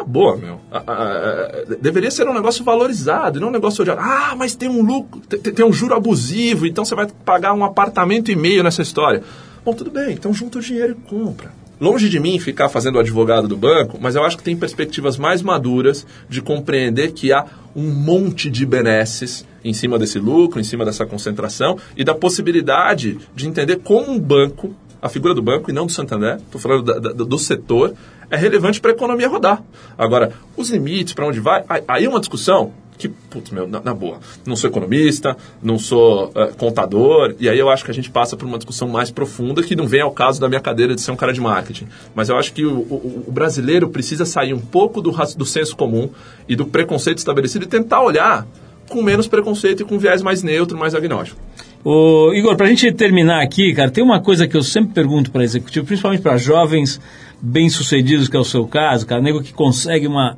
na 0.00 0.04
boa, 0.04 0.36
meu. 0.36 0.60
A- 0.70 0.82
a- 0.86 0.92
a- 0.92 1.76
deveria 1.80 2.10
ser 2.10 2.28
um 2.28 2.34
negócio 2.34 2.64
valorizado, 2.64 3.38
não 3.40 3.48
um 3.48 3.52
negócio 3.52 3.84
de, 3.84 3.90
ah, 3.90 4.34
mas 4.36 4.54
tem 4.54 4.68
um 4.68 4.82
lucro, 4.82 5.20
tem, 5.20 5.38
tem 5.52 5.64
um 5.64 5.72
juro 5.72 5.94
abusivo, 5.94 6.66
então 6.66 6.84
você 6.84 6.94
vai 6.94 7.06
pagar 7.24 7.52
um 7.54 7.64
apartamento 7.64 8.30
e 8.30 8.36
meio 8.36 8.62
nessa 8.62 8.82
história. 8.82 9.22
Bom, 9.64 9.72
tudo 9.74 9.90
bem, 9.90 10.12
então 10.12 10.32
junta 10.32 10.58
o 10.58 10.62
dinheiro 10.62 10.96
e 10.98 11.08
compra. 11.08 11.52
Longe 11.80 12.10
de 12.10 12.20
mim 12.20 12.38
ficar 12.38 12.68
fazendo 12.68 12.96
o 12.96 12.98
advogado 12.98 13.48
do 13.48 13.56
banco, 13.56 13.96
mas 14.00 14.14
eu 14.14 14.22
acho 14.22 14.36
que 14.36 14.42
tem 14.42 14.54
perspectivas 14.54 15.16
mais 15.16 15.40
maduras 15.40 16.06
de 16.28 16.42
compreender 16.42 17.12
que 17.12 17.32
há 17.32 17.46
um 17.74 17.88
monte 17.90 18.50
de 18.50 18.66
benesses 18.66 19.46
em 19.64 19.72
cima 19.72 19.98
desse 19.98 20.18
lucro, 20.18 20.60
em 20.60 20.64
cima 20.64 20.84
dessa 20.84 21.06
concentração 21.06 21.78
e 21.96 22.04
da 22.04 22.14
possibilidade 22.14 23.18
de 23.34 23.46
entender 23.48 23.76
como 23.76 24.10
um 24.12 24.18
banco 24.18 24.74
a 25.00 25.08
figura 25.08 25.34
do 25.34 25.40
banco 25.40 25.70
e 25.70 25.72
não 25.72 25.86
do 25.86 25.92
Santander, 25.92 26.36
estou 26.36 26.60
falando 26.60 26.82
da- 26.82 26.98
da- 26.98 27.12
do 27.24 27.38
setor, 27.38 27.94
é 28.30 28.36
relevante 28.36 28.80
para 28.80 28.90
a 28.92 28.94
economia 28.94 29.28
rodar. 29.28 29.62
Agora, 29.98 30.32
os 30.56 30.70
limites, 30.70 31.12
para 31.14 31.26
onde 31.26 31.40
vai, 31.40 31.64
aí- 31.88 32.04
é 32.04 32.08
uma 32.08 32.20
discussão 32.20 32.72
que, 32.96 33.08
putz, 33.08 33.50
meu, 33.50 33.66
na, 33.66 33.80
na 33.80 33.94
boa, 33.94 34.18
não 34.46 34.54
sou 34.54 34.68
economista, 34.68 35.34
não 35.62 35.78
sou 35.78 36.30
eh, 36.34 36.50
contador, 36.58 37.34
e 37.40 37.48
aí 37.48 37.58
eu 37.58 37.70
acho 37.70 37.82
que 37.82 37.90
a 37.90 37.94
gente 37.94 38.10
passa 38.10 38.36
por 38.36 38.46
uma 38.46 38.58
discussão 38.58 38.86
mais 38.88 39.10
profunda 39.10 39.62
que 39.62 39.74
não 39.74 39.86
vem 39.86 40.02
ao 40.02 40.10
caso 40.10 40.38
da 40.38 40.50
minha 40.50 40.60
cadeira 40.60 40.94
de 40.94 41.00
ser 41.00 41.10
um 41.10 41.16
cara 41.16 41.32
de 41.32 41.40
marketing. 41.40 41.86
Mas 42.14 42.28
eu 42.28 42.36
acho 42.36 42.52
que 42.52 42.62
o, 42.64 42.72
o- 42.80 43.24
o 43.26 43.32
brasileiro 43.32 43.88
precisa 43.88 44.26
sair 44.26 44.52
um 44.52 44.60
pouco 44.60 45.00
do, 45.00 45.12
do 45.12 45.46
senso 45.46 45.74
comum 45.76 46.10
e 46.46 46.54
do 46.54 46.66
preconceito 46.66 47.16
estabelecido 47.16 47.64
e 47.64 47.68
tentar 47.68 48.02
olhar 48.02 48.46
com 48.86 49.02
menos 49.02 49.26
preconceito 49.26 49.80
e 49.80 49.84
com 49.86 49.98
viés 49.98 50.20
mais 50.20 50.42
neutro, 50.42 50.76
mais 50.76 50.94
agnóstico. 50.94 51.40
Ô, 51.82 52.34
Igor, 52.34 52.54
para 52.56 52.66
a 52.66 52.68
gente 52.68 52.92
terminar 52.92 53.40
aqui, 53.42 53.72
cara, 53.72 53.90
tem 53.90 54.04
uma 54.04 54.20
coisa 54.20 54.46
que 54.46 54.54
eu 54.54 54.62
sempre 54.62 54.92
pergunto 54.92 55.30
para 55.30 55.42
executivo, 55.42 55.86
principalmente 55.86 56.20
para 56.20 56.36
jovens 56.36 57.00
bem-sucedidos, 57.42 58.28
que 58.28 58.36
é 58.36 58.40
o 58.40 58.44
seu 58.44 58.66
caso, 58.66 59.06
cara, 59.06 59.20
nego 59.22 59.42
que 59.42 59.52
consegue 59.52 60.06
uma, 60.06 60.36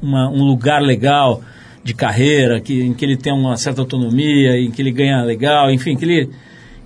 uma- 0.00 0.28
um 0.28 0.44
lugar 0.44 0.82
legal 0.82 1.42
de 1.82 1.94
carreira, 1.94 2.60
que, 2.60 2.82
em 2.82 2.94
que 2.94 3.04
ele 3.04 3.16
tem 3.16 3.32
uma 3.32 3.56
certa 3.56 3.80
autonomia, 3.80 4.56
em 4.58 4.70
que 4.70 4.80
ele 4.82 4.92
ganha 4.92 5.22
legal, 5.22 5.70
enfim, 5.70 5.96
que 5.96 6.04
ele, 6.04 6.30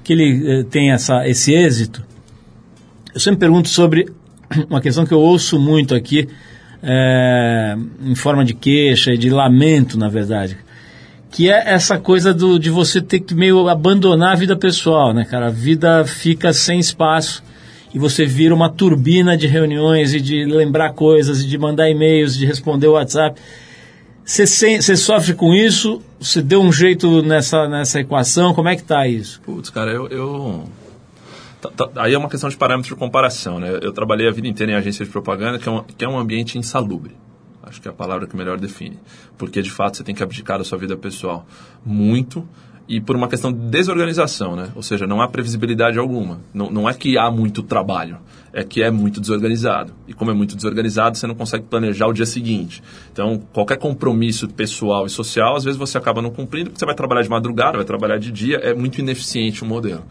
que 0.03 0.13
ele 0.13 0.61
eh, 0.61 0.63
tem 0.65 0.91
essa, 0.91 1.29
esse 1.29 1.53
êxito. 1.53 2.03
Eu 3.13 3.21
sempre 3.21 3.41
pergunto 3.41 3.69
sobre 3.69 4.07
uma 4.71 4.81
questão 4.81 5.05
que 5.05 5.13
eu 5.13 5.21
ouço 5.21 5.59
muito 5.59 5.95
aqui, 5.95 6.29
eh, 6.83 7.77
em 8.05 8.15
forma 8.15 8.45
de 8.45 8.55
queixa 8.55 9.13
e 9.13 9.19
de 9.19 9.29
lamento, 9.29 9.99
na 9.99 10.09
verdade 10.09 10.57
que 11.29 11.51
é 11.51 11.75
essa 11.75 11.99
coisa 11.99 12.33
do, 12.33 12.59
de 12.59 12.71
você 12.71 12.99
ter 12.99 13.21
que 13.21 13.35
meio 13.35 13.69
abandonar 13.69 14.33
a 14.33 14.37
vida 14.37 14.57
pessoal, 14.57 15.13
né, 15.13 15.23
cara? 15.27 15.49
A 15.49 15.51
vida 15.51 16.03
fica 16.07 16.51
sem 16.51 16.79
espaço 16.79 17.43
e 17.95 17.99
você 17.99 18.27
vira 18.27 18.55
uma 18.55 18.69
turbina 18.69 19.37
de 19.37 19.47
reuniões 19.47 20.13
e 20.15 20.21
de 20.21 20.45
lembrar 20.45 20.93
coisas, 20.93 21.43
e 21.43 21.47
de 21.47 21.57
mandar 21.59 21.89
e-mails, 21.91 22.37
de 22.37 22.45
responder 22.47 22.87
o 22.89 22.93
WhatsApp. 22.93 23.41
Você, 24.25 24.45
você 24.81 24.97
sofre 24.97 25.35
com 25.35 25.55
isso? 25.55 26.03
Você 26.21 26.43
deu 26.43 26.61
um 26.61 26.73
jeito 26.73 27.23
nessa, 27.23 27.69
nessa 27.69 28.01
equação? 28.01 28.53
Como 28.53 28.69
é 28.69 28.75
que 28.75 28.83
tá 28.83 29.07
isso? 29.07 29.41
Putz, 29.43 29.71
cara, 29.71 29.93
eu. 29.93 30.09
eu- 30.09 30.65
tá- 31.61 31.71
tá- 31.71 32.03
aí 32.03 32.13
é 32.13 32.19
uma 32.19 32.29
questão 32.29 32.51
de 32.51 32.57
parâmetro 32.57 32.93
de 32.93 32.99
comparação, 32.99 33.61
né? 33.61 33.79
Eu 33.81 33.93
trabalhei 33.93 34.27
a 34.29 34.33
vida 34.33 34.49
inteira 34.49 34.73
em 34.73 34.75
agência 34.75 35.05
de 35.05 35.11
propaganda, 35.13 35.59
que 35.61 35.69
é 35.69 35.73
um, 35.73 35.83
que 35.85 36.05
é 36.05 36.09
um 36.09 36.19
ambiente 36.19 36.59
insalubre. 36.59 37.13
Acho 37.63 37.81
que 37.81 37.87
é 37.89 37.91
a 37.91 37.95
palavra 37.95 38.27
que 38.27 38.37
melhor 38.37 38.59
define. 38.59 38.99
Porque, 39.39 39.63
de 39.63 39.71
fato, 39.71 39.97
você 39.97 40.03
tem 40.05 40.15
que 40.15 40.23
abdicar 40.23 40.59
da 40.59 40.65
sua 40.65 40.79
vida 40.79 40.97
pessoal 40.97 41.47
muito 41.85 42.47
e 42.89 43.01
por 43.01 43.17
uma 43.17 43.29
questão 43.29 43.53
de 43.53 43.59
desorganização, 43.59 44.55
né? 44.55 44.69
Ou 44.75 44.83
seja, 44.83 45.07
não 45.07 45.21
há 45.21 45.29
previsibilidade 45.29 45.99
alguma. 45.99 46.41
Não, 46.55 46.71
não 46.71 46.89
é 46.89 46.95
que 46.95 47.19
há 47.19 47.31
muito 47.31 47.63
trabalho, 47.63 48.19
é 48.53 48.63
que 48.63 48.83
é 48.83 48.91
muito 48.91 49.21
desorganizado. 49.21 49.93
E 50.07 50.15
como 50.15 50.31
é 50.31 50.35
muito 50.35 50.55
desorganizado, 50.55 51.19
você 51.19 51.27
não 51.27 51.35
consegue 51.35 51.65
planejar 51.65 52.07
o 52.07 52.13
dia 52.13 52.27
seguinte. 52.27 52.83
Então, 53.13 53.43
qualquer 53.53 53.79
compromisso 53.79 54.49
pessoal 54.49 55.07
e 55.07 55.11
social, 55.11 55.57
às 55.57 55.65
vezes 55.65 55.79
você 55.79 55.99
acaba 55.99 56.23
não 56.23 56.31
cumprindo, 56.31 56.71
porque 56.71 56.79
você 56.79 56.87
vai 56.87 56.95
trabalhar 56.95 57.23
de 57.23 57.29
madrugada, 57.29 57.77
vai 57.77 57.87
trabalhar 57.87 58.19
de 58.19 58.31
dia, 58.31 58.57
é 58.59 58.73
muito 58.73 59.01
ineficiente 59.01 59.63
o 59.65 59.67
modelo. 59.67 60.05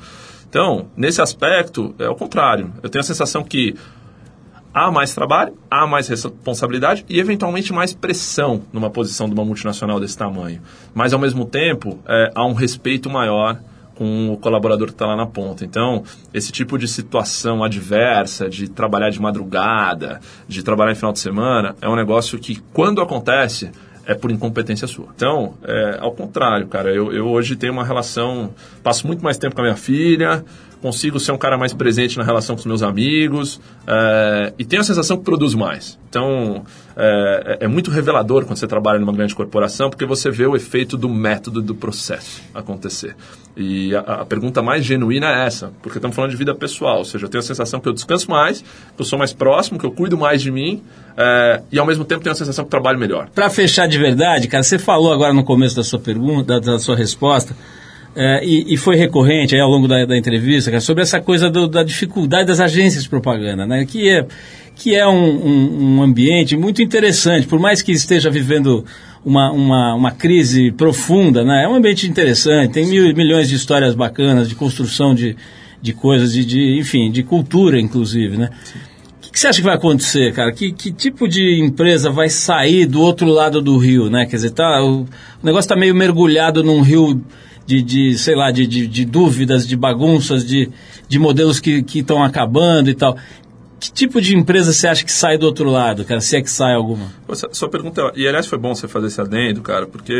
Então, 0.49 0.87
nesse 0.95 1.21
aspecto, 1.21 1.95
é 1.97 2.07
o 2.09 2.15
contrário. 2.15 2.71
Eu 2.83 2.89
tenho 2.89 3.01
a 3.01 3.05
sensação 3.05 3.43
que 3.43 3.75
há 4.75 4.91
mais 4.91 5.15
trabalho, 5.15 5.57
há 5.71 5.87
mais 5.87 6.09
responsabilidade 6.09 7.05
e, 7.07 7.17
eventualmente, 7.17 7.71
mais 7.71 7.93
pressão 7.93 8.63
numa 8.73 8.89
posição 8.89 9.29
de 9.29 9.33
uma 9.33 9.45
multinacional 9.45 10.01
desse 10.01 10.17
tamanho. 10.17 10.61
Mas, 10.93 11.13
ao 11.13 11.19
mesmo 11.19 11.45
tempo, 11.45 11.97
é, 12.05 12.31
há 12.35 12.45
um 12.45 12.51
respeito 12.51 13.09
maior 13.09 13.57
com 13.95 14.33
o 14.33 14.37
colaborador 14.37 14.87
que 14.87 14.93
está 14.93 15.05
lá 15.05 15.15
na 15.15 15.25
ponta. 15.25 15.63
Então, 15.63 16.03
esse 16.33 16.51
tipo 16.51 16.77
de 16.77 16.85
situação 16.85 17.63
adversa, 17.63 18.49
de 18.49 18.67
trabalhar 18.67 19.09
de 19.09 19.21
madrugada, 19.21 20.19
de 20.45 20.61
trabalhar 20.61 20.91
em 20.91 20.95
final 20.95 21.13
de 21.13 21.19
semana, 21.19 21.77
é 21.81 21.87
um 21.87 21.95
negócio 21.95 22.37
que, 22.37 22.61
quando 22.73 23.01
acontece, 23.01 23.71
é 24.05 24.13
por 24.13 24.29
incompetência 24.29 24.87
sua. 24.87 25.07
Então, 25.15 25.53
é, 25.63 25.97
ao 26.01 26.11
contrário, 26.11 26.67
cara, 26.67 26.93
eu, 26.93 27.13
eu 27.13 27.27
hoje 27.27 27.55
tenho 27.55 27.71
uma 27.71 27.85
relação, 27.85 28.53
passo 28.83 29.07
muito 29.07 29.23
mais 29.23 29.37
tempo 29.37 29.55
com 29.55 29.61
a 29.61 29.63
minha 29.63 29.77
filha, 29.77 30.43
consigo 30.85 31.19
ser 31.19 31.31
um 31.31 31.37
cara 31.37 31.57
mais 31.57 31.73
presente 31.73 32.15
na 32.15 32.23
relação 32.23 32.55
com 32.55 32.59
os 32.59 32.65
meus 32.67 32.83
amigos 32.83 33.59
é, 33.87 34.53
e 34.59 34.63
tenho 34.63 34.83
a 34.83 34.85
sensação 34.85 35.17
que 35.17 35.23
produzo 35.23 35.57
mais. 35.57 35.97
Então, 36.07 36.63
é, 36.95 37.57
é 37.61 37.67
muito 37.67 37.89
revelador 37.89 38.45
quando 38.45 38.59
você 38.59 38.67
trabalha 38.67 38.99
numa 38.99 39.11
grande 39.11 39.33
corporação 39.33 39.89
porque 39.89 40.05
você 40.05 40.29
vê 40.29 40.45
o 40.45 40.55
efeito 40.55 40.95
do 40.95 41.09
método 41.09 41.59
do 41.59 41.73
processo 41.73 42.43
acontecer. 42.53 43.15
E 43.57 43.95
a, 43.95 43.99
a 43.99 44.25
pergunta 44.25 44.61
mais 44.61 44.85
genuína 44.85 45.25
é 45.25 45.47
essa, 45.47 45.71
porque 45.81 45.97
estamos 45.97 46.15
falando 46.15 46.29
de 46.29 46.37
vida 46.37 46.53
pessoal, 46.53 46.99
ou 46.99 47.05
seja, 47.05 47.25
eu 47.25 47.29
tenho 47.29 47.39
a 47.39 47.45
sensação 47.47 47.79
que 47.79 47.89
eu 47.89 47.93
descanso 47.93 48.29
mais, 48.29 48.61
que 48.61 49.01
eu 49.01 49.05
sou 49.05 49.17
mais 49.17 49.33
próximo, 49.33 49.79
que 49.79 49.87
eu 49.87 49.91
cuido 49.91 50.15
mais 50.15 50.39
de 50.39 50.51
mim 50.51 50.83
é, 51.17 51.61
e 51.71 51.79
ao 51.79 51.85
mesmo 51.87 52.05
tempo 52.05 52.21
tenho 52.21 52.33
a 52.33 52.35
sensação 52.35 52.63
que 52.63 52.69
trabalho 52.69 52.99
melhor. 52.99 53.27
Para 53.33 53.49
fechar 53.49 53.87
de 53.87 53.97
verdade, 53.97 54.47
cara, 54.47 54.61
você 54.61 54.77
falou 54.77 55.11
agora 55.11 55.33
no 55.33 55.43
começo 55.43 55.75
da 55.75 55.83
sua 55.83 55.99
pergunta, 55.99 56.59
da, 56.59 56.73
da 56.73 56.79
sua 56.79 56.95
resposta, 56.95 57.55
é, 58.15 58.45
e, 58.45 58.73
e 58.73 58.77
foi 58.77 58.95
recorrente 58.95 59.53
aí 59.55 59.61
ao 59.61 59.69
longo 59.69 59.87
da, 59.87 60.05
da 60.05 60.17
entrevista, 60.17 60.71
cara, 60.71 60.81
sobre 60.81 61.03
essa 61.03 61.19
coisa 61.19 61.49
do- 61.49 61.67
da 61.67 61.83
dificuldade 61.83 62.47
das 62.47 62.59
agências 62.59 63.03
de 63.03 63.09
propaganda, 63.09 63.65
né? 63.65 63.85
Que 63.85 64.09
é, 64.09 64.25
que 64.75 64.95
é 64.95 65.05
um, 65.07 65.47
um- 65.47 65.95
um 65.97 66.03
ambiente 66.03 66.55
muito 66.55 66.81
interessante, 66.81 67.45
por 67.47 67.59
mais 67.59 67.81
que 67.81 67.91
esteja 67.91 68.29
vivendo 68.29 68.85
uma, 69.25 69.51
uma, 69.51 69.95
uma 69.95 70.11
crise 70.11 70.71
profunda, 70.71 71.43
né? 71.43 71.63
É 71.65 71.67
um 71.67 71.75
ambiente 71.75 72.07
interessante, 72.07 72.71
tem 72.73 72.85
mil, 72.87 73.13
milhões 73.15 73.49
de 73.49 73.55
histórias 73.55 73.93
bacanas, 73.95 74.47
de 74.47 74.55
construção 74.55 75.13
de, 75.15 75.35
de 75.81 75.93
coisas, 75.93 76.31
de, 76.33 76.45
de, 76.45 76.79
enfim, 76.79 77.11
de 77.11 77.21
cultura, 77.23 77.79
inclusive, 77.79 78.37
né? 78.37 78.49
O 79.17 79.21
que, 79.21 79.31
que 79.31 79.39
você 79.39 79.47
acha 79.47 79.59
que 79.59 79.65
vai 79.65 79.75
acontecer, 79.75 80.31
cara? 80.33 80.51
Que, 80.53 80.71
que 80.71 80.91
tipo 80.91 81.27
de 81.27 81.59
empresa 81.59 82.09
vai 82.09 82.29
sair 82.29 82.85
do 82.85 83.01
outro 83.01 83.27
lado 83.27 83.61
do 83.61 83.77
rio, 83.77 84.09
né? 84.09 84.25
Quer 84.25 84.35
dizer, 84.37 84.51
tá, 84.51 84.81
o, 84.83 85.01
o 85.01 85.07
negócio 85.43 85.65
está 85.65 85.75
meio 85.75 85.93
mergulhado 85.95 86.63
num 86.63 86.81
rio 86.81 87.21
de, 87.65 87.81
de 87.81 88.17
sei 88.17 88.35
lá, 88.35 88.51
de, 88.51 88.67
de, 88.67 88.87
de 88.87 89.05
dúvidas, 89.05 89.67
de 89.67 89.75
bagunças, 89.75 90.45
de, 90.45 90.69
de 91.07 91.19
modelos 91.19 91.59
que 91.59 91.83
estão 91.93 92.23
acabando 92.23 92.89
e 92.89 92.93
tal. 92.93 93.17
Que 93.77 93.91
tipo 93.91 94.21
de 94.21 94.35
empresa 94.35 94.71
você 94.71 94.87
acha 94.87 95.03
que 95.03 95.11
sai 95.11 95.37
do 95.37 95.45
outro 95.45 95.69
lado, 95.69 96.05
cara? 96.05 96.21
Se 96.21 96.37
é 96.37 96.41
que 96.41 96.49
sai 96.49 96.73
alguma? 96.73 97.11
Essa, 97.29 97.49
sua 97.51 97.67
pergunta, 97.69 98.11
e 98.15 98.25
aliás 98.27 98.47
foi 98.47 98.57
bom 98.57 98.73
você 98.73 98.87
fazer 98.87 99.07
esse 99.07 99.19
adendo, 99.19 99.61
cara, 99.61 99.85
porque 99.85 100.13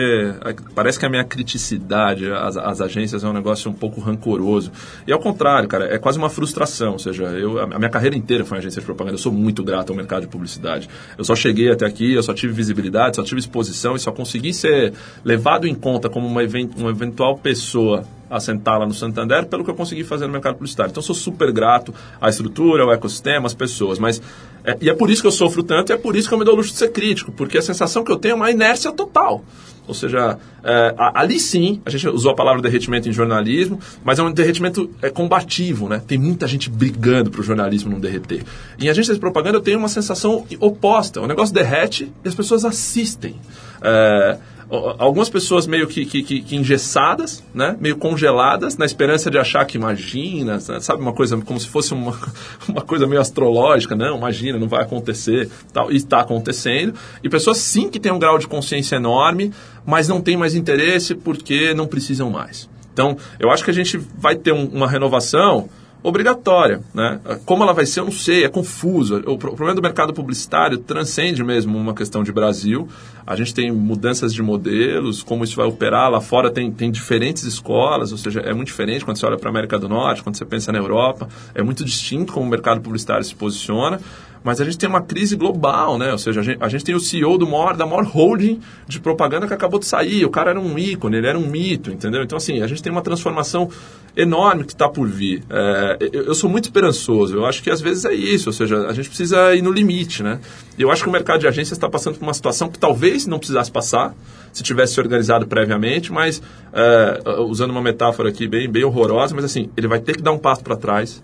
parece 0.75 0.99
que 0.99 1.05
a 1.05 1.09
minha 1.09 1.23
criticidade 1.23 2.29
às, 2.31 2.57
às 2.57 2.81
agências 2.81 3.23
é 3.23 3.27
um 3.27 3.33
negócio 3.33 3.71
um 3.71 3.73
pouco 3.73 4.01
rancoroso. 4.01 4.71
E 5.07 5.11
ao 5.13 5.19
contrário, 5.19 5.67
cara, 5.69 5.85
é 5.85 5.97
quase 5.97 6.17
uma 6.17 6.29
frustração. 6.29 6.93
Ou 6.93 6.99
seja, 6.99 7.23
eu, 7.23 7.59
a 7.59 7.77
minha 7.79 7.89
carreira 7.89 8.15
inteira 8.15 8.43
foi 8.43 8.57
em 8.57 8.59
agência 8.59 8.81
de 8.81 8.85
propaganda. 8.85 9.15
Eu 9.15 9.19
sou 9.19 9.31
muito 9.31 9.63
grato 9.63 9.89
ao 9.91 9.95
mercado 9.95 10.23
de 10.23 10.27
publicidade. 10.27 10.89
Eu 11.17 11.23
só 11.23 11.35
cheguei 11.35 11.71
até 11.71 11.85
aqui, 11.85 12.13
eu 12.13 12.21
só 12.23 12.33
tive 12.33 12.51
visibilidade, 12.53 13.15
só 13.15 13.23
tive 13.23 13.39
exposição 13.39 13.95
e 13.95 13.99
só 13.99 14.11
consegui 14.11 14.53
ser 14.53 14.93
levado 15.23 15.65
em 15.65 15.73
conta 15.73 16.09
como 16.09 16.27
uma, 16.27 16.43
even- 16.43 16.69
uma 16.77 16.89
eventual 16.91 17.37
pessoa 17.37 18.03
a 18.29 18.39
sentar 18.39 18.79
lá 18.79 18.85
no 18.85 18.93
Santander 18.93 19.45
pelo 19.45 19.63
que 19.63 19.69
eu 19.69 19.75
consegui 19.75 20.03
fazer 20.03 20.25
no 20.25 20.31
mercado 20.31 20.55
publicitário. 20.55 20.91
Então, 20.91 21.03
sou 21.03 21.15
super 21.15 21.51
grato 21.51 21.93
à 22.19 22.29
estrutura, 22.29 22.83
ao 22.83 22.91
ecossistema, 22.91 23.45
às 23.45 23.53
pessoas. 23.53 23.99
Mas, 23.99 24.21
é, 24.63 24.77
e 24.81 24.89
é 24.89 24.93
por 24.93 25.09
isso 25.09 25.21
que 25.21 25.27
eu 25.27 25.31
sofro 25.31 25.63
tanto 25.63 25.91
e 25.91 25.93
é 25.93 25.97
por 25.97 26.15
isso 26.15 26.27
que 26.27 26.33
eu 26.33 26.39
me 26.39 26.45
dou 26.45 26.53
o 26.53 26.57
luxo 26.57 26.71
de 26.71 26.77
ser 26.77 26.91
crítico, 26.91 27.31
porque 27.31 27.57
a 27.57 27.61
sensação 27.61 28.03
que 28.03 28.11
eu 28.11 28.17
tenho 28.17 28.33
é 28.33 28.35
uma 28.35 28.51
inércia 28.51 28.91
total. 28.91 29.43
Ou 29.87 29.93
seja, 29.93 30.37
é, 30.63 30.95
ali 30.97 31.39
sim, 31.39 31.81
a 31.85 31.89
gente 31.89 32.07
usou 32.07 32.31
a 32.31 32.35
palavra 32.35 32.61
derretimento 32.61 33.07
em 33.07 33.11
jornalismo, 33.11 33.79
mas 34.03 34.17
é 34.17 34.23
um 34.23 34.31
derretimento 34.31 34.89
é, 35.01 35.09
combativo, 35.09 35.87
né? 35.87 36.01
Tem 36.05 36.17
muita 36.17 36.47
gente 36.47 36.69
brigando 36.69 37.29
para 37.29 37.41
o 37.41 37.43
jornalismo 37.43 37.91
não 37.91 37.99
derreter. 37.99 38.43
Em 38.79 38.89
agências 38.89 39.17
de 39.17 39.21
propaganda 39.21 39.57
eu 39.57 39.61
tenho 39.61 39.77
uma 39.77 39.87
sensação 39.87 40.45
oposta. 40.59 41.21
O 41.21 41.27
negócio 41.27 41.53
derrete 41.53 42.11
e 42.23 42.27
as 42.27 42.33
pessoas 42.33 42.65
assistem. 42.65 43.35
É, 43.81 44.37
algumas 44.69 45.29
pessoas 45.29 45.67
meio 45.67 45.87
que, 45.87 46.05
que, 46.05 46.41
que, 46.41 46.55
engessadas, 46.55 47.43
né? 47.53 47.77
meio 47.79 47.97
congeladas, 47.97 48.77
na 48.77 48.85
esperança 48.85 49.29
de 49.29 49.37
achar 49.37 49.65
que 49.65 49.77
imagina, 49.77 50.59
sabe, 50.59 51.01
uma 51.01 51.13
coisa 51.13 51.37
como 51.37 51.59
se 51.59 51.67
fosse 51.67 51.93
uma, 51.93 52.17
uma 52.67 52.81
coisa 52.81 53.05
meio 53.05 53.21
astrológica, 53.21 53.95
não, 53.95 54.17
imagina, 54.17 54.57
não 54.57 54.67
vai 54.67 54.81
acontecer, 54.81 55.49
tal, 55.71 55.91
e 55.91 55.95
está 55.95 56.21
acontecendo. 56.21 56.95
E 57.23 57.29
pessoas 57.29 57.57
sim 57.57 57.89
que 57.89 57.99
têm 57.99 58.11
um 58.11 58.19
grau 58.19 58.37
de 58.37 58.47
consciência 58.47 58.95
enorme, 58.95 59.51
mas 59.85 60.07
não 60.07 60.19
têm 60.19 60.35
mais 60.35 60.55
interesse 60.55 61.13
porque 61.13 61.73
não 61.73 61.85
precisam 61.85 62.29
mais. 62.29 62.69
Então, 62.91 63.17
eu 63.39 63.51
acho 63.51 63.63
que 63.63 63.71
a 63.71 63.73
gente 63.73 63.97
vai 64.17 64.35
ter 64.35 64.53
um- 64.53 64.65
uma 64.67 64.87
renovação 64.87 65.69
obrigatória, 66.07 66.81
né? 66.93 67.19
Como 67.45 67.63
ela 67.63 67.73
vai 67.73 67.85
ser, 67.85 67.99
eu 68.01 68.05
não 68.05 68.11
sei, 68.11 68.43
é 68.43 68.49
confuso. 68.49 69.17
O, 69.25 69.37
pro- 69.37 69.51
o 69.51 69.55
problema 69.55 69.73
do 69.75 69.81
mercado 69.81 70.13
publicitário 70.13 70.77
transcende 70.77 71.43
mesmo 71.43 71.77
uma 71.77 71.93
questão 71.93 72.23
de 72.23 72.31
Brasil. 72.31 72.87
A 73.25 73.35
gente 73.35 73.53
tem 73.53 73.71
mudanças 73.71 74.33
de 74.33 74.41
modelos, 74.43 75.23
como 75.23 75.43
isso 75.43 75.55
vai 75.55 75.65
operar 75.65 76.11
lá 76.11 76.21
fora 76.21 76.51
tem, 76.51 76.71
tem 76.71 76.91
diferentes 76.91 77.43
escolas, 77.43 78.11
ou 78.11 78.17
seja, 78.17 78.39
é 78.41 78.53
muito 78.53 78.67
diferente 78.67 79.03
quando 79.03 79.17
você 79.17 79.25
olha 79.25 79.37
para 79.37 79.49
a 79.49 79.51
América 79.51 79.79
do 79.79 79.89
Norte, 79.89 80.21
quando 80.21 80.35
você 80.37 80.45
pensa 80.45 80.71
na 80.71 80.77
Europa, 80.77 81.27
é 81.55 81.63
muito 81.63 81.83
distinto 81.83 82.33
como 82.33 82.45
o 82.45 82.49
mercado 82.49 82.81
publicitário 82.81 83.23
se 83.23 83.33
posiciona. 83.33 83.99
Mas 84.45 84.61
a 84.61 84.63
gente 84.63 84.77
tem 84.77 84.87
uma 84.87 85.01
crise 85.01 85.35
global, 85.35 85.97
né? 85.97 86.11
Ou 86.11 86.19
seja, 86.19 86.39
a 86.39 86.43
gente, 86.43 86.57
a 86.61 86.69
gente 86.69 86.85
tem 86.85 86.93
o 86.93 86.99
CEO 86.99 87.35
do 87.35 87.47
maior, 87.47 87.75
da 87.75 87.83
maior 87.83 88.05
holding 88.05 88.59
de 88.87 88.99
propaganda 88.99 89.47
que 89.47 89.53
acabou 89.55 89.79
de 89.79 89.87
sair. 89.87 90.23
O 90.23 90.29
cara 90.29 90.51
era 90.51 90.59
um 90.59 90.77
ícone, 90.77 91.17
ele 91.17 91.25
era 91.25 91.37
um 91.37 91.47
mito, 91.47 91.89
entendeu? 91.89 92.21
Então, 92.21 92.37
assim, 92.37 92.61
a 92.61 92.67
gente 92.67 92.83
tem 92.83 92.91
uma 92.91 93.01
transformação 93.01 93.67
enorme 94.15 94.63
que 94.63 94.73
está 94.73 94.87
por 94.87 95.07
vir. 95.07 95.41
É, 95.49 95.97
eu, 96.13 96.25
eu 96.25 96.35
sou 96.35 96.47
muito 96.47 96.65
esperançoso. 96.65 97.35
Eu 97.35 97.43
acho 97.43 97.63
que 97.63 97.71
às 97.71 97.81
vezes 97.81 98.05
é 98.05 98.13
isso, 98.13 98.49
ou 98.49 98.53
seja, 98.53 98.85
a 98.85 98.93
gente 98.93 99.09
precisa 99.09 99.55
ir 99.55 99.63
no 99.63 99.71
limite, 99.71 100.21
né? 100.21 100.39
Eu 100.77 100.91
acho 100.91 101.01
que 101.01 101.09
o 101.09 101.11
mercado 101.11 101.39
de 101.39 101.47
agências 101.47 101.75
está 101.75 101.89
passando 101.89 102.19
por 102.19 102.23
uma 102.23 102.33
situação 102.35 102.69
que 102.69 102.77
talvez 102.77 103.25
não 103.25 103.39
precisasse 103.39 103.71
passar 103.71 104.15
se 104.53 104.61
tivesse 104.61 104.93
se 104.93 104.99
organizado 104.99 105.47
previamente, 105.47 106.13
mas 106.13 106.39
é, 106.71 107.19
usando 107.39 107.71
uma 107.71 107.81
metáfora 107.81 108.29
aqui 108.29 108.47
bem, 108.47 108.69
bem 108.69 108.83
horrorosa, 108.83 109.33
mas 109.33 109.43
assim, 109.43 109.71
ele 109.75 109.87
vai 109.87 109.99
ter 109.99 110.15
que 110.15 110.21
dar 110.21 110.33
um 110.33 110.37
passo 110.37 110.63
para 110.63 110.77
trás 110.77 111.23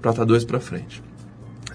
para 0.00 0.12
dar 0.12 0.24
dois 0.24 0.44
para 0.44 0.60
frente. 0.60 1.09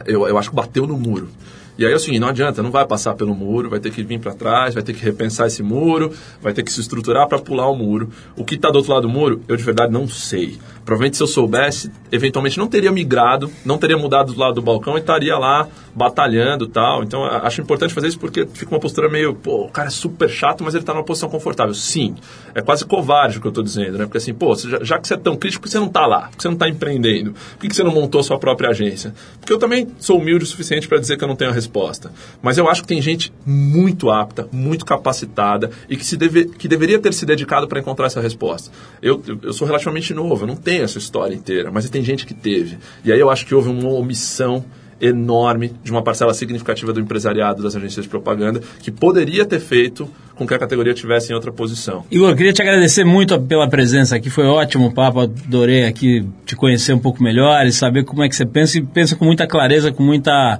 Eu, 0.05 0.27
eu 0.27 0.37
acho 0.37 0.49
que 0.49 0.55
bateu 0.55 0.85
no 0.85 0.97
muro. 0.97 1.29
E 1.77 1.85
aí, 1.85 1.93
assim, 1.93 2.17
não 2.19 2.29
adianta, 2.29 2.63
não 2.63 2.71
vai 2.71 2.85
passar 2.85 3.15
pelo 3.15 3.35
muro, 3.35 3.69
vai 3.69 3.79
ter 3.79 3.91
que 3.91 4.01
vir 4.01 4.19
para 4.19 4.33
trás, 4.33 4.73
vai 4.73 4.83
ter 4.83 4.93
que 4.93 5.03
repensar 5.03 5.47
esse 5.47 5.61
muro, 5.61 6.13
vai 6.41 6.53
ter 6.53 6.63
que 6.63 6.71
se 6.71 6.79
estruturar 6.79 7.27
para 7.27 7.39
pular 7.39 7.69
o 7.69 7.75
muro. 7.75 8.09
O 8.35 8.45
que 8.45 8.55
está 8.55 8.69
do 8.69 8.77
outro 8.77 8.93
lado 8.93 9.03
do 9.03 9.09
muro, 9.09 9.41
eu 9.47 9.57
de 9.57 9.63
verdade 9.63 9.91
não 9.91 10.07
sei. 10.07 10.57
Provavelmente 10.85 11.17
se 11.17 11.23
eu 11.23 11.27
soubesse, 11.27 11.91
eventualmente 12.11 12.57
não 12.57 12.67
teria 12.67 12.91
migrado, 12.91 13.51
não 13.65 13.77
teria 13.77 13.97
mudado 13.97 14.33
do 14.33 14.39
lado 14.39 14.53
do 14.53 14.61
balcão 14.61 14.95
e 14.95 14.99
estaria 14.99 15.35
lá 15.37 15.67
batalhando 15.95 16.67
tal. 16.67 17.03
Então, 17.03 17.25
acho 17.25 17.59
importante 17.59 17.93
fazer 17.93 18.07
isso 18.07 18.19
porque 18.19 18.45
fica 18.53 18.71
uma 18.73 18.79
postura 18.79 19.09
meio, 19.09 19.33
pô, 19.33 19.65
o 19.65 19.69
cara 19.69 19.87
é 19.87 19.91
super 19.91 20.29
chato, 20.29 20.63
mas 20.63 20.75
ele 20.75 20.83
está 20.83 20.93
numa 20.93 21.03
posição 21.03 21.27
confortável. 21.27 21.73
Sim, 21.73 22.15
é 22.53 22.61
quase 22.61 22.85
covarde 22.85 23.39
o 23.39 23.41
que 23.41 23.47
eu 23.47 23.49
estou 23.49 23.63
dizendo, 23.63 23.97
né? 23.97 24.05
Porque 24.05 24.19
assim, 24.19 24.33
pô, 24.33 24.55
já, 24.55 24.83
já 24.83 24.99
que 24.99 25.07
você 25.07 25.15
é 25.15 25.17
tão 25.17 25.35
crítico, 25.35 25.63
por 25.63 25.67
que 25.67 25.71
você 25.71 25.79
não 25.79 25.87
está 25.87 26.05
lá? 26.05 26.27
Por 26.27 26.37
que 26.37 26.43
você 26.43 26.47
não 26.47 26.55
está 26.55 26.69
empreendendo? 26.69 27.33
Por 27.57 27.67
que 27.67 27.75
você 27.75 27.83
não 27.83 27.91
montou 27.91 28.21
a 28.21 28.23
sua 28.23 28.37
própria 28.37 28.69
agência? 28.69 29.13
Porque 29.39 29.51
eu 29.51 29.57
também 29.57 29.87
sou 29.99 30.19
humilde 30.19 30.43
o 30.43 30.47
suficiente 30.47 30.87
para 30.87 30.99
dizer 30.99 31.17
que 31.17 31.23
eu 31.23 31.27
não 31.27 31.35
tenho 31.35 31.49
a 31.49 31.53
resposta. 31.65 32.11
Mas 32.41 32.57
eu 32.57 32.69
acho 32.69 32.81
que 32.83 32.87
tem 32.87 33.01
gente 33.01 33.33
muito 33.45 34.09
apta, 34.11 34.47
muito 34.51 34.85
capacitada 34.85 35.69
e 35.89 35.97
que, 35.97 36.05
se 36.05 36.15
deve, 36.15 36.45
que 36.45 36.67
deveria 36.67 36.99
ter 36.99 37.13
se 37.13 37.25
dedicado 37.25 37.67
para 37.67 37.79
encontrar 37.79 38.05
essa 38.05 38.21
resposta. 38.21 38.71
Eu, 39.01 39.21
eu- 39.41 39.51
sou 39.53 39.65
relativamente 39.67 40.13
novo, 40.13 40.43
eu 40.43 40.47
não 40.47 40.55
tenho 40.55 40.83
essa 40.83 40.97
história 40.97 41.33
inteira, 41.33 41.71
mas 41.71 41.89
tem 41.89 42.03
gente 42.03 42.25
que 42.25 42.33
teve. 42.33 42.77
E 43.03 43.11
aí 43.11 43.19
eu 43.19 43.29
acho 43.29 43.45
que 43.45 43.55
houve 43.55 43.69
uma 43.69 43.89
omissão 43.89 44.63
enorme 45.01 45.73
de 45.83 45.91
uma 45.91 46.01
parcela 46.01 46.33
significativa 46.33 46.93
do 46.93 47.01
empresariado 47.01 47.61
das 47.61 47.75
agências 47.75 48.05
de 48.05 48.09
propaganda 48.09 48.61
que 48.81 48.89
poderia 48.89 49.45
ter 49.45 49.59
feito 49.59 50.09
com 50.35 50.47
que 50.47 50.53
a 50.53 50.57
categoria 50.59 50.93
tivesse 50.93 51.31
em 51.31 51.35
outra 51.35 51.51
posição. 51.51 52.05
Igor, 52.09 52.33
queria 52.35 52.53
te 52.53 52.61
agradecer 52.61 53.03
muito 53.03 53.37
pela 53.41 53.67
presença 53.69 54.15
aqui, 54.15 54.29
foi 54.29 54.45
ótimo 54.45 54.87
o 54.87 54.93
papo, 54.93 55.19
adorei 55.21 55.85
aqui 55.85 56.25
te 56.45 56.55
conhecer 56.55 56.93
um 56.93 56.99
pouco 56.99 57.21
melhor 57.21 57.65
e 57.65 57.71
saber 57.73 58.03
como 58.05 58.23
é 58.23 58.29
que 58.29 58.35
você 58.35 58.45
pensa, 58.45 58.77
e 58.77 58.81
pensa 58.81 59.15
com 59.17 59.25
muita 59.25 59.45
clareza, 59.45 59.91
com 59.91 60.01
muita 60.03 60.59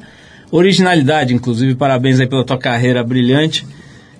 originalidade, 0.52 1.34
inclusive, 1.34 1.76
parabéns 1.76 2.20
aí 2.20 2.28
pela 2.28 2.44
tua 2.44 2.58
carreira 2.58 3.04
brilhante 3.04 3.66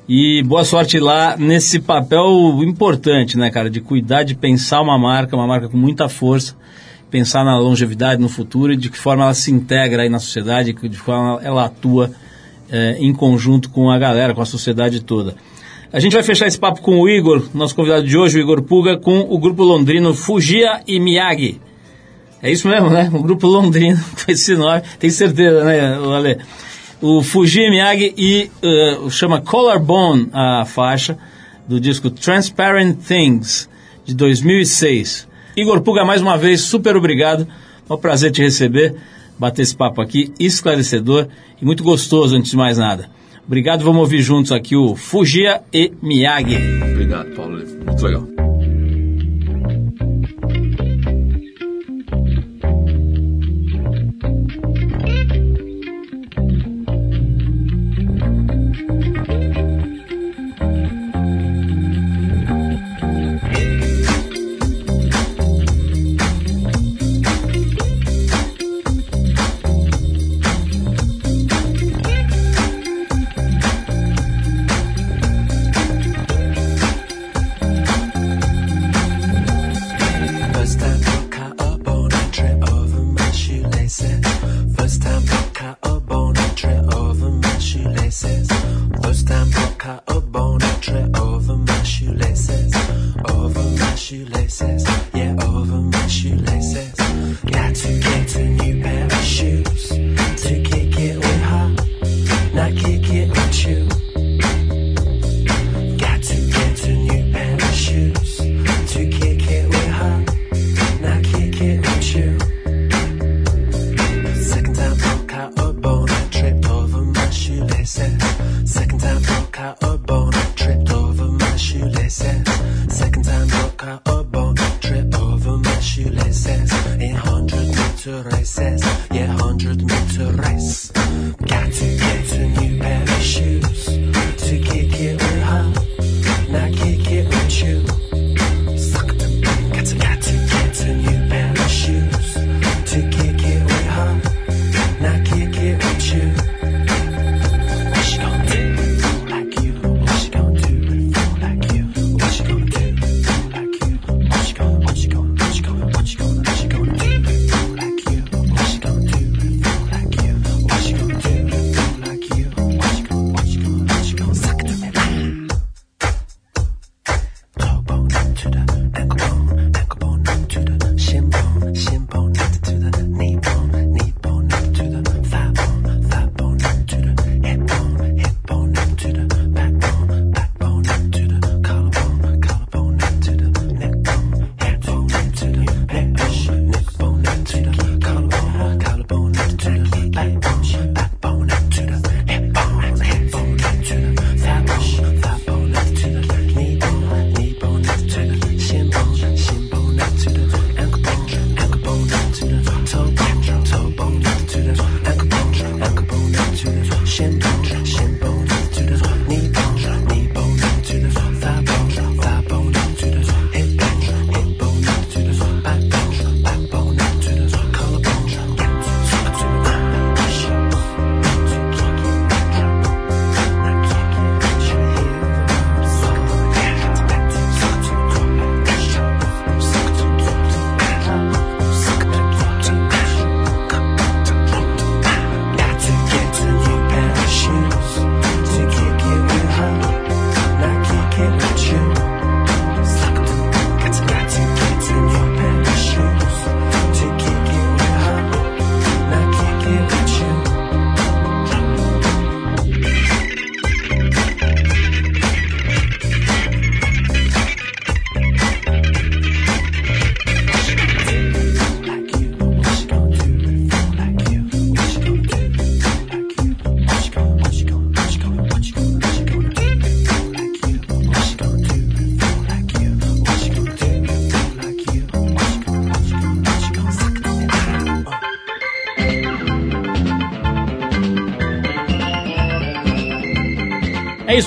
e 0.08 0.44
boa 0.44 0.64
sorte 0.64 1.00
lá 1.00 1.36
nesse 1.36 1.80
papel 1.80 2.60
importante, 2.62 3.38
né, 3.38 3.50
cara, 3.50 3.70
de 3.70 3.82
cuidar, 3.82 4.24
de 4.24 4.36
pensar 4.36 4.82
uma 4.82 4.98
marca, 4.98 5.36
uma 5.36 5.48
marca 5.48 5.68
com 5.68 5.78
muita 5.78 6.08
força, 6.08 6.56
pensar 7.10 7.44
na 7.44 7.58
longevidade, 7.58 8.22
no 8.22 8.30
futuro 8.30 8.74
e 8.74 8.78
de 8.78 8.90
que 8.90 8.98
forma 8.98 9.24
ela 9.24 9.34
se 9.34 9.52
integra 9.52 10.04
aí 10.04 10.10
na 10.10 10.20
sociedade, 10.20 10.74
de 10.74 10.90
que 10.90 10.98
forma 10.98 11.40
ela 11.44 11.66
atua 11.66 12.12
eh, 12.72 12.98
em 13.00 13.14
conjunto 13.14 13.70
com 13.70 13.90
a 13.90 13.98
galera, 13.98 14.34
com 14.34 14.42
a 14.42 14.46
sociedade 14.46 15.02
toda. 15.02 15.36
A 15.92 16.00
gente 16.00 16.14
vai 16.14 16.24
fechar 16.24 16.46
esse 16.46 16.60
papo 16.60 16.82
com 16.82 17.00
o 17.00 17.10
Igor, 17.10 17.48
nosso 17.54 17.74
convidado 17.76 18.06
de 18.06 18.18
hoje, 18.18 18.38
o 18.38 18.42
Igor 18.42 18.62
Puga, 18.62 18.98
com 18.98 19.20
o 19.22 19.40
grupo 19.40 19.64
londrino 19.64 20.14
Fugia 20.14 20.82
e 20.86 21.00
Miyagi. 21.00 21.62
É 22.42 22.52
isso 22.52 22.68
mesmo, 22.68 22.90
né? 22.90 23.10
O 23.14 23.22
grupo 23.22 23.48
londrino 23.48 24.00
com 24.24 24.32
esse 24.32 24.56
nome, 24.56 24.82
tem 25.00 25.10
certeza, 25.10 25.64
né, 25.64 25.96
Ale? 25.96 26.38
O 27.02 27.22
Fugia 27.22 27.68
e 27.68 27.70
Miyagi 27.70 28.14
e 28.18 28.50
uh, 28.64 29.12
chama 29.12 29.42
Collarbone 29.42 30.30
a 30.32 30.64
faixa 30.66 31.18
do 31.68 31.80
disco 31.80 32.10
Transparent 32.10 32.98
Things 33.00 33.70
de 34.06 34.16
2006. 34.16 35.28
Igor 35.58 35.82
Puga, 35.82 36.06
mais 36.06 36.22
uma 36.22 36.38
vez, 36.38 36.62
super 36.62 36.96
obrigado. 36.96 37.48
É 37.90 37.94
um 37.94 37.98
prazer 37.98 38.32
te 38.32 38.42
receber, 38.42 38.96
bater 39.38 39.62
esse 39.62 39.76
papo 39.76 40.02
aqui, 40.02 40.34
esclarecedor 40.40 41.28
e 41.62 41.66
muito 41.66 41.84
gostoso, 41.84 42.36
antes 42.36 42.52
de 42.52 42.58
mais 42.58 42.78
nada. 42.78 43.10
Obrigado, 43.46 43.84
vamos 43.84 44.02
ouvir 44.02 44.22
juntos 44.22 44.52
aqui 44.52 44.76
o 44.76 44.96
Fugia 44.96 45.62
e 45.72 45.92
Miyagi. 46.02 46.58
Obrigado, 46.92 47.36
Paulo. 47.36 47.58
Muito 47.86 48.04
legal. 48.04 48.35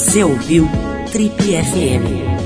Você 0.00 0.24
ouviu 0.24 0.66
Trip 1.12 1.36
FM. 1.36 2.39